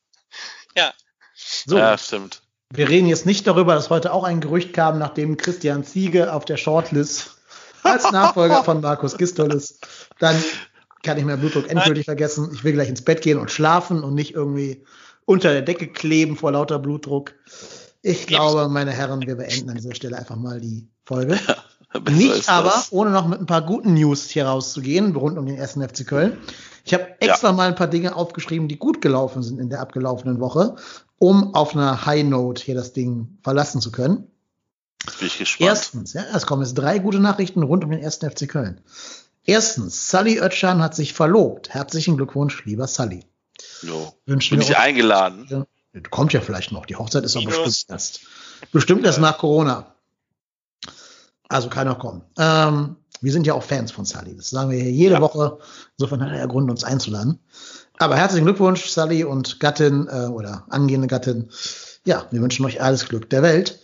[0.76, 0.94] ja.
[1.36, 1.78] So.
[1.78, 2.42] ja, stimmt.
[2.70, 6.46] Wir reden jetzt nicht darüber, dass heute auch ein Gerücht kam, nachdem Christian Ziege auf
[6.46, 7.38] der Shortlist
[7.84, 9.86] als Nachfolger von Markus Gistol ist.
[10.20, 10.44] Dann
[11.04, 12.50] kann ich meinen Blutdruck endgültig vergessen.
[12.54, 14.84] Ich will gleich ins Bett gehen und schlafen und nicht irgendwie
[15.26, 17.34] unter der Decke kleben vor lauter Blutdruck.
[18.02, 21.40] Ich glaube, meine Herren, wir beenden an dieser Stelle einfach mal die Folge.
[21.94, 25.58] Besser Nicht aber, ohne noch mit ein paar guten News hier rauszugehen, rund um den
[25.58, 26.38] ersten FC Köln.
[26.86, 30.40] Ich habe extra mal ein paar Dinge aufgeschrieben, die gut gelaufen sind in der abgelaufenen
[30.40, 30.76] Woche,
[31.20, 34.28] um auf einer High Note hier das Ding verlassen zu können.
[35.20, 35.70] Bin ich gespannt.
[35.70, 38.82] Erstens, ja, es kommen jetzt drei gute Nachrichten rund um den ersten FC Köln.
[39.46, 41.70] Erstens, Sully Oetschan hat sich verlobt.
[41.70, 43.26] Herzlichen Glückwunsch, lieber Sully.
[43.82, 44.14] Jo.
[44.26, 45.66] Wünschen Bin wir ich eingeladen?
[46.10, 46.86] Kommt ja vielleicht noch.
[46.86, 48.22] Die Hochzeit ist aber bestimmt erst.
[48.72, 49.94] Bestimmt erst nach Corona.
[51.50, 52.24] Also kann noch kommen.
[52.40, 54.36] Ähm, wir sind ja auch Fans von Sully.
[54.36, 55.22] Das sagen wir hier jede Ja.
[55.22, 55.60] Woche.
[55.98, 57.40] Insofern hat er ja Grund, uns einzuladen.
[58.00, 61.50] Aber herzlichen Glückwunsch, Sully und Gattin äh, oder angehende Gattin.
[62.06, 63.80] Ja, wir wünschen euch alles Glück der Welt.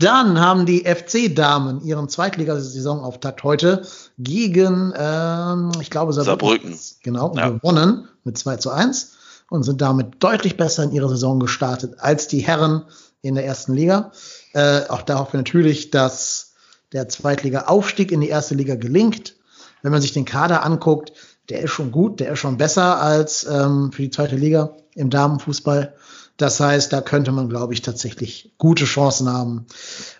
[0.00, 3.82] Dann haben die FC-Damen ihren Zweitligasaisonauftakt heute
[4.18, 6.78] gegen, ähm, ich glaube, Saarbrücken.
[7.02, 7.50] Genau, Ja.
[7.50, 9.12] gewonnen mit 2 zu 1
[9.50, 12.84] und sind damit deutlich besser in ihre Saison gestartet als die Herren
[13.22, 14.12] in der ersten Liga.
[14.52, 16.52] Äh, auch da hoffen wir natürlich, dass
[16.92, 19.34] der Zweitliga-Aufstieg in die erste Liga gelingt.
[19.82, 21.12] Wenn man sich den Kader anguckt,
[21.48, 25.10] der ist schon gut, der ist schon besser als ähm, für die zweite Liga im
[25.10, 25.94] Damenfußball.
[26.38, 29.66] Das heißt, da könnte man, glaube ich, tatsächlich gute Chancen haben.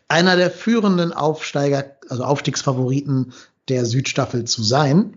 [0.08, 3.32] Einer der führenden Aufsteiger, also Aufstiegsfavoriten
[3.68, 5.16] der Südstaffel zu sein.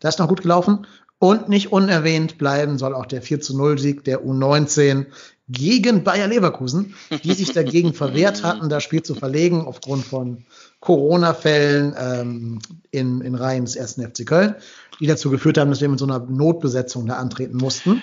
[0.00, 0.86] Das ist noch gut gelaufen.
[1.20, 5.06] Und nicht unerwähnt bleiben soll auch der 4 zu 0 Sieg der U19
[5.48, 6.94] gegen Bayer Leverkusen,
[7.24, 10.44] die sich dagegen verwehrt hatten, das Spiel zu verlegen aufgrund von
[10.80, 12.58] Corona-Fällen ähm,
[12.90, 14.54] in, in Reihen des ersten FC Köln,
[15.00, 18.02] die dazu geführt haben, dass wir mit so einer Notbesetzung da antreten mussten.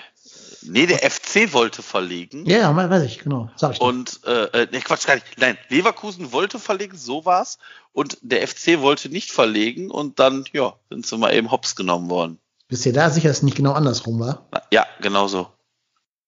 [0.66, 2.44] Nee, der FC wollte verlegen.
[2.46, 3.50] Ja, ja, weiß ich, genau.
[3.56, 3.80] Sag ich.
[3.80, 5.26] Und, äh, äh, nee, Quatsch, gar nicht.
[5.38, 7.58] Nein, Leverkusen wollte verlegen, so war's.
[7.92, 12.10] Und der FC wollte nicht verlegen und dann, ja, sind sie mal eben hops genommen
[12.10, 12.38] worden.
[12.68, 14.48] Bist du da sicher, dass es nicht genau andersrum war?
[14.72, 15.46] Ja, genau so.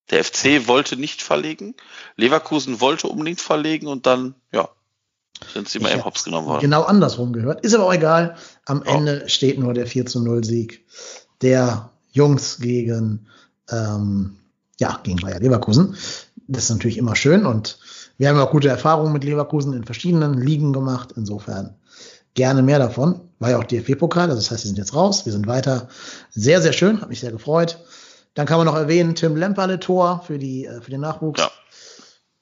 [0.09, 1.75] Der FC wollte nicht verlegen,
[2.15, 4.69] Leverkusen wollte unbedingt verlegen und dann, ja,
[5.53, 6.61] sind sie mal eben hops genommen worden.
[6.61, 7.63] Genau andersrum gehört.
[7.63, 8.35] Ist aber auch egal.
[8.65, 8.95] Am Ja.
[8.95, 10.85] Ende steht nur der 4 zu 0 Sieg
[11.41, 13.27] der Jungs gegen,
[13.71, 14.37] ähm,
[14.79, 15.95] ja, gegen Bayer Leverkusen.
[16.47, 17.77] Das ist natürlich immer schön und
[18.17, 21.13] wir haben ja auch gute Erfahrungen mit Leverkusen in verschiedenen Ligen gemacht.
[21.15, 21.75] Insofern
[22.33, 23.21] gerne mehr davon.
[23.39, 25.25] War ja auch DFB-Pokal, also das heißt, wir sind jetzt raus.
[25.25, 25.87] Wir sind weiter.
[26.31, 27.01] Sehr, sehr schön.
[27.01, 27.79] Hat mich sehr gefreut.
[28.33, 31.39] Dann kann man noch erwähnen, Tim Lemperle Tor für die, äh, für den Nachwuchs.
[31.39, 31.51] Ja.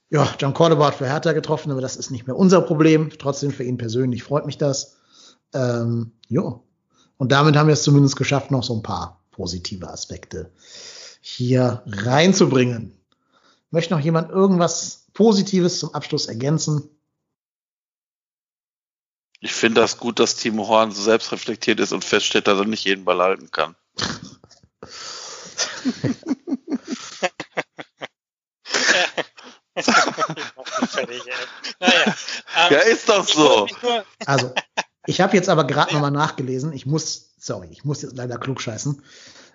[0.09, 3.09] Ja, John Cordoba hat für Hertha getroffen, aber das ist nicht mehr unser Problem.
[3.19, 4.95] Trotzdem für ihn persönlich freut mich das.
[5.53, 6.63] Ähm, jo.
[7.17, 10.49] Und damit haben wir es zumindest geschafft, noch so ein paar positive Aspekte
[11.29, 12.97] hier reinzubringen.
[13.69, 16.89] Möchte noch jemand irgendwas Positives zum Abschluss ergänzen?
[19.41, 22.85] Ich finde das gut, dass Timo Horn so selbstreflektiert ist und feststellt, dass er nicht
[22.85, 23.75] jeden Ball halten kann.
[29.75, 31.33] Fertig, ey.
[31.79, 32.05] Naja.
[32.05, 33.67] ähm, Ja, ist doch ich so.
[34.25, 34.53] Also,
[35.05, 36.71] ich habe jetzt aber gerade nochmal nachgelesen.
[36.71, 39.03] Ich muss, sorry, ich muss jetzt leider klug scheißen.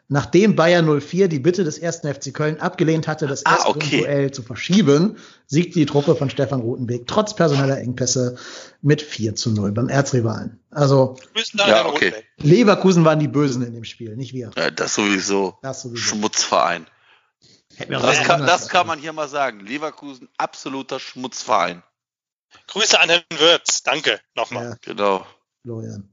[0.08, 4.00] Nachdem Bayer 04 die Bitte des ersten FC Köln abgelehnt hatte, das Ah, erste okay.
[4.00, 5.16] Duell zu verschieben,
[5.47, 8.36] siegte die Truppe von Stefan Rutenbeek trotz personeller Engpässe
[8.82, 10.60] mit 4 zu 0 beim Erzrivalen.
[10.70, 11.16] Also
[11.55, 12.12] Ja, okay.
[12.36, 14.50] Leverkusen waren die Bösen in dem Spiel, nicht wir.
[14.56, 15.56] Ja, das sowieso.
[15.62, 16.02] Das sowieso.
[16.02, 16.86] Schmutzverein.
[17.89, 19.60] Das kann, das kann man hier mal sagen.
[19.60, 21.82] Leverkusen, absoluter Schmutzverein.
[22.66, 23.82] Grüße an Herrn Würz.
[23.82, 24.70] Danke nochmal.
[24.70, 25.24] Ja, Genau.
[25.62, 26.11] Florian.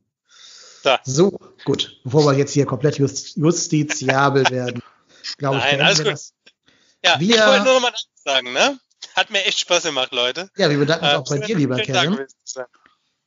[0.84, 1.00] Da.
[1.04, 2.00] So, gut.
[2.04, 4.82] Bevor wir jetzt hier komplett just, justiziabel werden,
[5.38, 6.14] glaube ich, Nein, alles wir gut.
[6.14, 6.34] das.
[7.04, 7.94] Ja, Wir- ich wollte nur noch mal
[8.24, 8.80] sagen, ne?
[9.16, 10.50] Hat mir echt Spaß gemacht, Leute.
[10.58, 12.20] Ja, wir bedanken uns Äh, auch bei dir, lieber Kevin.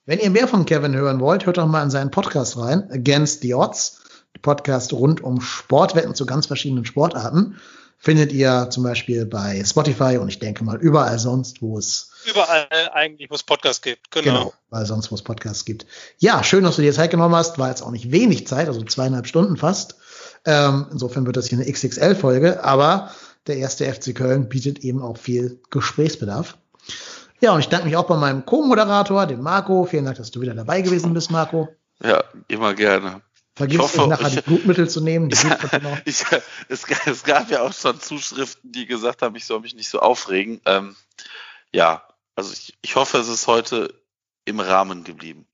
[0.05, 3.43] Wenn ihr mehr von Kevin hören wollt, hört doch mal in seinen Podcast rein, Against
[3.43, 4.01] the Odds.
[4.41, 7.61] Podcast rund um Sportwetten zu ganz verschiedenen Sportarten.
[7.99, 12.69] Findet ihr zum Beispiel bei Spotify und ich denke mal überall sonst, wo es Überall
[12.93, 14.11] eigentlich, wo es Podcasts gibt.
[14.11, 14.25] Genau.
[14.33, 15.87] Genau, weil sonst wo es Podcasts gibt.
[16.19, 17.59] Ja, schön, dass du dir Zeit genommen hast.
[17.59, 19.97] War jetzt auch nicht wenig Zeit, also zweieinhalb Stunden fast.
[20.45, 23.13] Ähm, insofern wird das hier eine XXL-Folge, aber
[23.47, 26.57] der erste FC Köln bietet eben auch viel Gesprächsbedarf.
[27.41, 29.85] Ja, und ich danke mich auch bei meinem Co-Moderator, dem Marco.
[29.85, 31.69] Vielen Dank, dass du wieder dabei gewesen bist, Marco.
[32.05, 33.21] Ja, immer gerne.
[33.55, 35.29] Vergiss nicht, nachher ich- die Blutmittel zu nehmen.
[35.83, 35.99] Noch.
[36.05, 36.25] Ich,
[36.69, 40.01] es, es gab ja auch schon Zuschriften, die gesagt haben, ich soll mich nicht so
[40.01, 40.61] aufregen.
[40.65, 40.97] Ähm,
[41.73, 42.03] ja,
[42.37, 43.95] also ich, ich hoffe, es ist heute
[44.45, 45.47] im Rahmen geblieben.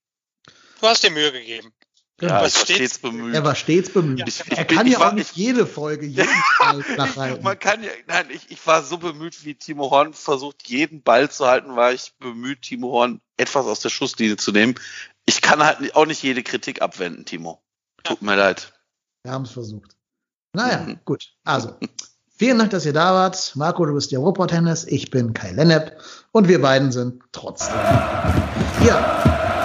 [0.80, 1.72] Du hast dir Mühe gegeben.
[2.20, 2.34] Genau.
[2.34, 3.34] Ja, war stets bemüht.
[3.34, 4.26] Er war stets bemüht.
[4.26, 6.84] Ich- ich er bin- kann ich ja war- auch nicht ich- jede Folge jeden Fall
[6.96, 7.44] nachhalten.
[7.44, 11.30] Man kann ja, nein, ich, ich war so bemüht, wie Timo Horn versucht, jeden Ball
[11.30, 14.74] zu halten, war ich bemüht, Timo Horn etwas aus der Schusslinie zu nehmen.
[15.26, 17.62] Ich kann halt auch nicht jede Kritik abwenden, Timo.
[18.02, 18.72] Tut mir leid.
[19.22, 19.94] Wir haben es versucht.
[20.54, 21.00] Naja, Mhm.
[21.04, 21.32] gut.
[21.44, 21.78] Also,
[22.38, 23.52] vielen Dank, dass ihr da wart.
[23.54, 24.86] Marco, du bist der Ruhrpott-Hennes.
[24.86, 25.98] Ich bin Kai Lennep.
[26.32, 27.74] Und wir beiden sind trotzdem.
[28.86, 29.57] Ja,